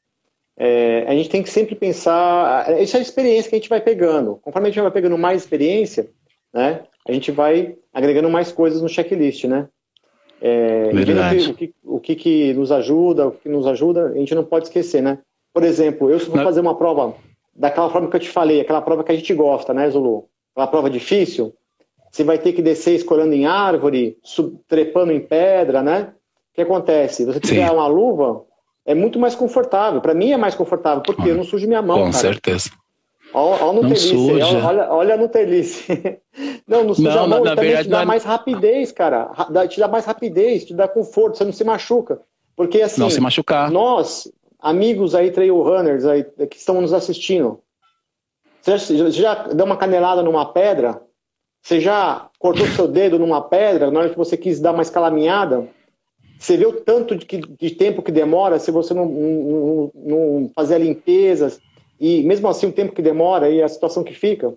É, 0.57 1.05
a 1.09 1.13
gente 1.13 1.29
tem 1.29 1.43
que 1.43 1.51
sempre 1.51 1.75
pensar. 1.75 2.81
Isso 2.81 2.97
é 2.97 3.01
a 3.01 3.03
experiência 3.03 3.51
que 3.51 3.57
a 3.57 3.59
gente 3.59 3.69
vai 3.69 3.81
pegando. 3.81 4.37
Conforme 4.43 4.69
a 4.69 4.71
gente 4.71 4.83
vai 4.83 4.91
pegando 4.91 5.19
mais 5.19 5.43
experiência, 5.43 6.09
né, 6.53 6.85
a 7.07 7.13
gente 7.13 7.31
vai 7.31 7.77
agregando 7.93 8.31
mais 8.31 8.53
coisas 8.53 8.81
no 8.81 8.89
checklist, 8.89 9.45
né? 9.45 9.69
É, 10.41 10.91
Verdade. 10.93 11.51
O, 11.51 11.55
que, 11.55 11.75
o 11.85 12.01
que, 12.01 12.15
que 12.17 12.55
nos 12.55 12.73
ajuda, 12.73 13.29
o 13.29 13.33
que 13.33 13.49
nos 13.49 13.67
ajuda, 13.67 14.09
a 14.09 14.19
gente 14.19 14.35
não 14.35 14.45
pode 14.45 14.67
esquecer, 14.67 15.03
né? 15.03 15.19
Por 15.53 15.63
exemplo, 15.63 16.11
eu 16.11 16.19
se 16.19 16.29
vou 16.29 16.43
fazer 16.43 16.61
uma 16.61 16.77
prova 16.77 17.15
daquela 17.55 17.91
forma 17.91 18.09
que 18.09 18.17
eu 18.17 18.21
te 18.21 18.29
falei, 18.29 18.61
aquela 18.61 18.81
prova 18.81 19.05
que 19.05 19.13
a 19.13 19.15
gente 19.15 19.33
gosta, 19.35 19.75
né, 19.75 19.89
Zulu? 19.91 20.29
Aquela 20.53 20.67
prova 20.67 20.91
difícil, 20.91 21.55
você 22.11 22.25
vai 22.25 22.39
ter 22.39 22.53
que 22.53 22.63
descer 22.63 22.95
escolhendo 22.95 23.35
em 23.35 23.47
árvore, 23.47 24.19
sub, 24.23 24.59
trepando 24.67 25.13
em 25.13 25.21
pedra, 25.21 25.83
né? 25.83 26.13
O 26.53 26.55
que 26.55 26.63
acontece? 26.63 27.25
Você 27.25 27.41
tiver 27.41 27.69
Sim. 27.69 27.75
uma 27.75 27.87
luva, 27.87 28.45
é 28.85 28.95
muito 28.95 29.19
mais 29.19 29.35
confortável. 29.35 30.01
Para 30.01 30.15
mim 30.15 30.33
é 30.33 30.37
mais 30.37 30.55
confortável, 30.55 31.03
porque 31.03 31.31
eu 31.31 31.37
não 31.37 31.45
sujo 31.45 31.67
minha 31.67 31.81
mão. 31.81 31.99
Com 31.99 32.11
cara. 32.11 32.13
certeza. 32.13 32.71
Olha, 33.35 33.65
olha 33.65 33.71
a 33.71 33.73
Nutelice, 33.73 34.17
olha, 34.43 34.89
olha 34.93 35.15
a 35.15 35.17
Nutelice. 35.17 36.21
Não, 36.67 36.85
não 36.85 36.95
suja 36.95 37.15
não, 37.15 37.29
mão, 37.29 37.45
na, 37.45 37.55
verdade, 37.55 37.85
te 37.85 37.91
dá 37.91 38.05
mais 38.05 38.25
rapidez, 38.25 38.93
cara. 38.93 39.31
Te 39.69 39.81
dá 39.81 39.89
mais 39.89 40.05
rapidez, 40.05 40.65
te 40.65 40.75
dá 40.75 40.87
conforto, 40.87 41.39
você 41.39 41.45
não 41.45 41.53
se 41.53 41.65
machuca. 41.65 42.21
Porque 42.57 42.83
assim, 42.83 43.01
não 43.01 43.11
se 43.11 43.21
machucar. 43.21 43.71
nós, 43.71 44.31
amigos 44.61 45.15
aí, 45.15 45.31
trail 45.31 45.63
runners 45.63 46.05
aí, 46.05 46.25
que 46.25 46.57
estão 46.57 46.81
nos 46.81 46.93
assistindo, 46.93 47.61
você 48.61 48.79
já, 48.97 49.11
já 49.11 49.35
deu 49.49 49.67
uma 49.67 49.77
canelada 49.77 50.23
numa 50.23 50.53
pedra? 50.53 51.03
Você 51.63 51.81
já 51.81 52.29
cortou 52.39 52.67
seu 52.69 52.89
dedo 52.89 53.19
numa 53.19 53.41
pedra 53.41 53.91
na 53.91 54.01
hora 54.01 54.11
que 54.11 54.17
você 54.17 54.37
quis 54.37 54.61
dar 54.61 54.73
uma 54.73 54.83
escalaminhada? 54.83 55.69
Você 56.39 56.57
vê 56.57 56.67
o 56.67 56.73
tanto 56.73 57.15
de, 57.17 57.25
de 57.27 57.71
tempo 57.71 58.03
que 58.03 58.11
demora 58.11 58.59
se 58.59 58.71
você 58.71 58.93
não, 58.93 59.07
não, 59.07 59.91
não, 59.95 60.51
fazer 60.55 60.75
a 60.75 60.79
limpeza, 60.79 61.57
e 62.01 62.23
mesmo 62.23 62.49
assim 62.49 62.67
o 62.67 62.73
tempo 62.73 62.95
que 62.95 63.03
demora 63.03 63.49
e 63.51 63.63
a 63.63 63.69
situação 63.69 64.03
que 64.05 64.15
fica. 64.15 64.53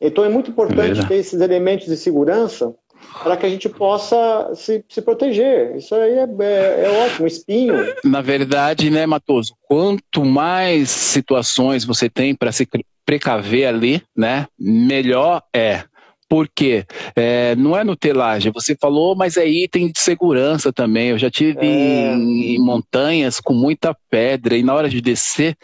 Então 0.00 0.24
é 0.24 0.28
muito 0.28 0.50
importante 0.50 1.06
ter 1.06 1.16
esses 1.16 1.40
elementos 1.40 1.86
de 1.86 1.96
segurança 1.96 2.74
para 3.22 3.36
que 3.36 3.46
a 3.46 3.48
gente 3.48 3.68
possa 3.68 4.52
se, 4.54 4.84
se 4.88 5.02
proteger. 5.02 5.76
Isso 5.76 5.94
aí 5.94 6.12
é, 6.12 6.28
é, 6.40 6.84
é, 6.84 7.04
ótimo, 7.04 7.26
espinho. 7.26 7.74
Na 8.04 8.20
verdade, 8.20 8.90
né, 8.90 9.06
Matoso, 9.06 9.54
quanto 9.62 10.24
mais 10.24 10.90
situações 10.90 11.84
você 11.84 12.08
tem 12.08 12.34
para 12.34 12.52
se 12.52 12.66
precaver 13.04 13.66
ali, 13.66 14.02
né, 14.16 14.46
melhor 14.58 15.42
é. 15.54 15.84
Porque 16.28 16.84
é, 17.16 17.56
não 17.56 17.76
é 17.76 17.82
nutelagem, 17.82 18.52
você 18.52 18.76
falou, 18.80 19.16
mas 19.16 19.36
é 19.36 19.44
item 19.44 19.90
de 19.90 19.98
segurança 19.98 20.72
também. 20.72 21.08
Eu 21.08 21.18
já 21.18 21.28
tive 21.28 21.66
é. 21.66 22.14
em, 22.14 22.54
em, 22.54 22.58
montanhas 22.60 23.40
com 23.40 23.52
muita 23.52 23.96
pedra 24.08 24.56
e 24.56 24.62
na 24.62 24.72
hora 24.72 24.88
de 24.88 25.00
descer 25.00 25.56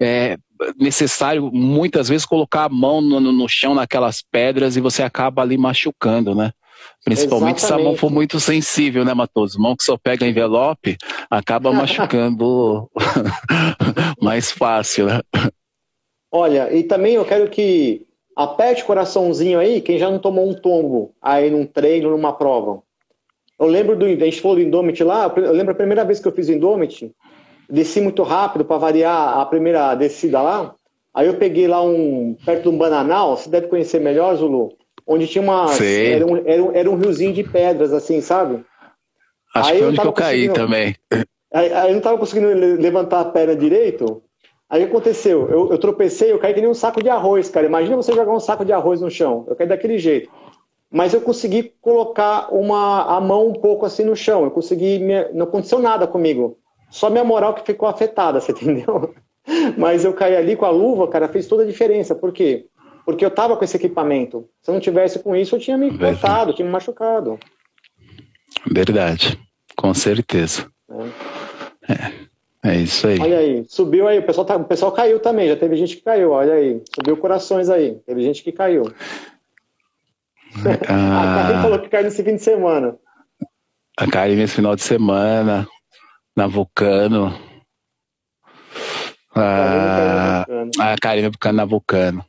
é 0.00 0.36
necessário 0.78 1.50
muitas 1.52 2.08
vezes 2.08 2.26
colocar 2.26 2.64
a 2.64 2.68
mão 2.68 3.00
no, 3.00 3.20
no 3.20 3.48
chão 3.48 3.74
naquelas 3.74 4.22
pedras 4.22 4.76
e 4.76 4.80
você 4.80 5.02
acaba 5.02 5.42
ali 5.42 5.56
machucando, 5.56 6.34
né? 6.34 6.52
Principalmente 7.04 7.58
Exatamente. 7.58 7.82
se 7.82 7.88
a 7.88 7.90
mão 7.90 7.96
for 7.96 8.10
muito 8.10 8.38
sensível, 8.38 9.04
né, 9.04 9.14
Matoso? 9.14 9.60
Mão 9.60 9.76
que 9.76 9.84
só 9.84 9.96
pega 9.96 10.26
envelope 10.26 10.96
acaba 11.30 11.72
machucando 11.72 12.90
mais 14.20 14.50
fácil, 14.50 15.06
né? 15.06 15.20
Olha, 16.30 16.74
e 16.74 16.82
também 16.82 17.14
eu 17.14 17.24
quero 17.24 17.48
que 17.48 18.06
Aperte 18.36 18.82
o 18.82 18.86
coraçãozinho 18.86 19.58
aí, 19.58 19.80
quem 19.80 19.98
já 19.98 20.10
não 20.10 20.18
tomou 20.18 20.46
um 20.46 20.52
tombo 20.52 21.14
aí 21.22 21.50
num 21.50 21.64
treino, 21.64 22.10
numa 22.10 22.34
prova. 22.34 22.82
Eu 23.58 23.66
lembro 23.66 23.96
do. 23.96 24.04
A 24.04 24.08
gente 24.08 24.42
falou 24.42 24.58
do 24.58 24.62
Indomit 24.62 25.02
lá, 25.02 25.32
eu 25.34 25.52
lembro 25.52 25.72
a 25.72 25.76
primeira 25.76 26.04
vez 26.04 26.20
que 26.20 26.28
eu 26.28 26.32
fiz 26.32 26.48
o 26.48 26.52
Indomit, 26.52 27.10
desci 27.68 28.00
muito 28.00 28.22
rápido 28.22 28.64
para 28.64 28.78
variar 28.78 29.38
a 29.38 29.46
primeira 29.46 29.94
descida 29.94 30.40
lá. 30.40 30.74
Aí 31.14 31.26
eu 31.26 31.34
peguei 31.34 31.66
lá 31.66 31.82
um. 31.82 32.36
perto 32.44 32.64
de 32.64 32.68
um 32.68 32.76
bananal, 32.76 33.36
você 33.36 33.48
deve 33.48 33.68
conhecer 33.68 34.00
melhor, 34.00 34.36
Zulu, 34.36 34.72
onde 35.06 35.26
tinha 35.26 35.42
uma. 35.42 35.66
Era 35.82 36.26
um, 36.26 36.36
era, 36.36 36.62
um, 36.62 36.72
era 36.74 36.90
um 36.90 36.96
riozinho 36.96 37.32
de 37.32 37.42
pedras, 37.42 37.92
assim, 37.92 38.20
sabe? 38.20 38.64
Acho 39.54 39.70
aí 39.70 39.74
que 39.74 39.78
foi 39.78 39.88
onde 39.88 40.00
que 40.00 40.06
eu 40.06 40.12
caí 40.12 40.48
também. 40.52 40.94
Aí, 41.52 41.72
aí 41.72 41.88
eu 41.88 41.94
não 41.94 42.02
tava 42.02 42.18
conseguindo 42.18 42.48
levantar 42.80 43.20
a 43.20 43.24
perna 43.24 43.56
direito. 43.56 44.22
Aí 44.68 44.82
aconteceu? 44.82 45.48
Eu, 45.48 45.70
eu, 45.70 45.78
tropecei, 45.78 46.32
eu 46.32 46.38
caí 46.38 46.52
que 46.52 46.60
nem 46.60 46.68
um 46.68 46.74
saco 46.74 47.02
de 47.02 47.08
arroz, 47.08 47.48
cara. 47.48 47.66
Imagina 47.66 47.96
você 47.96 48.12
jogar 48.12 48.32
um 48.32 48.40
saco 48.40 48.64
de 48.64 48.72
arroz 48.72 49.00
no 49.00 49.10
chão. 49.10 49.46
Eu 49.48 49.56
caí 49.56 49.66
daquele 49.66 49.96
jeito. 49.96 50.28
Mas 50.90 51.14
eu 51.14 51.20
consegui 51.20 51.72
colocar 51.80 52.52
uma, 52.52 53.16
a 53.16 53.20
mão 53.20 53.48
um 53.48 53.52
pouco 53.52 53.86
assim 53.86 54.04
no 54.04 54.16
chão. 54.16 54.44
Eu 54.44 54.50
consegui. 54.50 55.00
Não 55.32 55.44
aconteceu 55.44 55.78
nada 55.78 56.06
comigo. 56.06 56.58
Só 56.90 57.10
minha 57.10 57.24
moral 57.24 57.54
que 57.54 57.64
ficou 57.64 57.88
afetada, 57.88 58.40
você 58.40 58.52
entendeu? 58.52 59.14
Mas 59.76 60.04
eu 60.04 60.12
caí 60.12 60.36
ali 60.36 60.56
com 60.56 60.64
a 60.64 60.70
luva, 60.70 61.08
cara, 61.08 61.28
fez 61.28 61.46
toda 61.46 61.62
a 61.62 61.66
diferença. 61.66 62.14
Por 62.14 62.32
quê? 62.32 62.66
Porque 63.04 63.24
eu 63.24 63.30
tava 63.30 63.56
com 63.56 63.64
esse 63.64 63.76
equipamento. 63.76 64.48
Se 64.60 64.70
eu 64.70 64.74
não 64.74 64.80
tivesse 64.80 65.20
com 65.20 65.36
isso, 65.36 65.54
eu 65.54 65.60
tinha 65.60 65.78
me 65.78 65.96
cortado, 65.96 66.52
tinha 66.52 66.66
me 66.66 66.72
machucado. 66.72 67.38
Verdade, 68.68 69.38
com 69.76 69.94
certeza. 69.94 70.66
É. 71.88 71.92
é. 71.92 72.26
É 72.66 72.74
isso 72.74 73.06
aí. 73.06 73.20
Olha 73.20 73.38
aí, 73.38 73.64
subiu 73.68 74.08
aí, 74.08 74.18
o 74.18 74.26
pessoal, 74.26 74.44
tá, 74.44 74.56
o 74.56 74.64
pessoal 74.64 74.90
caiu 74.90 75.20
também, 75.20 75.46
já 75.46 75.54
teve 75.54 75.76
gente 75.76 75.96
que 75.96 76.02
caiu, 76.02 76.32
olha 76.32 76.54
aí. 76.54 76.82
Subiu 76.92 77.16
corações 77.16 77.70
aí, 77.70 77.94
teve 78.04 78.22
gente 78.22 78.42
que 78.42 78.50
caiu. 78.50 78.92
Ah, 80.88 81.22
a 81.38 81.42
Karen 81.42 81.62
falou 81.62 81.78
que 81.78 81.88
caiu 81.88 82.04
nesse 82.04 82.24
fim 82.24 82.34
de 82.34 82.42
semana. 82.42 82.96
A 83.96 84.10
Karen 84.10 84.34
nesse 84.34 84.56
final 84.56 84.74
de 84.74 84.82
semana, 84.82 85.68
na 86.36 86.46
Vulcano. 86.46 87.32
Ah, 89.34 90.44
a 90.78 90.96
Karen 91.00 91.30
na 91.52 91.64
Vulcano. 91.64 92.24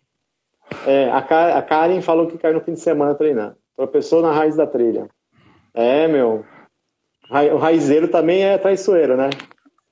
É, 0.85 1.09
a, 1.09 1.17
a 1.19 1.61
Karen 1.61 2.01
falou 2.01 2.27
que 2.27 2.37
caiu 2.37 2.55
no 2.55 2.61
fim 2.61 2.73
de 2.73 2.79
semana 2.79 3.15
treinando. 3.15 3.55
Tropeçou 3.75 4.21
na 4.21 4.31
raiz 4.31 4.55
da 4.55 4.65
trilha. 4.65 5.07
É, 5.73 6.07
meu. 6.07 6.45
O 7.53 7.57
raizeiro 7.57 8.07
também 8.07 8.43
é 8.43 8.57
traiçoeiro, 8.57 9.17
né? 9.17 9.29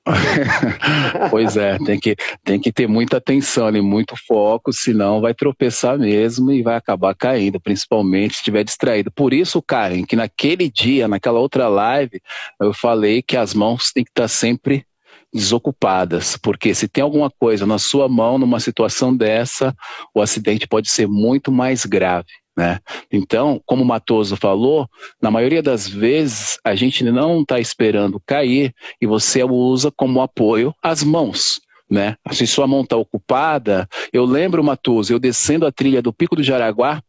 pois 1.32 1.58
é, 1.58 1.78
tem 1.80 2.00
que, 2.00 2.16
tem 2.44 2.60
que 2.60 2.72
ter 2.72 2.88
muita 2.88 3.18
atenção 3.18 3.76
e 3.76 3.82
muito 3.82 4.16
foco, 4.28 4.72
senão 4.72 5.20
vai 5.20 5.34
tropeçar 5.34 5.98
mesmo 5.98 6.52
e 6.52 6.62
vai 6.62 6.76
acabar 6.76 7.16
caindo, 7.16 7.60
principalmente 7.60 8.34
se 8.34 8.40
estiver 8.40 8.64
distraído. 8.64 9.12
Por 9.12 9.34
isso, 9.34 9.62
Karen, 9.62 10.04
que 10.04 10.16
naquele 10.16 10.70
dia, 10.70 11.08
naquela 11.08 11.40
outra 11.40 11.68
live, 11.68 12.22
eu 12.62 12.74
falei 12.74 13.22
que 13.22 13.36
as 13.36 13.54
mãos 13.54 13.92
têm 13.92 14.04
que 14.04 14.12
estar 14.12 14.28
sempre 14.28 14.86
desocupadas, 15.34 16.38
porque 16.38 16.74
se 16.74 16.88
tem 16.88 17.04
alguma 17.04 17.30
coisa 17.30 17.66
na 17.66 17.78
sua 17.78 18.08
mão 18.08 18.38
numa 18.38 18.60
situação 18.60 19.16
dessa, 19.16 19.76
o 20.14 20.22
acidente 20.22 20.68
pode 20.68 20.90
ser 20.90 21.08
muito 21.08 21.52
mais 21.52 21.86
grave. 21.86 22.30
Né? 22.58 22.80
Então, 23.12 23.62
como 23.66 23.84
o 23.84 23.86
Matoso 23.86 24.38
falou, 24.38 24.88
na 25.22 25.30
maioria 25.30 25.62
das 25.62 25.88
vezes 25.88 26.58
a 26.64 26.74
gente 26.74 27.04
não 27.04 27.42
está 27.42 27.60
esperando 27.60 28.22
cair 28.26 28.74
e 29.02 29.06
você 29.06 29.44
usa 29.44 29.92
como 29.92 30.22
apoio 30.22 30.74
as 30.82 31.04
mãos. 31.04 31.60
Né? 31.90 32.16
Se 32.32 32.48
sua 32.48 32.66
mão 32.66 32.82
está 32.82 32.96
ocupada, 32.96 33.88
eu 34.14 34.26
lembro, 34.26 34.64
Matoso, 34.64 35.14
eu 35.14 35.20
descendo 35.20 35.66
a 35.66 35.72
trilha 35.72 36.02
do 36.02 36.14
Pico 36.14 36.36
do 36.36 36.44
Jaraguá, 36.44 37.02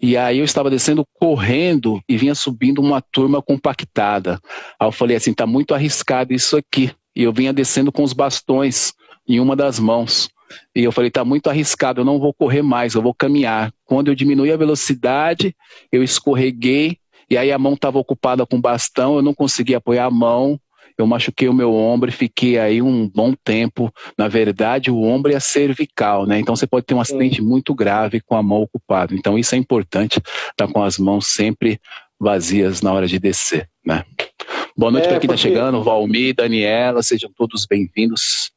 e 0.00 0.16
aí 0.16 0.38
eu 0.38 0.44
estava 0.44 0.70
descendo 0.70 1.04
correndo 1.14 2.00
e 2.08 2.16
vinha 2.16 2.34
subindo 2.34 2.80
uma 2.80 3.00
turma 3.00 3.42
compactada. 3.42 4.40
Aí 4.78 4.86
eu 4.86 4.92
falei 4.92 5.16
assim, 5.16 5.34
tá 5.34 5.46
muito 5.46 5.74
arriscado 5.74 6.32
isso 6.32 6.56
aqui. 6.56 6.92
E 7.14 7.24
eu 7.24 7.32
vinha 7.32 7.52
descendo 7.52 7.90
com 7.90 8.02
os 8.02 8.12
bastões 8.12 8.92
em 9.28 9.40
uma 9.40 9.56
das 9.56 9.78
mãos. 9.78 10.30
E 10.74 10.82
eu 10.82 10.92
falei, 10.92 11.10
tá 11.10 11.24
muito 11.24 11.48
arriscado, 11.48 12.00
eu 12.00 12.04
não 12.04 12.18
vou 12.18 12.32
correr 12.34 12.62
mais, 12.62 12.94
eu 12.94 13.02
vou 13.02 13.14
caminhar. 13.14 13.72
Quando 13.84 14.08
eu 14.08 14.14
diminui 14.14 14.52
a 14.52 14.56
velocidade, 14.56 15.54
eu 15.92 16.02
escorreguei, 16.02 16.98
e 17.28 17.36
aí 17.36 17.52
a 17.52 17.58
mão 17.58 17.74
estava 17.74 17.98
ocupada 17.98 18.44
com 18.44 18.60
bastão, 18.60 19.16
eu 19.16 19.22
não 19.22 19.34
consegui 19.34 19.74
apoiar 19.74 20.06
a 20.06 20.10
mão, 20.10 20.58
eu 20.98 21.06
machuquei 21.06 21.48
o 21.48 21.54
meu 21.54 21.72
ombro 21.72 22.10
e 22.10 22.12
fiquei 22.12 22.58
aí 22.58 22.82
um 22.82 23.08
bom 23.08 23.32
tempo. 23.44 23.92
Na 24.18 24.28
verdade, 24.28 24.90
o 24.90 25.02
ombro 25.02 25.32
é 25.32 25.36
a 25.36 25.40
cervical, 25.40 26.26
né? 26.26 26.38
Então 26.38 26.54
você 26.54 26.66
pode 26.66 26.84
ter 26.84 26.94
um 26.94 27.00
acidente 27.00 27.40
muito 27.40 27.74
grave 27.74 28.20
com 28.20 28.36
a 28.36 28.42
mão 28.42 28.62
ocupada. 28.62 29.14
Então 29.14 29.38
isso 29.38 29.54
é 29.54 29.58
importante, 29.58 30.18
estar 30.18 30.66
tá 30.66 30.68
com 30.68 30.82
as 30.82 30.98
mãos 30.98 31.28
sempre 31.28 31.80
vazias 32.18 32.82
na 32.82 32.92
hora 32.92 33.06
de 33.06 33.18
descer, 33.18 33.68
né? 33.84 34.04
Boa 34.76 34.92
noite 34.92 35.06
é, 35.06 35.08
para 35.08 35.20
quem 35.20 35.26
está 35.30 35.36
porque... 35.36 35.48
chegando, 35.48 35.82
Valmir, 35.82 36.34
Daniela, 36.34 37.02
sejam 37.02 37.30
todos 37.34 37.66
bem-vindos. 37.66 38.52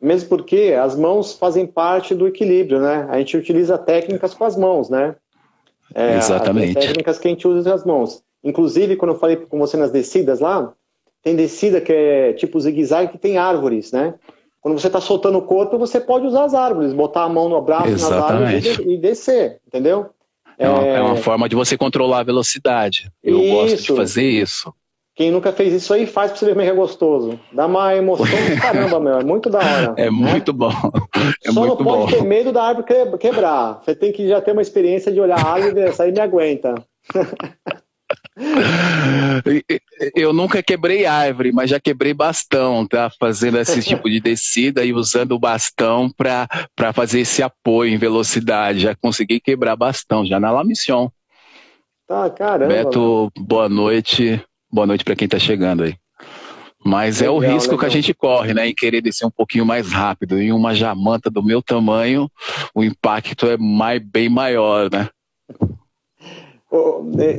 Mesmo 0.00 0.28
porque 0.28 0.76
as 0.78 0.94
mãos 0.94 1.32
fazem 1.32 1.66
parte 1.66 2.14
do 2.14 2.26
equilíbrio, 2.26 2.80
né? 2.80 3.06
A 3.10 3.18
gente 3.18 3.36
utiliza 3.36 3.78
técnicas 3.78 4.34
com 4.34 4.44
as 4.44 4.56
mãos, 4.56 4.90
né? 4.90 5.16
É, 5.94 6.16
Exatamente. 6.16 6.76
As 6.76 6.84
técnicas 6.84 7.18
que 7.18 7.28
a 7.28 7.30
gente 7.30 7.48
usa 7.48 7.70
com 7.70 7.74
as 7.74 7.84
mãos. 7.84 8.22
Inclusive, 8.44 8.96
quando 8.96 9.12
eu 9.12 9.18
falei 9.18 9.36
com 9.36 9.58
você 9.58 9.76
nas 9.76 9.90
descidas 9.90 10.40
lá, 10.40 10.72
tem 11.22 11.34
descida 11.34 11.80
que 11.80 11.92
é 11.92 12.32
tipo 12.34 12.60
zigue-zague 12.60 13.12
que 13.12 13.18
tem 13.18 13.38
árvores, 13.38 13.90
né? 13.90 14.14
Quando 14.60 14.78
você 14.78 14.88
está 14.88 15.00
soltando 15.00 15.38
o 15.38 15.42
corpo, 15.42 15.78
você 15.78 16.00
pode 16.00 16.26
usar 16.26 16.44
as 16.44 16.54
árvores, 16.54 16.92
botar 16.92 17.22
a 17.22 17.28
mão 17.28 17.48
no 17.48 17.62
braço 17.62 17.88
Exatamente. 17.88 18.68
nas 18.68 18.78
árvores 18.78 18.78
e, 18.78 18.98
descer, 18.98 19.60
entendeu? 19.66 20.10
É 20.58 20.68
uma, 20.68 20.84
é... 20.84 20.96
é 20.96 21.00
uma, 21.00 21.16
forma 21.16 21.48
de 21.48 21.54
você 21.54 21.76
controlar 21.76 22.20
a 22.20 22.24
velocidade. 22.24 23.10
Eu 23.22 23.40
isso. 23.40 23.54
gosto 23.54 23.82
de 23.82 23.96
fazer 23.96 24.28
isso. 24.28 24.74
Quem 25.16 25.30
nunca 25.30 25.50
fez 25.50 25.72
isso 25.72 25.94
aí, 25.94 26.06
faz 26.06 26.30
pra 26.30 26.38
você 26.38 26.44
ver 26.44 26.52
como 26.52 26.60
é, 26.60 26.66
é 26.66 26.74
gostoso. 26.74 27.40
Dá 27.50 27.64
uma 27.64 27.96
emoção 27.96 28.26
do 28.26 28.60
caramba, 28.60 29.00
meu. 29.00 29.18
É 29.18 29.24
muito 29.24 29.48
da 29.48 29.58
hora. 29.58 29.94
É 29.96 30.04
né? 30.04 30.10
muito 30.10 30.52
bom. 30.52 30.70
É 31.42 31.50
Só 31.50 31.60
muito 31.60 31.82
não 31.82 31.84
pode 31.84 32.12
ter 32.12 32.22
medo 32.22 32.52
da 32.52 32.64
árvore 32.64 32.86
quebrar. 33.18 33.80
Você 33.82 33.94
tem 33.94 34.12
que 34.12 34.28
já 34.28 34.42
ter 34.42 34.52
uma 34.52 34.60
experiência 34.60 35.10
de 35.10 35.18
olhar 35.18 35.38
a 35.38 35.52
árvore 35.52 35.80
e 35.80 35.84
essa 35.84 36.02
aí 36.02 36.12
me 36.12 36.20
aguenta. 36.20 36.74
Eu 40.14 40.34
nunca 40.34 40.62
quebrei 40.62 41.06
árvore, 41.06 41.50
mas 41.50 41.70
já 41.70 41.80
quebrei 41.80 42.12
bastão, 42.12 42.86
tá? 42.86 43.10
Fazendo 43.18 43.58
esse 43.58 43.80
tipo 43.88 44.10
de 44.10 44.20
descida 44.20 44.84
e 44.84 44.92
usando 44.92 45.32
o 45.32 45.38
bastão 45.38 46.10
para 46.10 46.92
fazer 46.92 47.20
esse 47.20 47.42
apoio 47.42 47.90
em 47.90 47.96
velocidade. 47.96 48.80
Já 48.80 48.94
consegui 48.94 49.40
quebrar 49.40 49.76
bastão, 49.76 50.26
já 50.26 50.38
na 50.38 50.50
La 50.50 50.62
Mission. 50.62 51.08
Tá, 52.06 52.28
caramba. 52.28 52.72
Beto, 52.72 53.32
boa 53.38 53.68
noite. 53.68 54.44
Boa 54.70 54.86
noite 54.86 55.04
para 55.04 55.16
quem 55.16 55.26
está 55.26 55.38
chegando 55.38 55.84
aí. 55.84 55.94
Mas 56.84 57.20
legal, 57.20 57.34
é 57.34 57.36
o 57.36 57.40
risco 57.40 57.72
legal. 57.72 57.78
que 57.78 57.86
a 57.86 57.88
gente 57.88 58.14
corre, 58.14 58.54
né? 58.54 58.68
Em 58.68 58.74
querer 58.74 59.00
descer 59.00 59.26
um 59.26 59.30
pouquinho 59.30 59.66
mais 59.66 59.90
rápido. 59.92 60.38
Em 60.38 60.52
uma 60.52 60.74
jamanta 60.74 61.30
do 61.30 61.42
meu 61.42 61.60
tamanho, 61.60 62.30
o 62.74 62.84
impacto 62.84 63.46
é 63.46 63.56
mais, 63.56 64.00
bem 64.02 64.28
maior, 64.28 64.90
né? 64.90 65.08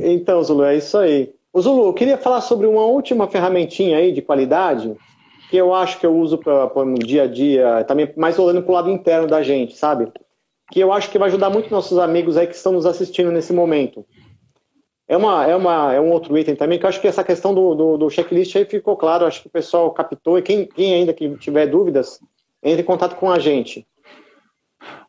Então, 0.04 0.42
Zulu, 0.42 0.64
é 0.64 0.76
isso 0.76 0.98
aí. 0.98 1.32
O 1.52 1.60
Zulu, 1.60 1.86
eu 1.86 1.92
queria 1.94 2.18
falar 2.18 2.40
sobre 2.40 2.66
uma 2.66 2.82
última 2.82 3.26
ferramentinha 3.26 3.98
aí 3.98 4.12
de 4.12 4.20
qualidade, 4.20 4.94
que 5.50 5.56
eu 5.56 5.74
acho 5.74 5.98
que 5.98 6.06
eu 6.06 6.14
uso 6.14 6.36
para 6.38 6.84
no 6.84 6.98
dia 6.98 7.22
a 7.22 7.26
dia, 7.26 7.84
também 7.84 8.12
mais 8.16 8.38
olhando 8.38 8.62
para 8.62 8.72
o 8.72 8.74
lado 8.74 8.90
interno 8.90 9.26
da 9.26 9.42
gente, 9.42 9.76
sabe? 9.76 10.10
Que 10.70 10.80
eu 10.80 10.92
acho 10.92 11.10
que 11.10 11.18
vai 11.18 11.28
ajudar 11.28 11.48
muito 11.48 11.70
nossos 11.70 11.98
amigos 11.98 12.36
aí 12.36 12.46
que 12.46 12.54
estão 12.54 12.72
nos 12.72 12.84
assistindo 12.84 13.32
nesse 13.32 13.52
momento. 13.52 14.04
É, 15.08 15.16
uma, 15.16 15.46
é, 15.46 15.56
uma, 15.56 15.94
é 15.94 16.00
um 16.00 16.10
outro 16.10 16.36
item 16.36 16.54
também, 16.54 16.78
que 16.78 16.84
eu 16.84 16.88
acho 16.88 17.00
que 17.00 17.08
essa 17.08 17.24
questão 17.24 17.54
do, 17.54 17.74
do, 17.74 17.96
do 17.96 18.10
checklist 18.10 18.54
aí 18.56 18.66
ficou 18.66 18.94
claro, 18.94 19.24
acho 19.24 19.40
que 19.40 19.48
o 19.48 19.50
pessoal 19.50 19.90
captou, 19.90 20.38
e 20.38 20.42
quem, 20.42 20.66
quem 20.66 20.92
ainda 20.94 21.14
que 21.14 21.30
tiver 21.38 21.66
dúvidas, 21.66 22.20
entre 22.62 22.82
em 22.82 22.84
contato 22.84 23.16
com 23.16 23.30
a 23.30 23.38
gente. 23.38 23.86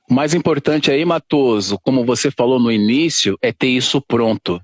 O 0.10 0.14
mais 0.14 0.34
importante 0.34 0.89
aí, 0.89 1.04
Matoso, 1.04 1.78
como 1.84 2.06
você 2.06 2.32
falou 2.32 2.60
no 2.60 2.72
início, 2.72 3.38
é 3.41 3.52
ter 3.52 3.68
isso 3.68 4.02
pronto. 4.02 4.62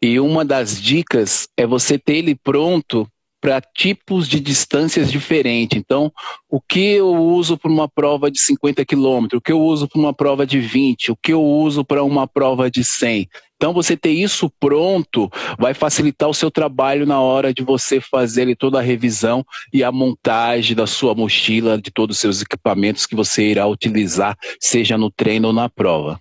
E 0.00 0.20
uma 0.20 0.44
das 0.44 0.80
dicas 0.80 1.48
é 1.56 1.66
você 1.66 1.98
ter 1.98 2.16
ele 2.16 2.36
pronto 2.36 3.08
para 3.46 3.60
tipos 3.60 4.26
de 4.26 4.40
distâncias 4.40 5.08
diferentes. 5.08 5.78
Então, 5.78 6.12
o 6.50 6.60
que 6.60 6.94
eu 6.94 7.14
uso 7.14 7.56
para 7.56 7.70
uma 7.70 7.88
prova 7.88 8.28
de 8.28 8.40
50 8.40 8.84
quilômetros, 8.84 9.38
o 9.38 9.40
que 9.40 9.52
eu 9.52 9.60
uso 9.60 9.86
para 9.86 10.00
uma 10.00 10.12
prova 10.12 10.44
de 10.44 10.58
20, 10.58 11.12
o 11.12 11.16
que 11.16 11.32
eu 11.32 11.40
uso 11.40 11.84
para 11.84 12.02
uma 12.02 12.26
prova 12.26 12.68
de 12.68 12.82
100. 12.82 13.28
Então, 13.54 13.72
você 13.72 13.96
ter 13.96 14.10
isso 14.10 14.50
pronto 14.58 15.30
vai 15.60 15.74
facilitar 15.74 16.28
o 16.28 16.34
seu 16.34 16.50
trabalho 16.50 17.06
na 17.06 17.20
hora 17.20 17.54
de 17.54 17.62
você 17.62 18.00
fazer 18.00 18.52
toda 18.56 18.80
a 18.80 18.82
revisão 18.82 19.46
e 19.72 19.84
a 19.84 19.92
montagem 19.92 20.74
da 20.74 20.88
sua 20.88 21.14
mochila, 21.14 21.80
de 21.80 21.92
todos 21.92 22.16
os 22.16 22.20
seus 22.20 22.42
equipamentos 22.42 23.06
que 23.06 23.14
você 23.14 23.44
irá 23.44 23.64
utilizar, 23.68 24.36
seja 24.60 24.98
no 24.98 25.08
treino 25.08 25.46
ou 25.46 25.54
na 25.54 25.68
prova. 25.68 26.18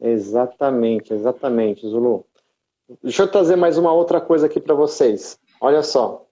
Exatamente, 0.00 1.12
exatamente, 1.12 1.86
Zulu. 1.86 2.24
Deixa 3.02 3.24
eu 3.24 3.28
trazer 3.28 3.56
mais 3.56 3.76
uma 3.76 3.92
outra 3.92 4.18
coisa 4.18 4.46
aqui 4.46 4.58
para 4.58 4.74
vocês. 4.74 5.38
Olha 5.60 5.82
só. 5.82 6.23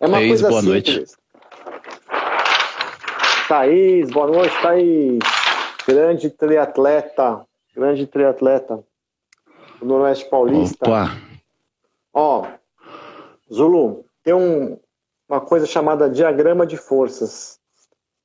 É 0.00 0.06
uma 0.06 0.16
Thaís, 0.16 0.28
coisa 0.28 0.48
boa 0.48 0.62
simples. 0.62 0.94
noite. 0.96 1.16
Thaís, 3.46 4.10
boa 4.10 4.26
noite, 4.26 4.54
Thaís. 4.62 5.18
Grande 5.86 6.30
triatleta, 6.30 7.46
grande 7.74 8.06
triatleta 8.06 8.82
do 9.78 9.86
Noroeste 9.86 10.28
Paulista. 10.30 10.88
Opa. 10.88 11.10
Ó, 12.14 12.46
Zulu, 13.52 14.06
tem 14.22 14.32
um, 14.32 14.78
uma 15.28 15.40
coisa 15.40 15.66
chamada 15.66 16.08
diagrama 16.08 16.66
de 16.66 16.78
forças. 16.78 17.58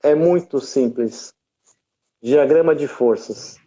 É 0.01 0.15
muito 0.15 0.61
simples. 0.61 1.33
Diagrama 2.21 2.73
de 2.73 2.87
forças. 2.87 3.57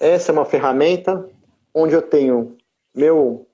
Essa 0.00 0.30
é 0.30 0.32
uma 0.32 0.46
ferramenta 0.46 1.28
onde 1.74 1.94
eu 1.94 2.02
tenho 2.02 2.56
meu 2.94 3.46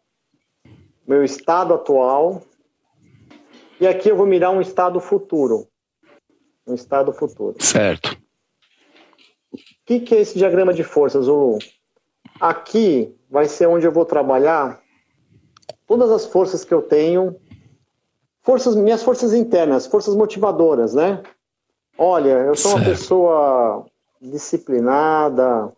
meu 1.06 1.24
estado 1.24 1.72
atual, 1.72 2.42
e 3.80 3.86
aqui 3.86 4.08
eu 4.08 4.16
vou 4.16 4.26
mirar 4.26 4.50
um 4.50 4.60
estado 4.60 5.00
futuro. 5.00 5.68
Um 6.66 6.74
estado 6.74 7.12
futuro. 7.12 7.56
Certo. 7.62 8.18
O 9.52 9.56
que, 9.86 10.00
que 10.00 10.14
é 10.14 10.20
esse 10.20 10.36
diagrama 10.36 10.74
de 10.74 10.84
forças, 10.84 11.24
Zulu? 11.24 11.58
Aqui 12.40 13.14
vai 13.30 13.46
ser 13.46 13.66
onde 13.66 13.86
eu 13.86 13.92
vou 13.92 14.04
trabalhar 14.04 14.80
todas 15.86 16.10
as 16.10 16.26
forças 16.26 16.64
que 16.64 16.74
eu 16.74 16.82
tenho, 16.82 17.40
forças, 18.42 18.76
minhas 18.76 19.02
forças 19.02 19.32
internas, 19.32 19.86
forças 19.86 20.14
motivadoras, 20.14 20.94
né? 20.94 21.22
Olha, 21.96 22.44
eu 22.44 22.54
sou 22.54 22.72
certo. 22.72 22.84
uma 22.84 22.90
pessoa 22.90 23.86
disciplinada. 24.20 25.72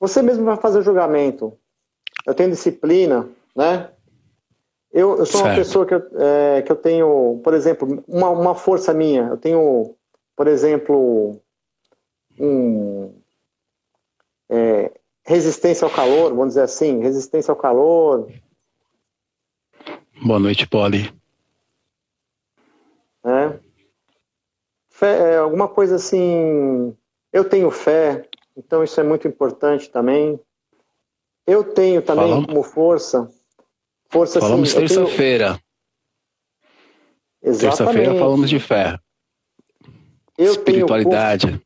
Você 0.00 0.22
mesmo 0.22 0.44
vai 0.44 0.56
fazer 0.56 0.78
o 0.78 0.82
julgamento. 0.82 1.56
Eu 2.26 2.34
tenho 2.34 2.50
disciplina, 2.50 3.28
né? 3.54 3.90
Eu, 4.92 5.16
eu 5.16 5.26
sou 5.26 5.40
certo. 5.40 5.46
uma 5.46 5.54
pessoa 5.54 5.86
que 5.86 5.94
eu, 5.94 6.06
é, 6.16 6.62
que 6.62 6.70
eu 6.70 6.76
tenho, 6.76 7.40
por 7.42 7.54
exemplo, 7.54 8.04
uma, 8.06 8.28
uma 8.28 8.54
força 8.54 8.92
minha. 8.92 9.22
Eu 9.22 9.38
tenho, 9.38 9.94
por 10.36 10.46
exemplo, 10.46 11.40
um, 12.38 13.10
é, 14.50 14.92
resistência 15.24 15.86
ao 15.86 15.90
calor, 15.90 16.30
vamos 16.34 16.48
dizer 16.48 16.62
assim, 16.62 17.00
resistência 17.00 17.50
ao 17.50 17.56
calor. 17.56 18.30
Boa 20.22 20.38
noite, 20.38 20.68
Polly. 20.68 21.10
É. 23.24 23.58
Fé, 24.90 25.32
é, 25.32 25.36
alguma 25.38 25.68
coisa 25.68 25.96
assim. 25.96 26.94
Eu 27.32 27.48
tenho 27.48 27.70
fé, 27.70 28.28
então 28.54 28.84
isso 28.84 29.00
é 29.00 29.02
muito 29.02 29.26
importante 29.26 29.88
também. 29.88 30.38
Eu 31.46 31.64
tenho 31.64 32.02
também 32.02 32.44
como 32.44 32.62
força 32.62 33.26
Força 34.12 34.40
Falamos 34.40 34.68
assim, 34.68 34.80
terça-feira. 34.80 35.58
Terça-feira 37.40 38.14
falamos 38.14 38.50
de 38.50 38.60
fé. 38.60 38.98
Eu 40.36 40.52
Espiritualidade. 40.52 41.46
Tenho, 41.46 41.62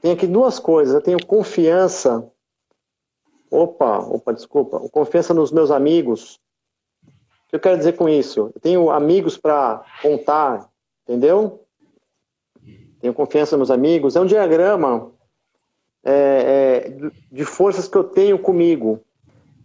tenho 0.00 0.14
aqui 0.14 0.26
duas 0.26 0.58
coisas. 0.58 0.94
Eu 0.94 1.02
tenho 1.02 1.26
confiança. 1.26 2.26
Opa, 3.50 3.98
opa, 3.98 4.32
desculpa. 4.32 4.80
Confiança 4.88 5.34
nos 5.34 5.52
meus 5.52 5.70
amigos. 5.70 6.40
O 7.04 7.50
que 7.50 7.56
eu 7.56 7.60
quero 7.60 7.76
dizer 7.76 7.96
com 7.96 8.08
isso? 8.08 8.50
Eu 8.54 8.60
tenho 8.62 8.90
amigos 8.90 9.36
para 9.36 9.84
contar, 10.00 10.70
entendeu? 11.06 11.66
Tenho 12.98 13.12
confiança 13.12 13.58
nos 13.58 13.70
amigos. 13.70 14.16
É 14.16 14.20
um 14.22 14.26
diagrama 14.26 15.12
é, 16.02 16.86
é, 16.86 17.10
de 17.30 17.44
forças 17.44 17.86
que 17.86 17.96
eu 17.96 18.04
tenho 18.04 18.38
comigo. 18.38 19.04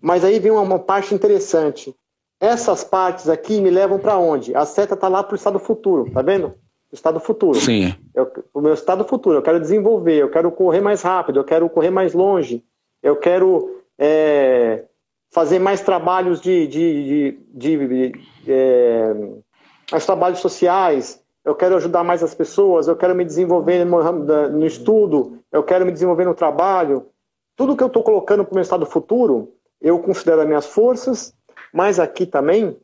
Mas 0.02 0.24
aí 0.24 0.40
vem 0.40 0.52
uma, 0.52 0.62
uma 0.62 0.80
parte 0.80 1.14
interessante. 1.14 1.96
Essas 2.40 2.84
partes 2.84 3.28
aqui 3.28 3.60
me 3.60 3.70
levam 3.70 3.98
para 3.98 4.18
onde? 4.18 4.56
A 4.56 4.66
seta 4.66 4.94
está 4.94 5.08
lá 5.08 5.24
para 5.24 5.34
o 5.34 5.36
estado 5.36 5.58
futuro, 5.60 6.10
tá 6.12 6.22
vendo? 6.22 6.54
O 6.92 6.96
estado 6.96 7.20
futuro. 7.20 7.60
Sim. 7.60 7.96
Eu, 8.14 8.32
o 8.54 8.62
meu 8.62 8.74
estado 8.74 9.04
futuro. 9.04 9.38
Eu 9.38 9.42
quero 9.42 9.60
desenvolver, 9.60 10.22
eu 10.22 10.30
quero 10.30 10.52
correr 10.52 10.82
mais 10.82 11.02
rápido, 11.02 11.40
eu 11.40 11.44
quero 11.44 11.70
correr 11.70 11.90
mais 11.90 12.14
longe, 12.14 12.64
eu 13.02 13.16
quero 13.16 13.82
é, 13.98 14.86
fazer 15.32 15.60
mais 15.60 15.82
trabalhos 15.82 16.40
de, 16.40 16.68
de, 16.68 17.40
de, 17.54 17.88
de 17.88 18.12
é, 18.48 19.14
mais 19.92 20.06
trabalhos 20.06 20.40
sociais, 20.40 21.22
eu 21.44 21.56
quero 21.56 21.76
ajudar 21.78 22.04
mais 22.04 22.22
as 22.22 22.36
pessoas, 22.36 22.88
eu 22.88 22.96
quero 22.96 23.16
me 23.16 23.26
desenvolver 23.26 23.86
no, 23.86 24.14
no 24.50 24.66
estudo, 24.66 25.40
eu 25.52 25.64
quero 25.64 25.86
me 25.86 25.92
desenvolver 25.92 26.26
no 26.26 26.36
trabalho. 26.36 27.08
Tudo 27.56 27.76
que 27.76 27.84
eu 27.84 27.88
estou 27.88 28.04
colocando 28.04 28.44
para 28.44 28.52
o 28.52 28.56
meu 28.56 28.62
estado 28.62 28.86
futuro, 28.86 29.54
eu 29.82 30.00
considero 30.00 30.42
as 30.42 30.48
minhas 30.48 30.66
forças, 30.66 31.34
mas 31.74 32.00
aqui 32.00 32.26
também 32.26 32.78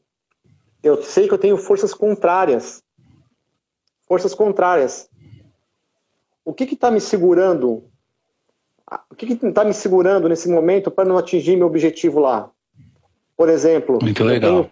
eu 0.83 1.01
sei 1.01 1.27
que 1.27 1.33
eu 1.33 1.37
tenho 1.37 1.57
forças 1.57 1.93
contrárias. 1.93 2.83
Forças 4.07 4.35
contrárias. 4.35 5.09
O 6.43 6.53
que 6.53 6.65
está 6.65 6.91
me 6.91 6.99
segurando? 6.99 7.85
O 9.09 9.15
que 9.15 9.25
está 9.31 9.63
me 9.63 9.73
segurando 9.73 10.27
nesse 10.27 10.49
momento 10.49 10.91
para 10.91 11.05
não 11.07 11.17
atingir 11.17 11.55
meu 11.55 11.67
objetivo 11.67 12.19
lá? 12.19 12.51
Por 13.35 13.49
exemplo, 13.49 13.97
Muito 14.01 14.23
legal. 14.23 14.51
eu 14.51 14.63
tenho 14.63 14.71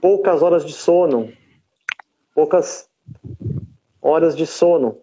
poucas 0.00 0.42
horas 0.42 0.64
de 0.64 0.72
sono, 0.72 1.32
poucas 2.34 2.88
horas 4.00 4.34
de 4.34 4.46
sono. 4.46 4.98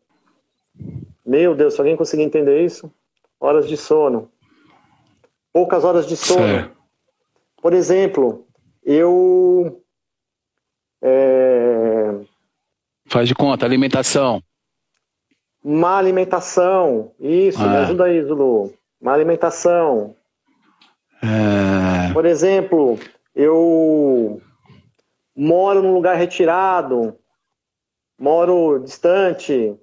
Meu 1.26 1.56
Deus, 1.56 1.76
se 1.76 1.80
alguém 1.80 1.96
conseguir 1.96 2.24
entender 2.24 2.64
isso, 2.64 2.92
horas 3.40 3.68
de 3.68 3.78
sono. 3.78 4.32
Poucas 5.58 5.84
horas 5.84 6.06
de 6.06 6.16
sono. 6.16 6.72
Por 7.60 7.74
exemplo, 7.74 8.46
eu. 8.84 9.84
É... 11.02 12.14
Faz 13.08 13.28
de 13.28 13.34
conta, 13.34 13.66
alimentação. 13.66 14.40
Má 15.64 15.98
alimentação. 15.98 17.12
Isso, 17.20 17.60
ah. 17.60 17.70
me 17.70 17.78
ajuda 17.78 18.04
aí, 18.04 18.22
Zulu. 18.22 18.72
Má 19.02 19.14
alimentação. 19.16 20.16
É... 21.24 22.14
Por 22.14 22.28
exemplo, 22.28 23.00
eu 23.34 24.40
moro 25.36 25.82
num 25.82 25.96
lugar 25.96 26.18
retirado, 26.18 27.18
moro 28.16 28.78
distante. 28.78 29.76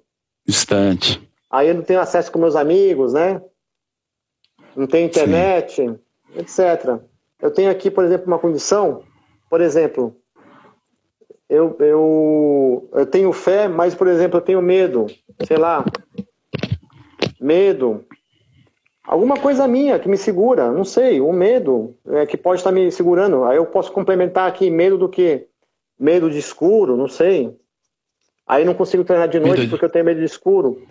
Distante. 0.47 1.29
Aí 1.51 1.67
eu 1.67 1.75
não 1.75 1.83
tenho 1.83 1.99
acesso 1.99 2.31
com 2.31 2.39
meus 2.39 2.55
amigos, 2.55 3.11
né? 3.11 3.41
Não 4.75 4.87
tenho 4.87 5.07
internet, 5.07 5.75
Sim. 5.75 5.99
etc. 6.35 6.99
Eu 7.41 7.51
tenho 7.51 7.71
aqui, 7.71 7.89
por 7.89 8.03
exemplo, 8.03 8.27
uma 8.27 8.39
condição, 8.39 9.03
por 9.49 9.61
exemplo, 9.61 10.15
eu, 11.49 11.75
eu, 11.79 12.89
eu 12.91 13.05
tenho 13.05 13.31
fé, 13.31 13.67
mas, 13.67 13.93
por 13.93 14.07
exemplo, 14.07 14.37
eu 14.37 14.41
tenho 14.41 14.61
medo, 14.61 15.05
sei 15.45 15.57
lá, 15.57 15.85
medo, 17.39 18.03
alguma 19.05 19.37
coisa 19.37 19.67
minha 19.67 19.99
que 19.99 20.09
me 20.09 20.17
segura, 20.17 20.71
não 20.71 20.83
sei, 20.83 21.21
um 21.21 21.31
medo 21.31 21.95
é, 22.07 22.25
que 22.25 22.35
pode 22.35 22.59
estar 22.59 22.71
me 22.71 22.91
segurando. 22.91 23.43
Aí 23.43 23.57
eu 23.57 23.65
posso 23.65 23.91
complementar 23.91 24.47
aqui 24.49 24.69
medo 24.69 24.97
do 24.97 25.07
que? 25.07 25.47
Medo 25.97 26.29
de 26.29 26.39
escuro, 26.39 26.97
não 26.97 27.07
sei. 27.07 27.55
Aí 28.47 28.65
não 28.65 28.73
consigo 28.73 29.03
treinar 29.03 29.27
de 29.27 29.39
noite 29.39 29.67
porque 29.67 29.85
eu 29.85 29.89
tenho 29.89 30.05
medo 30.05 30.19
de 30.19 30.25
escuro. 30.25 30.85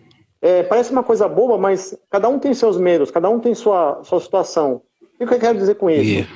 É, 0.44 0.62
parece 0.62 0.92
uma 0.92 1.02
coisa 1.02 1.26
boba, 1.26 1.56
mas 1.56 1.98
cada 2.10 2.28
um 2.28 2.38
tem 2.38 2.52
seus 2.52 2.76
medos, 2.76 3.10
cada 3.10 3.30
um 3.30 3.40
tem 3.40 3.54
sua, 3.54 4.04
sua 4.04 4.20
situação. 4.20 4.82
E 5.18 5.24
o 5.24 5.26
que 5.26 5.32
eu 5.32 5.40
quero 5.40 5.56
dizer 5.56 5.76
com 5.76 5.88
isso? 5.88 6.02
Yeah. 6.02 6.30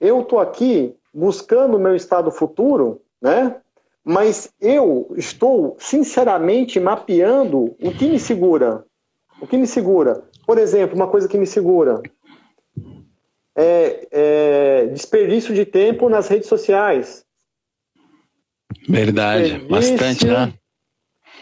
Eu 0.00 0.22
estou 0.22 0.40
aqui 0.40 0.96
buscando 1.12 1.76
o 1.76 1.78
meu 1.78 1.94
estado 1.94 2.30
futuro, 2.30 3.02
né? 3.20 3.56
Mas 4.02 4.50
eu 4.58 5.12
estou 5.14 5.76
sinceramente 5.78 6.80
mapeando 6.80 7.76
o 7.82 7.92
que 7.92 8.08
me 8.08 8.18
segura. 8.18 8.82
O 9.42 9.46
que 9.46 9.58
me 9.58 9.66
segura? 9.66 10.24
Por 10.46 10.56
exemplo, 10.56 10.96
uma 10.96 11.08
coisa 11.08 11.28
que 11.28 11.36
me 11.36 11.46
segura 11.46 12.00
é, 13.54 14.08
é 14.10 14.86
desperdício 14.86 15.54
de 15.54 15.66
tempo 15.66 16.08
nas 16.08 16.28
redes 16.28 16.48
sociais. 16.48 17.26
Verdade, 18.88 19.58
bastante, 19.68 20.26
né? 20.26 20.54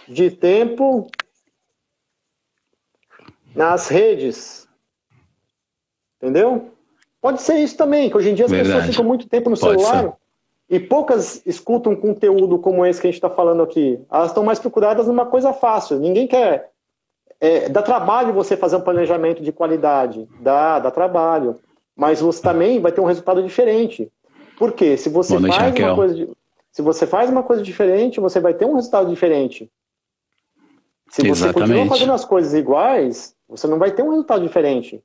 De 0.08 0.32
tempo 0.32 1.08
nas 3.58 3.88
redes. 3.88 4.68
Entendeu? 6.16 6.70
Pode 7.20 7.42
ser 7.42 7.58
isso 7.58 7.76
também, 7.76 8.08
que 8.08 8.16
hoje 8.16 8.30
em 8.30 8.34
dia 8.34 8.44
as 8.44 8.50
Verdade. 8.50 8.72
pessoas 8.72 8.90
ficam 8.90 9.04
muito 9.04 9.28
tempo 9.28 9.50
no 9.50 9.58
Pode 9.58 9.80
celular 9.82 10.02
ser. 10.04 10.12
e 10.70 10.78
poucas 10.78 11.42
escutam 11.44 11.96
conteúdo 11.96 12.60
como 12.60 12.86
esse 12.86 13.00
que 13.00 13.08
a 13.08 13.10
gente 13.10 13.16
está 13.16 13.28
falando 13.28 13.60
aqui. 13.60 14.00
Elas 14.10 14.28
estão 14.28 14.44
mais 14.44 14.60
procuradas 14.60 15.08
numa 15.08 15.26
coisa 15.26 15.52
fácil. 15.52 15.98
Ninguém 15.98 16.28
quer. 16.28 16.70
É, 17.40 17.68
dá 17.68 17.82
trabalho 17.82 18.32
você 18.32 18.56
fazer 18.56 18.76
um 18.76 18.80
planejamento 18.80 19.42
de 19.42 19.50
qualidade. 19.50 20.28
Dá, 20.40 20.78
dá 20.78 20.90
trabalho. 20.92 21.58
Mas 21.96 22.20
você 22.20 22.40
também 22.40 22.80
vai 22.80 22.92
ter 22.92 23.00
um 23.00 23.06
resultado 23.06 23.42
diferente. 23.42 24.08
Por 24.56 24.72
quê? 24.72 24.96
Se 24.96 25.08
você 25.08 25.36
Boa 25.36 25.52
faz 25.52 25.74
uma 25.76 25.94
coisa. 25.96 26.28
Se 26.70 26.82
você 26.82 27.08
faz 27.08 27.28
uma 27.28 27.42
coisa 27.42 27.60
diferente, 27.60 28.20
você 28.20 28.38
vai 28.38 28.54
ter 28.54 28.66
um 28.66 28.74
resultado 28.74 29.10
diferente. 29.10 29.68
Se 31.10 31.22
você 31.22 31.46
Exatamente. 31.46 31.72
continua 31.72 31.86
fazendo 31.86 32.12
as 32.12 32.24
coisas 32.24 32.54
iguais, 32.54 33.34
você 33.48 33.66
não 33.66 33.78
vai 33.78 33.90
ter 33.92 34.02
um 34.02 34.10
resultado 34.10 34.42
diferente, 34.42 35.02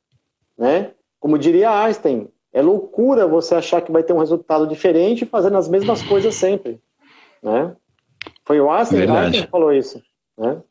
né? 0.57 0.91
Como 1.19 1.37
diria 1.37 1.71
Einstein, 1.71 2.27
é 2.51 2.61
loucura 2.61 3.25
você 3.25 3.55
achar 3.55 3.81
que 3.81 3.91
vai 3.91 4.03
ter 4.03 4.13
um 4.13 4.19
resultado 4.19 4.67
diferente 4.67 5.25
fazendo 5.25 5.57
as 5.57 5.67
mesmas 5.67 6.03
coisas 6.03 6.35
sempre, 6.35 6.79
né? 7.41 7.75
Foi 8.45 8.59
o 8.59 8.69
Einstein, 8.69 9.09
Einstein 9.09 9.43
que 9.43 9.49
falou 9.49 9.73
isso, 9.73 10.01
né? 10.37 10.61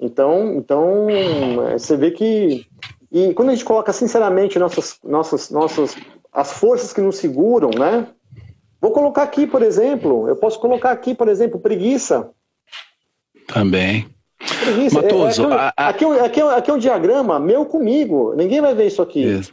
Então, 0.00 0.54
então 0.54 1.08
é, 1.10 1.78
você 1.78 1.96
vê 1.96 2.10
que 2.10 2.66
e 3.10 3.32
quando 3.34 3.50
a 3.50 3.54
gente 3.54 3.64
coloca 3.64 3.92
sinceramente 3.92 4.58
nossas 4.58 4.98
nossas 5.04 5.50
nossas 5.50 5.96
as 6.32 6.52
forças 6.52 6.92
que 6.92 7.00
nos 7.00 7.16
seguram, 7.16 7.70
né? 7.70 8.08
Vou 8.80 8.92
colocar 8.92 9.22
aqui, 9.22 9.46
por 9.46 9.62
exemplo, 9.62 10.28
eu 10.28 10.36
posso 10.36 10.60
colocar 10.60 10.90
aqui, 10.90 11.14
por 11.14 11.28
exemplo, 11.28 11.58
preguiça. 11.58 12.30
Também. 13.46 14.06
Preguiça. 14.38 15.02
Matoso, 15.02 15.44
é, 15.44 15.46
é, 15.46 15.54
a, 15.54 15.72
a... 15.76 15.88
Aqui, 15.88 16.04
aqui, 16.04 16.40
aqui, 16.40 16.70
é 16.70 16.74
um 16.74 16.78
diagrama 16.78 17.38
meu 17.38 17.64
comigo. 17.64 18.34
Ninguém 18.34 18.60
vai 18.60 18.74
ver 18.74 18.86
isso 18.86 19.02
aqui. 19.02 19.22
Isso. 19.22 19.52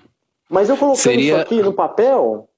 Mas 0.50 0.70
eu 0.70 0.78
colocando 0.78 1.02
Seria... 1.02 1.34
isso 1.34 1.42
aqui 1.42 1.62
no 1.62 1.74
papel, 1.74 2.50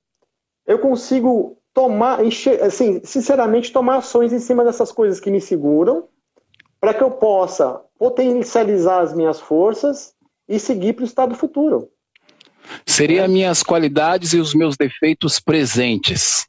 eu 0.65 0.79
consigo 0.79 1.57
tomar, 1.73 2.19
assim, 2.61 3.01
sinceramente, 3.03 3.71
tomar 3.71 3.97
ações 3.97 4.33
em 4.33 4.39
cima 4.39 4.63
dessas 4.63 4.91
coisas 4.91 5.19
que 5.19 5.29
me 5.29 5.41
seguram, 5.41 6.07
para 6.79 6.93
que 6.93 7.03
eu 7.03 7.11
possa 7.11 7.81
potencializar 7.97 9.01
as 9.01 9.13
minhas 9.13 9.39
forças 9.39 10.13
e 10.47 10.59
seguir 10.59 10.93
para 10.93 11.03
o 11.03 11.05
estado 11.05 11.35
futuro. 11.35 11.89
Seria 12.85 13.25
é. 13.25 13.27
minhas 13.27 13.61
qualidades 13.61 14.33
e 14.33 14.39
os 14.39 14.53
meus 14.53 14.75
defeitos 14.75 15.39
presentes 15.39 16.47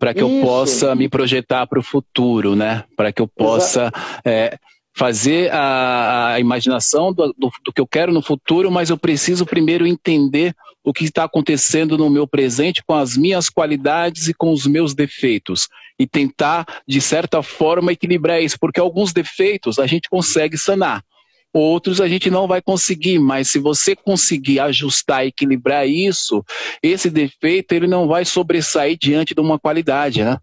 para 0.00 0.14
que 0.14 0.24
Isso. 0.24 0.34
eu 0.34 0.40
possa 0.40 0.94
me 0.94 1.10
projetar 1.10 1.66
para 1.66 1.78
o 1.78 1.82
futuro, 1.82 2.56
né? 2.56 2.84
Para 2.96 3.12
que 3.12 3.20
eu 3.20 3.28
possa 3.28 3.92
é, 4.24 4.58
fazer 5.00 5.50
a, 5.50 6.34
a 6.34 6.40
imaginação 6.40 7.10
do, 7.10 7.28
do, 7.32 7.50
do, 7.64 7.72
que 7.72 7.80
eu 7.80 7.86
quero 7.86 8.12
no 8.12 8.20
futuro, 8.20 8.70
mas 8.70 8.90
eu 8.90 8.98
preciso 8.98 9.46
primeiro 9.46 9.86
entender 9.86 10.54
o 10.84 10.92
que 10.92 11.04
está 11.04 11.24
acontecendo 11.24 11.96
no 11.96 12.10
meu 12.10 12.26
presente 12.26 12.84
com 12.86 12.92
as 12.92 13.16
minhas 13.16 13.48
qualidades 13.48 14.28
e 14.28 14.34
com 14.34 14.52
os 14.52 14.66
meus 14.66 14.94
defeitos. 14.94 15.68
E 15.98 16.06
tentar, 16.06 16.66
de 16.86 17.00
certa 17.00 17.42
forma, 17.42 17.92
equilibrar 17.92 18.42
isso, 18.42 18.58
porque 18.60 18.78
alguns 18.78 19.10
defeitos 19.10 19.78
a 19.78 19.86
gente 19.86 20.06
consegue 20.10 20.58
sanar. 20.58 21.02
Outros 21.50 21.98
a 21.98 22.06
gente 22.06 22.30
não 22.30 22.46
vai 22.46 22.60
conseguir, 22.60 23.18
mas 23.18 23.48
se 23.48 23.58
você 23.58 23.96
conseguir 23.96 24.60
ajustar, 24.60 25.24
equilibrar 25.24 25.88
isso, 25.88 26.44
esse 26.82 27.08
defeito 27.08 27.72
ele 27.72 27.86
não 27.86 28.06
vai 28.06 28.26
sobressair 28.26 28.98
diante 29.00 29.34
de 29.34 29.40
uma 29.40 29.58
qualidade, 29.58 30.22
né? 30.22 30.36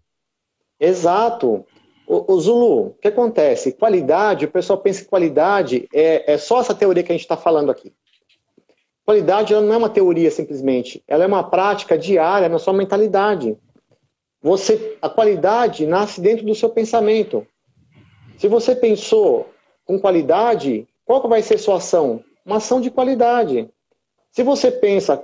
Exato. 0.80 1.64
O, 2.08 2.32
o 2.32 2.40
Zulu, 2.40 2.86
o 2.86 2.94
que 2.94 3.08
acontece? 3.08 3.72
Qualidade, 3.72 4.46
o 4.46 4.50
pessoal 4.50 4.78
pensa 4.78 5.02
que 5.02 5.10
qualidade 5.10 5.86
é, 5.92 6.32
é 6.32 6.38
só 6.38 6.58
essa 6.60 6.74
teoria 6.74 7.02
que 7.02 7.12
a 7.12 7.14
gente 7.14 7.22
está 7.22 7.36
falando 7.36 7.70
aqui. 7.70 7.92
Qualidade 9.04 9.52
não 9.52 9.74
é 9.74 9.76
uma 9.76 9.90
teoria 9.90 10.30
simplesmente, 10.30 11.02
ela 11.06 11.24
é 11.24 11.26
uma 11.26 11.44
prática 11.44 11.98
diária 11.98 12.48
na 12.48 12.58
sua 12.58 12.72
mentalidade. 12.72 13.58
Você, 14.40 14.96
a 15.02 15.10
qualidade 15.10 15.84
nasce 15.84 16.20
dentro 16.20 16.46
do 16.46 16.54
seu 16.54 16.70
pensamento. 16.70 17.46
Se 18.38 18.48
você 18.48 18.74
pensou 18.74 19.50
com 19.84 19.98
qualidade, 19.98 20.88
qual 21.04 21.28
vai 21.28 21.42
ser 21.42 21.58
sua 21.58 21.76
ação? 21.76 22.24
Uma 22.44 22.56
ação 22.56 22.80
de 22.80 22.90
qualidade. 22.90 23.68
Se 24.30 24.42
você 24.42 24.70
pensa 24.70 25.22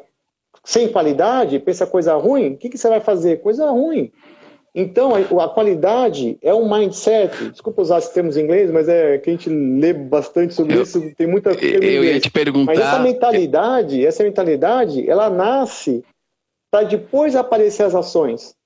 sem 0.65 0.89
qualidade, 0.89 1.59
pensa 1.61 1.87
coisa 1.87 2.15
ruim, 2.15 2.55
o 2.55 2.57
que, 2.59 2.69
que 2.69 2.77
você 2.77 2.89
vai 2.89 3.01
fazer? 3.01 3.41
Coisa 3.41 3.71
ruim. 3.71 4.13
Então, 4.75 5.13
a, 5.15 5.49
qualidade 5.49 6.37
é 6.43 6.53
um 6.53 6.69
mindset. 6.69 7.51
Desculpa 7.51 7.83
usar 7.83 7.99
esses 7.99 8.11
termos 8.11 8.37
em 8.37 8.43
inglês, 8.43 8.71
mas 8.73 8.89
é 8.89 9.19
que 9.19 9.31
a 9.31 9.33
gente 9.33 9.49
lê 9.49 9.93
bastante 9.93 10.53
sobre 10.53 10.77
eu, 10.77 10.83
isso, 10.83 11.01
tem 11.17 11.29
muita 11.29 11.57
coisa. 11.57 11.77
Eu 11.77 12.03
ia 12.03 12.19
te 12.19 12.31
perguntar. 12.31 12.75
Mas 12.75 12.81
essa 12.81 12.99
mentalidade, 12.99 14.05
essa 14.05 14.25
mentalidade, 14.25 15.09
ela 15.09 15.31
nasce 15.31 16.03
para 16.73 16.83
depois 16.83 17.37
aparecer 17.37 17.85
as 17.85 17.95
ações. 17.95 18.57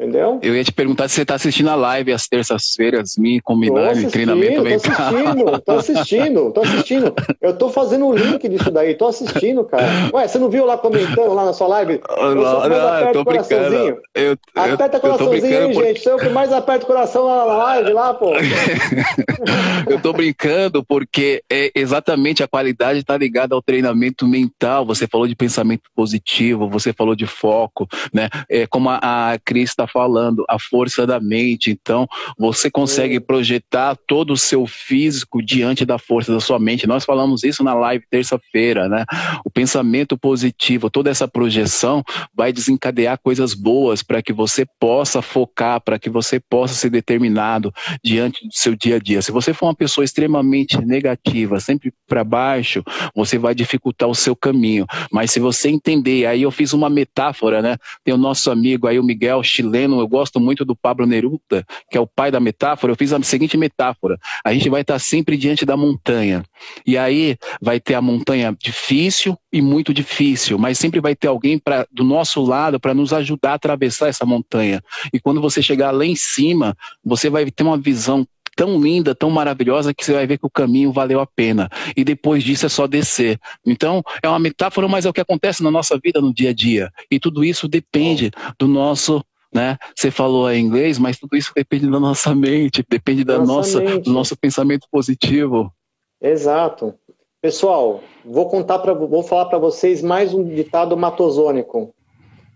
Entendeu? 0.00 0.38
Eu 0.40 0.56
ia 0.56 0.64
te 0.64 0.72
perguntar 0.72 1.08
se 1.08 1.16
você 1.16 1.22
está 1.22 1.34
assistindo 1.34 1.68
a 1.68 1.74
live 1.74 2.10
às 2.10 2.26
terças-feiras, 2.26 3.18
me 3.18 3.38
combinar 3.38 3.92
de 3.92 4.06
treinamento 4.06 4.62
mental. 4.62 5.12
Tô 5.12 5.12
assistindo, 5.12 5.60
tô 5.60 5.72
assistindo, 5.72 6.52
tô 6.52 6.60
assistindo. 6.62 7.14
Eu 7.38 7.58
tô 7.58 7.68
fazendo 7.68 8.06
o 8.06 8.16
link 8.16 8.48
disso 8.48 8.70
daí, 8.70 8.94
tô 8.94 9.08
assistindo, 9.08 9.62
cara. 9.62 9.84
Ué, 10.14 10.26
você 10.26 10.38
não 10.38 10.48
viu 10.48 10.64
lá 10.64 10.78
comentando 10.78 11.34
lá 11.34 11.44
na 11.44 11.52
sua 11.52 11.68
live? 11.68 12.00
Eu 12.16 12.34
não, 12.34 12.66
não, 12.66 12.98
eu 13.00 13.12
tô 13.12 13.24
brincando. 13.24 14.00
Eu, 14.14 14.38
aperta 14.54 14.96
o 14.96 15.00
coraçãozinho, 15.02 15.72
por... 15.74 15.84
gente. 15.84 16.00
Sou 16.00 16.12
eu 16.12 16.18
que 16.18 16.30
mais 16.30 16.50
aperto 16.50 16.84
o 16.84 16.86
coração 16.86 17.26
lá 17.26 17.36
na 17.36 17.44
live, 17.44 17.92
lá, 17.92 18.14
pô. 18.14 18.32
eu 19.86 20.00
tô 20.00 20.14
brincando 20.14 20.82
porque 20.82 21.42
é 21.52 21.70
exatamente 21.74 22.42
a 22.42 22.48
qualidade 22.48 23.00
está 23.00 23.18
ligada 23.18 23.54
ao 23.54 23.60
treinamento 23.60 24.26
mental. 24.26 24.86
Você 24.86 25.06
falou 25.06 25.28
de 25.28 25.36
pensamento 25.36 25.90
positivo, 25.94 26.70
você 26.70 26.90
falou 26.90 27.14
de 27.14 27.26
foco, 27.26 27.86
né? 28.14 28.30
É, 28.48 28.66
como 28.66 28.88
a, 28.88 29.32
a 29.32 29.38
Cris 29.38 29.68
está 29.68 29.89
falando, 29.92 30.44
a 30.48 30.58
força 30.58 31.06
da 31.06 31.20
mente. 31.20 31.70
Então, 31.70 32.06
você 32.38 32.70
consegue 32.70 33.16
é. 33.16 33.20
projetar 33.20 33.96
todo 34.06 34.32
o 34.32 34.36
seu 34.36 34.66
físico 34.66 35.42
diante 35.42 35.84
da 35.84 35.98
força 35.98 36.32
da 36.32 36.40
sua 36.40 36.58
mente. 36.58 36.86
Nós 36.86 37.04
falamos 37.04 37.44
isso 37.44 37.62
na 37.62 37.74
live 37.74 38.04
terça-feira, 38.10 38.88
né? 38.88 39.04
O 39.44 39.50
pensamento 39.50 40.16
positivo, 40.18 40.90
toda 40.90 41.10
essa 41.10 41.26
projeção 41.26 42.02
vai 42.34 42.52
desencadear 42.52 43.18
coisas 43.22 43.54
boas 43.54 44.02
para 44.02 44.22
que 44.22 44.32
você 44.32 44.64
possa 44.78 45.22
focar, 45.22 45.80
para 45.80 45.98
que 45.98 46.10
você 46.10 46.40
possa 46.40 46.74
ser 46.74 46.90
determinado 46.90 47.72
diante 48.02 48.46
do 48.46 48.54
seu 48.54 48.74
dia 48.74 48.96
a 48.96 48.98
dia. 48.98 49.22
Se 49.22 49.32
você 49.32 49.52
for 49.52 49.66
uma 49.66 49.74
pessoa 49.74 50.04
extremamente 50.04 50.78
negativa, 50.84 51.60
sempre 51.60 51.92
para 52.06 52.24
baixo, 52.24 52.82
você 53.14 53.38
vai 53.38 53.54
dificultar 53.54 54.08
o 54.08 54.14
seu 54.14 54.34
caminho. 54.34 54.86
Mas 55.12 55.30
se 55.30 55.40
você 55.40 55.68
entender, 55.68 56.26
aí 56.26 56.42
eu 56.42 56.50
fiz 56.50 56.72
uma 56.72 56.90
metáfora, 56.90 57.62
né? 57.62 57.76
Tem 58.04 58.14
o 58.14 58.18
nosso 58.18 58.50
amigo 58.50 58.86
aí, 58.86 58.98
o 58.98 59.04
Miguel 59.04 59.42
chileno 59.42 59.79
eu 59.84 60.08
gosto 60.08 60.40
muito 60.40 60.64
do 60.64 60.74
Pablo 60.74 61.06
Neruda, 61.06 61.64
que 61.90 61.96
é 61.96 62.00
o 62.00 62.06
pai 62.06 62.30
da 62.30 62.40
metáfora. 62.40 62.92
Eu 62.92 62.96
fiz 62.96 63.12
a 63.12 63.22
seguinte 63.22 63.56
metáfora: 63.56 64.18
a 64.44 64.52
gente 64.52 64.68
vai 64.68 64.80
estar 64.82 64.98
sempre 64.98 65.36
diante 65.36 65.64
da 65.64 65.76
montanha. 65.76 66.42
E 66.86 66.96
aí 66.96 67.36
vai 67.60 67.80
ter 67.80 67.94
a 67.94 68.02
montanha 68.02 68.56
difícil 68.60 69.36
e 69.52 69.60
muito 69.60 69.92
difícil, 69.92 70.58
mas 70.58 70.78
sempre 70.78 71.00
vai 71.00 71.14
ter 71.14 71.28
alguém 71.28 71.58
pra, 71.58 71.86
do 71.90 72.04
nosso 72.04 72.42
lado 72.42 72.78
para 72.78 72.94
nos 72.94 73.12
ajudar 73.12 73.52
a 73.52 73.54
atravessar 73.54 74.08
essa 74.08 74.24
montanha. 74.24 74.82
E 75.12 75.20
quando 75.20 75.40
você 75.40 75.62
chegar 75.62 75.90
lá 75.90 76.04
em 76.04 76.16
cima, 76.16 76.76
você 77.04 77.28
vai 77.30 77.50
ter 77.50 77.62
uma 77.62 77.78
visão 77.78 78.26
tão 78.60 78.78
linda, 78.78 79.14
tão 79.14 79.30
maravilhosa, 79.30 79.94
que 79.94 80.04
você 80.04 80.12
vai 80.12 80.26
ver 80.26 80.36
que 80.36 80.44
o 80.44 80.50
caminho 80.50 80.92
valeu 80.92 81.18
a 81.18 81.26
pena. 81.26 81.68
E 81.96 82.04
depois 82.04 82.44
disso 82.44 82.66
é 82.66 82.68
só 82.68 82.86
descer. 82.86 83.40
Então, 83.66 84.02
é 84.22 84.28
uma 84.28 84.38
metáfora, 84.38 84.86
mas 84.86 85.06
é 85.06 85.08
o 85.08 85.12
que 85.12 85.20
acontece 85.20 85.62
na 85.62 85.70
nossa 85.70 85.98
vida 85.98 86.20
no 86.20 86.32
dia 86.32 86.50
a 86.50 86.52
dia. 86.52 86.90
E 87.10 87.18
tudo 87.18 87.42
isso 87.42 87.66
depende 87.66 88.30
do 88.58 88.68
nosso 88.68 89.24
né? 89.52 89.76
Você 89.94 90.10
falou 90.10 90.50
em 90.50 90.64
inglês, 90.64 90.98
mas 90.98 91.18
tudo 91.18 91.36
isso 91.36 91.52
depende 91.54 91.90
da 91.90 91.98
nossa 91.98 92.34
mente, 92.34 92.84
depende 92.88 93.24
da 93.24 93.38
nossa, 93.38 93.80
nossa 93.80 93.98
do 93.98 94.12
nosso 94.12 94.36
pensamento 94.36 94.86
positivo. 94.90 95.72
Exato. 96.20 96.94
Pessoal, 97.42 98.02
vou 98.24 98.48
contar 98.48 98.78
para 98.80 98.92
vou 98.92 99.22
falar 99.22 99.46
para 99.46 99.58
vocês 99.58 100.02
mais 100.02 100.34
um 100.34 100.44
ditado 100.44 100.96
matozônico. 100.96 101.94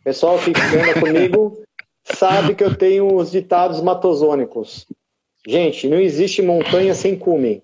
Pessoal 0.05 0.39
que 0.39 0.51
anda 0.51 1.01
comigo 1.01 1.63
sabe 2.05 2.55
que 2.55 2.63
eu 2.63 2.77
tenho 2.77 3.17
os 3.17 3.31
ditados 3.31 3.81
matozônicos. 3.81 4.87
Gente, 5.47 5.89
não 5.89 5.99
existe 5.99 6.43
montanha 6.43 6.95
sem 6.95 7.17
cume. 7.17 7.63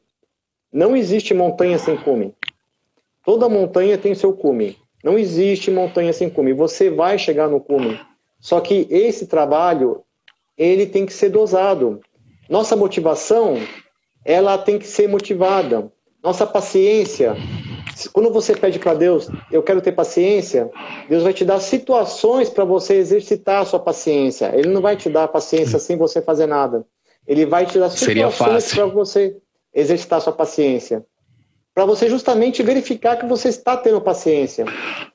Não 0.73 0.97
existe 0.97 1.35
montanha 1.35 1.79
sem 1.79 1.97
cume. 1.97 2.35
Toda 3.25 3.49
montanha 3.49 3.99
tem 3.99 4.15
seu 4.15 4.33
cume. 4.33 4.79
Não 5.05 5.19
existe 5.19 5.71
montanha 5.71 6.13
sem 6.13 6.31
cume. 6.31 6.53
Você 6.53 6.91
vai 6.91 7.19
chegar 7.19 7.49
no 7.49 7.61
cume. 7.61 8.01
Só 8.41 8.61
que 8.61 8.87
esse 8.91 9.27
trabalho, 9.27 10.03
ele 10.57 10.87
tem 10.87 11.05
que 11.05 11.13
ser 11.13 11.29
dosado. 11.29 12.01
Nossa 12.49 12.75
motivação, 12.75 13.59
ela 14.25 14.57
tem 14.59 14.79
que 14.79 14.87
ser 14.87 15.09
motivada. 15.09 15.93
Nossa 16.23 16.47
paciência, 16.47 17.37
quando 18.13 18.31
você 18.33 18.55
pede 18.55 18.79
para 18.79 18.95
Deus, 18.95 19.29
eu 19.51 19.63
quero 19.63 19.81
ter 19.81 19.93
paciência, 19.93 20.71
Deus 21.09 21.23
vai 21.23 21.33
te 21.33 21.45
dar 21.45 21.61
situações 21.61 22.49
para 22.49 22.65
você 22.65 22.95
exercitar 22.95 23.63
a 23.63 23.65
sua 23.65 23.81
paciência. 23.81 24.53
Ele 24.55 24.69
não 24.69 24.81
vai 24.81 24.97
te 24.97 25.09
dar 25.09 25.29
paciência 25.29 25.79
sem 25.79 25.97
você 25.97 26.23
fazer 26.23 26.47
nada. 26.47 26.85
Ele 27.27 27.47
vai 27.47 27.67
te 27.67 27.79
dar 27.79 27.91
situações 27.91 28.73
para 28.73 28.87
você 28.87 29.37
exercitar 29.75 30.19
a 30.19 30.21
sua 30.23 30.33
paciência. 30.33 31.05
Para 31.75 31.85
você 31.85 32.09
justamente 32.09 32.63
verificar 32.63 33.17
que 33.17 33.27
você 33.27 33.49
está 33.49 33.77
tendo 33.77 34.01
paciência. 34.01 34.65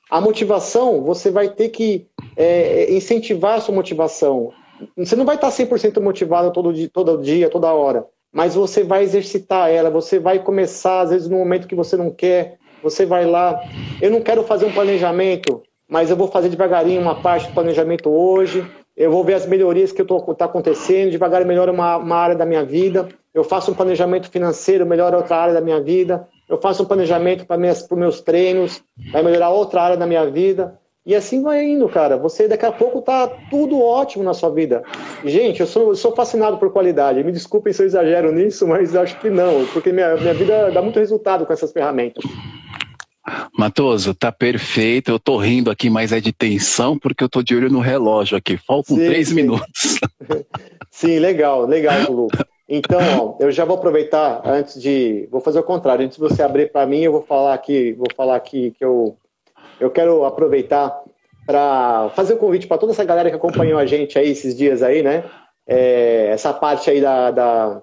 A 0.09 0.21
motivação, 0.21 1.03
você 1.03 1.29
vai 1.29 1.49
ter 1.49 1.69
que 1.69 2.07
é, 2.35 2.91
incentivar 2.91 3.55
a 3.55 3.61
sua 3.61 3.73
motivação. 3.73 4.51
Você 4.97 5.15
não 5.15 5.25
vai 5.25 5.35
estar 5.35 5.49
100% 5.49 6.01
motivado 6.01 6.51
todo 6.51 6.73
dia, 6.73 6.89
todo 6.91 7.21
dia, 7.21 7.49
toda 7.49 7.73
hora, 7.73 8.05
mas 8.31 8.55
você 8.55 8.83
vai 8.83 9.03
exercitar 9.03 9.69
ela, 9.69 9.89
você 9.89 10.19
vai 10.19 10.39
começar, 10.39 11.01
às 11.01 11.11
vezes, 11.11 11.29
no 11.29 11.37
momento 11.37 11.67
que 11.67 11.75
você 11.75 11.95
não 11.95 12.11
quer, 12.11 12.57
você 12.83 13.05
vai 13.05 13.25
lá. 13.25 13.59
Eu 14.01 14.11
não 14.11 14.21
quero 14.21 14.43
fazer 14.43 14.65
um 14.65 14.73
planejamento, 14.73 15.63
mas 15.87 16.09
eu 16.09 16.15
vou 16.17 16.27
fazer 16.27 16.49
devagarinho 16.49 17.01
uma 17.01 17.15
parte 17.15 17.47
do 17.47 17.53
planejamento 17.53 18.09
hoje, 18.09 18.65
eu 18.95 19.11
vou 19.11 19.23
ver 19.23 19.33
as 19.33 19.45
melhorias 19.45 19.91
que 19.91 20.01
está 20.01 20.45
acontecendo, 20.45 21.11
devagar 21.11 21.43
melhora 21.45 21.71
uma, 21.71 21.97
uma 21.97 22.15
área 22.15 22.35
da 22.35 22.45
minha 22.45 22.63
vida, 22.63 23.09
eu 23.33 23.43
faço 23.43 23.71
um 23.71 23.73
planejamento 23.73 24.29
financeiro, 24.29 24.85
melhora 24.85 25.17
outra 25.17 25.35
área 25.35 25.53
da 25.53 25.61
minha 25.61 25.81
vida, 25.81 26.27
eu 26.47 26.59
faço 26.61 26.83
um 26.83 26.85
planejamento 26.85 27.45
para 27.45 27.59
os 27.59 27.89
meus 27.91 28.21
treinos, 28.21 28.81
vai 29.11 29.23
melhorar 29.23 29.49
outra 29.49 29.81
área 29.81 29.97
da 29.97 30.05
minha 30.05 30.25
vida. 30.29 30.79
E 31.05 31.13
assim 31.13 31.43
vai 31.43 31.63
indo, 31.63 31.87
cara. 31.87 32.17
Você 32.17 32.47
daqui 32.47 32.65
a 32.65 32.71
pouco 32.71 32.99
tá 32.99 33.27
tudo 33.51 33.79
ótimo 33.79 34.23
na 34.23 34.33
sua 34.33 34.49
vida. 34.49 34.83
Gente, 35.23 35.59
eu 35.59 35.67
sou, 35.67 35.89
eu 35.89 35.95
sou 35.95 36.15
fascinado 36.15 36.57
por 36.57 36.71
qualidade. 36.71 37.23
Me 37.23 37.31
desculpem 37.31 37.71
se 37.71 37.83
eu 37.83 37.85
exagero 37.85 38.31
nisso, 38.31 38.67
mas 38.67 38.95
acho 38.95 39.19
que 39.19 39.29
não, 39.29 39.65
porque 39.67 39.91
minha, 39.91 40.15
minha 40.15 40.33
vida 40.33 40.71
dá 40.71 40.81
muito 40.81 40.99
resultado 40.99 41.45
com 41.45 41.53
essas 41.53 41.71
ferramentas. 41.71 42.23
Matoso, 43.55 44.15
tá 44.15 44.31
perfeito. 44.31 45.11
Eu 45.11 45.19
tô 45.19 45.37
rindo 45.37 45.69
aqui, 45.69 45.91
mas 45.91 46.11
é 46.11 46.19
de 46.19 46.33
tensão 46.33 46.97
porque 46.97 47.23
eu 47.23 47.29
tô 47.29 47.43
de 47.43 47.55
olho 47.55 47.69
no 47.69 47.79
relógio 47.79 48.35
aqui. 48.35 48.57
Faltam 48.57 48.97
sim, 48.97 49.05
três 49.05 49.27
sim. 49.27 49.35
minutos. 49.35 49.99
sim, 50.89 51.19
legal, 51.19 51.67
legal, 51.67 52.11
Lu. 52.11 52.27
Então, 52.67 52.99
ó, 53.19 53.37
eu 53.39 53.51
já 53.51 53.63
vou 53.63 53.77
aproveitar 53.77 54.41
antes 54.43 54.81
de, 54.81 55.27
vou 55.31 55.39
fazer 55.39 55.59
o 55.59 55.63
contrário. 55.63 56.03
Antes 56.03 56.17
de 56.17 56.23
você 56.23 56.41
abrir 56.41 56.71
para 56.71 56.87
mim, 56.87 57.01
eu 57.01 57.11
vou 57.11 57.21
falar 57.21 57.53
aqui, 57.53 57.93
vou 57.93 58.07
falar 58.15 58.35
aqui 58.35 58.73
que 58.75 58.83
eu 58.83 59.15
eu 59.79 59.89
quero 59.89 60.25
aproveitar 60.25 61.03
para 61.45 62.09
fazer 62.15 62.33
um 62.33 62.37
convite 62.37 62.67
para 62.67 62.77
toda 62.77 62.91
essa 62.91 63.03
galera 63.03 63.29
que 63.29 63.35
acompanhou 63.35 63.77
a 63.77 63.85
gente 63.85 64.17
aí 64.17 64.29
esses 64.29 64.55
dias 64.55 64.81
aí, 64.81 65.03
né? 65.03 65.23
É, 65.67 66.27
essa 66.31 66.53
parte 66.53 66.89
aí 66.89 67.01
da, 67.01 67.31
da, 67.31 67.81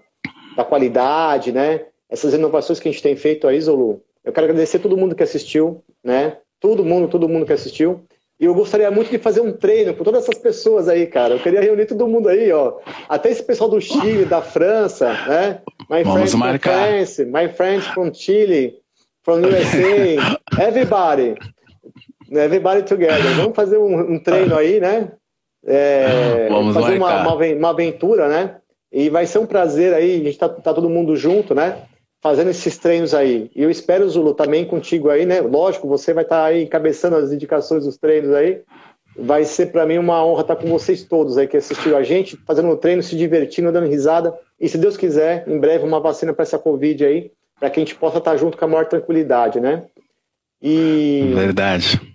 da, 0.56 0.64
qualidade, 0.64 1.52
né? 1.52 1.86
Essas 2.10 2.34
inovações 2.34 2.80
que 2.80 2.88
a 2.88 2.92
gente 2.92 3.02
tem 3.02 3.16
feito 3.16 3.46
aí, 3.46 3.60
Zolu. 3.60 4.02
Eu 4.24 4.32
quero 4.32 4.46
agradecer 4.46 4.78
todo 4.78 4.96
mundo 4.96 5.14
que 5.14 5.22
assistiu, 5.22 5.82
né? 6.02 6.38
Todo 6.60 6.84
mundo, 6.84 7.08
todo 7.08 7.28
mundo 7.28 7.46
que 7.46 7.52
assistiu. 7.52 8.04
E 8.38 8.44
eu 8.44 8.54
gostaria 8.54 8.90
muito 8.90 9.10
de 9.10 9.18
fazer 9.18 9.40
um 9.40 9.52
treino 9.52 9.94
com 9.94 10.02
todas 10.02 10.24
essas 10.24 10.38
pessoas 10.38 10.88
aí, 10.88 11.06
cara. 11.06 11.34
Eu 11.34 11.38
queria 11.38 11.60
reunir 11.60 11.86
todo 11.86 12.08
mundo 12.08 12.28
aí, 12.28 12.50
ó. 12.52 12.78
Até 13.08 13.30
esse 13.30 13.42
pessoal 13.42 13.70
do 13.70 13.80
Chile, 13.80 14.24
da 14.24 14.42
França, 14.42 15.12
né? 15.28 15.62
My 15.88 16.02
Vamos 16.02 16.12
friends 16.12 16.34
marcar. 16.34 16.72
from 16.72 16.88
France, 16.88 17.24
my 17.24 17.48
friends 17.48 17.86
from 17.86 18.12
Chile, 18.12 18.78
from 19.22 19.40
USA, 19.42 20.38
everybody. 20.60 21.34
Everybody 22.38 22.82
together. 22.84 23.36
Vamos 23.36 23.54
fazer 23.54 23.78
um, 23.78 24.14
um 24.14 24.18
treino 24.18 24.56
aí, 24.56 24.80
né? 24.80 25.12
É, 25.64 26.48
Vamos 26.50 26.74
fazer 26.74 26.96
uma, 26.96 27.22
uma, 27.22 27.34
uma, 27.34 27.70
aventura, 27.70 28.28
né? 28.28 28.56
E 28.90 29.08
vai 29.08 29.26
ser 29.26 29.38
um 29.38 29.46
prazer 29.46 29.94
aí, 29.94 30.20
a 30.20 30.24
gente 30.24 30.38
tá, 30.38 30.48
tá 30.48 30.74
todo 30.74 30.90
mundo 30.90 31.16
junto, 31.16 31.54
né? 31.54 31.82
Fazendo 32.20 32.50
esses 32.50 32.78
treinos 32.78 33.14
aí. 33.14 33.50
E 33.54 33.62
eu 33.62 33.70
espero, 33.70 34.08
Zulu, 34.08 34.34
também 34.34 34.64
contigo 34.64 35.10
aí, 35.10 35.26
né? 35.26 35.40
Lógico, 35.40 35.88
você 35.88 36.12
vai 36.12 36.24
estar 36.24 36.36
tá 36.36 36.44
aí 36.44 36.64
encabeçando 36.64 37.16
as 37.16 37.32
indicações 37.32 37.84
dos 37.84 37.96
treinos 37.96 38.32
aí. 38.34 38.62
Vai 39.16 39.44
ser 39.44 39.66
para 39.66 39.84
mim 39.84 39.98
uma 39.98 40.24
honra 40.24 40.42
estar 40.42 40.56
tá 40.56 40.62
com 40.62 40.68
vocês 40.68 41.04
todos 41.04 41.36
aí 41.36 41.46
que 41.46 41.56
assistiram 41.56 41.98
a 41.98 42.02
gente, 42.02 42.36
fazendo 42.46 42.68
um 42.68 42.76
treino, 42.76 43.02
se 43.02 43.16
divertindo, 43.16 43.72
dando 43.72 43.88
risada. 43.88 44.34
E 44.60 44.68
se 44.68 44.78
Deus 44.78 44.96
quiser, 44.96 45.44
em 45.46 45.58
breve 45.58 45.84
uma 45.84 46.00
vacina 46.00 46.32
para 46.32 46.44
essa 46.44 46.58
Covid 46.58 47.04
aí, 47.04 47.30
para 47.58 47.70
que 47.70 47.80
a 47.80 47.82
gente 47.82 47.94
possa 47.94 48.18
estar 48.18 48.32
tá 48.32 48.36
junto 48.36 48.56
com 48.56 48.64
a 48.64 48.68
maior 48.68 48.86
tranquilidade, 48.86 49.60
né? 49.60 49.84
E... 50.62 51.32
Verdade. 51.34 52.11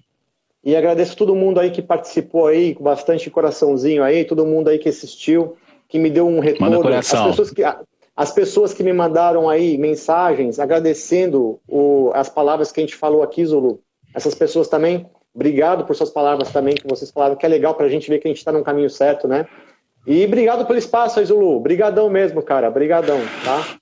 E 0.68 0.76
agradeço 0.76 1.16
todo 1.16 1.34
mundo 1.34 1.62
aí 1.62 1.72
que 1.72 1.82
participou 1.82 2.48
aí, 2.48 2.76
com 2.76 2.84
bastante 2.84 3.30
coraçãozinho 3.30 4.04
aí, 4.04 4.26
todo 4.26 4.46
mundo 4.46 4.68
aí 4.68 4.78
que 4.78 4.90
assistiu, 4.90 5.56
que 5.88 5.98
me 5.98 6.10
deu 6.10 6.28
um 6.28 6.42
retorno. 6.42 6.72
Manda 6.72 6.84
coração. 6.84 7.22
As 7.22 7.30
pessoas 7.30 7.52
que, 7.52 7.64
as 8.14 8.32
pessoas 8.34 8.74
que 8.74 8.84
me 8.84 8.92
mandaram 8.92 9.48
aí 9.48 9.78
mensagens 9.78 10.60
agradecendo 10.60 11.58
o, 11.66 12.12
as 12.14 12.28
palavras 12.28 12.70
que 12.70 12.82
a 12.82 12.84
gente 12.84 12.98
falou 12.98 13.24
aqui, 13.24 13.46
Zulu. 13.46 13.80
Essas 14.14 14.36
pessoas 14.36 14.68
também, 14.68 15.10
obrigado 15.34 15.86
por 15.86 15.96
suas 15.96 16.10
palavras 16.10 16.52
também, 16.52 16.76
que 16.76 16.86
vocês 16.86 17.12
falaram, 17.12 17.38
que 17.38 17.46
é 17.46 17.50
legal 17.50 17.74
para 17.74 17.86
a 17.86 17.90
gente 17.90 18.10
ver 18.10 18.20
que 18.20 18.28
a 18.28 18.32
gente 18.32 18.40
está 18.40 18.52
no 18.52 18.62
caminho 18.62 18.90
certo, 18.90 19.26
né? 19.26 19.48
E 20.06 20.26
obrigado 20.26 20.66
pelo 20.66 20.78
espaço 20.78 21.18
aí, 21.18 21.26
Zulu. 21.26 21.56
Obrigadão 21.56 22.10
mesmo, 22.10 22.42
cara. 22.42 22.68
Obrigadão, 22.68 23.22
tá? 23.42 23.78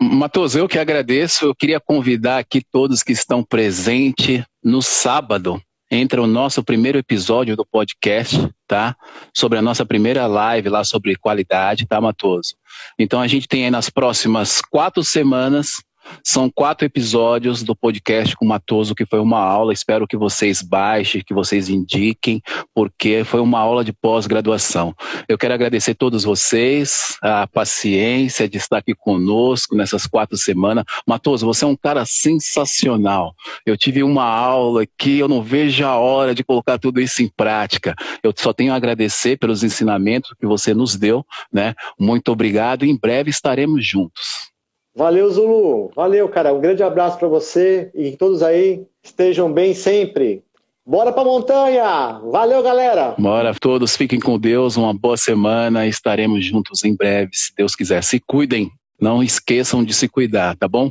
Matos, 0.00 0.56
eu 0.56 0.66
que 0.66 0.80
agradeço. 0.80 1.44
Eu 1.44 1.54
queria 1.54 1.78
convidar 1.78 2.38
aqui 2.38 2.60
todos 2.60 3.04
que 3.04 3.12
estão 3.12 3.44
presentes 3.44 4.42
no 4.64 4.82
sábado, 4.82 5.62
entra 5.94 6.22
o 6.22 6.26
nosso 6.26 6.64
primeiro 6.64 6.96
episódio 6.96 7.54
do 7.54 7.66
podcast, 7.66 8.48
tá? 8.66 8.96
Sobre 9.36 9.58
a 9.58 9.62
nossa 9.62 9.84
primeira 9.84 10.26
live 10.26 10.70
lá 10.70 10.82
sobre 10.84 11.14
qualidade, 11.16 11.86
tá, 11.86 12.00
Matoso? 12.00 12.54
Então 12.98 13.20
a 13.20 13.28
gente 13.28 13.46
tem 13.46 13.64
aí 13.66 13.70
nas 13.70 13.90
próximas 13.90 14.62
quatro 14.62 15.04
semanas 15.04 15.82
são 16.24 16.50
quatro 16.50 16.86
episódios 16.86 17.62
do 17.62 17.74
podcast 17.74 18.36
com 18.36 18.44
o 18.44 18.48
Matoso, 18.48 18.94
que 18.94 19.06
foi 19.06 19.20
uma 19.20 19.38
aula. 19.38 19.72
Espero 19.72 20.06
que 20.06 20.16
vocês 20.16 20.62
baixem, 20.62 21.22
que 21.24 21.34
vocês 21.34 21.68
indiquem, 21.68 22.42
porque 22.74 23.24
foi 23.24 23.40
uma 23.40 23.58
aula 23.58 23.84
de 23.84 23.92
pós-graduação. 23.92 24.94
Eu 25.28 25.38
quero 25.38 25.54
agradecer 25.54 25.92
a 25.92 25.94
todos 25.94 26.24
vocês, 26.24 27.16
a 27.22 27.46
paciência 27.46 28.48
de 28.48 28.58
estar 28.58 28.78
aqui 28.78 28.94
conosco 28.94 29.76
nessas 29.76 30.06
quatro 30.06 30.36
semanas. 30.36 30.84
Matoso, 31.06 31.46
você 31.46 31.64
é 31.64 31.68
um 31.68 31.76
cara 31.76 32.04
sensacional. 32.04 33.34
Eu 33.64 33.76
tive 33.76 34.02
uma 34.02 34.24
aula 34.24 34.84
que 34.98 35.18
eu 35.18 35.28
não 35.28 35.42
vejo 35.42 35.84
a 35.84 35.96
hora 35.96 36.34
de 36.34 36.44
colocar 36.44 36.78
tudo 36.78 37.00
isso 37.00 37.22
em 37.22 37.28
prática. 37.28 37.94
Eu 38.22 38.32
só 38.36 38.52
tenho 38.52 38.72
a 38.72 38.76
agradecer 38.76 39.38
pelos 39.38 39.62
ensinamentos 39.62 40.34
que 40.38 40.46
você 40.46 40.74
nos 40.74 40.96
deu, 40.96 41.24
né? 41.52 41.74
Muito 41.98 42.30
obrigado. 42.30 42.84
Em 42.84 42.96
breve 42.96 43.30
estaremos 43.30 43.86
juntos. 43.86 44.51
Valeu, 44.94 45.30
Zulu. 45.30 45.90
Valeu, 45.96 46.28
cara. 46.28 46.52
Um 46.52 46.60
grande 46.60 46.82
abraço 46.82 47.18
para 47.18 47.28
você 47.28 47.90
e 47.94 48.10
que 48.10 48.16
todos 48.16 48.42
aí 48.42 48.84
estejam 49.02 49.52
bem 49.52 49.74
sempre. 49.74 50.42
Bora 50.84 51.12
pra 51.12 51.22
montanha! 51.22 52.20
Valeu, 52.24 52.60
galera! 52.60 53.14
Bora, 53.16 53.54
todos 53.54 53.96
fiquem 53.96 54.18
com 54.18 54.36
Deus, 54.36 54.76
uma 54.76 54.92
boa 54.92 55.16
semana, 55.16 55.86
estaremos 55.86 56.44
juntos 56.44 56.82
em 56.82 56.94
breve, 56.96 57.30
se 57.34 57.54
Deus 57.56 57.76
quiser. 57.76 58.02
Se 58.02 58.18
cuidem, 58.18 58.68
não 59.00 59.22
esqueçam 59.22 59.84
de 59.84 59.94
se 59.94 60.08
cuidar, 60.08 60.56
tá 60.56 60.66
bom? 60.66 60.90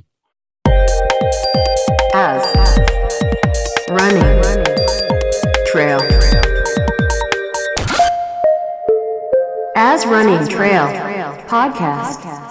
As 2.13 2.53
running 3.89 4.21
trail. 5.71 5.99
As 9.75 10.05
running 10.05 10.45
trail 10.47 10.87
podcast. 11.49 12.50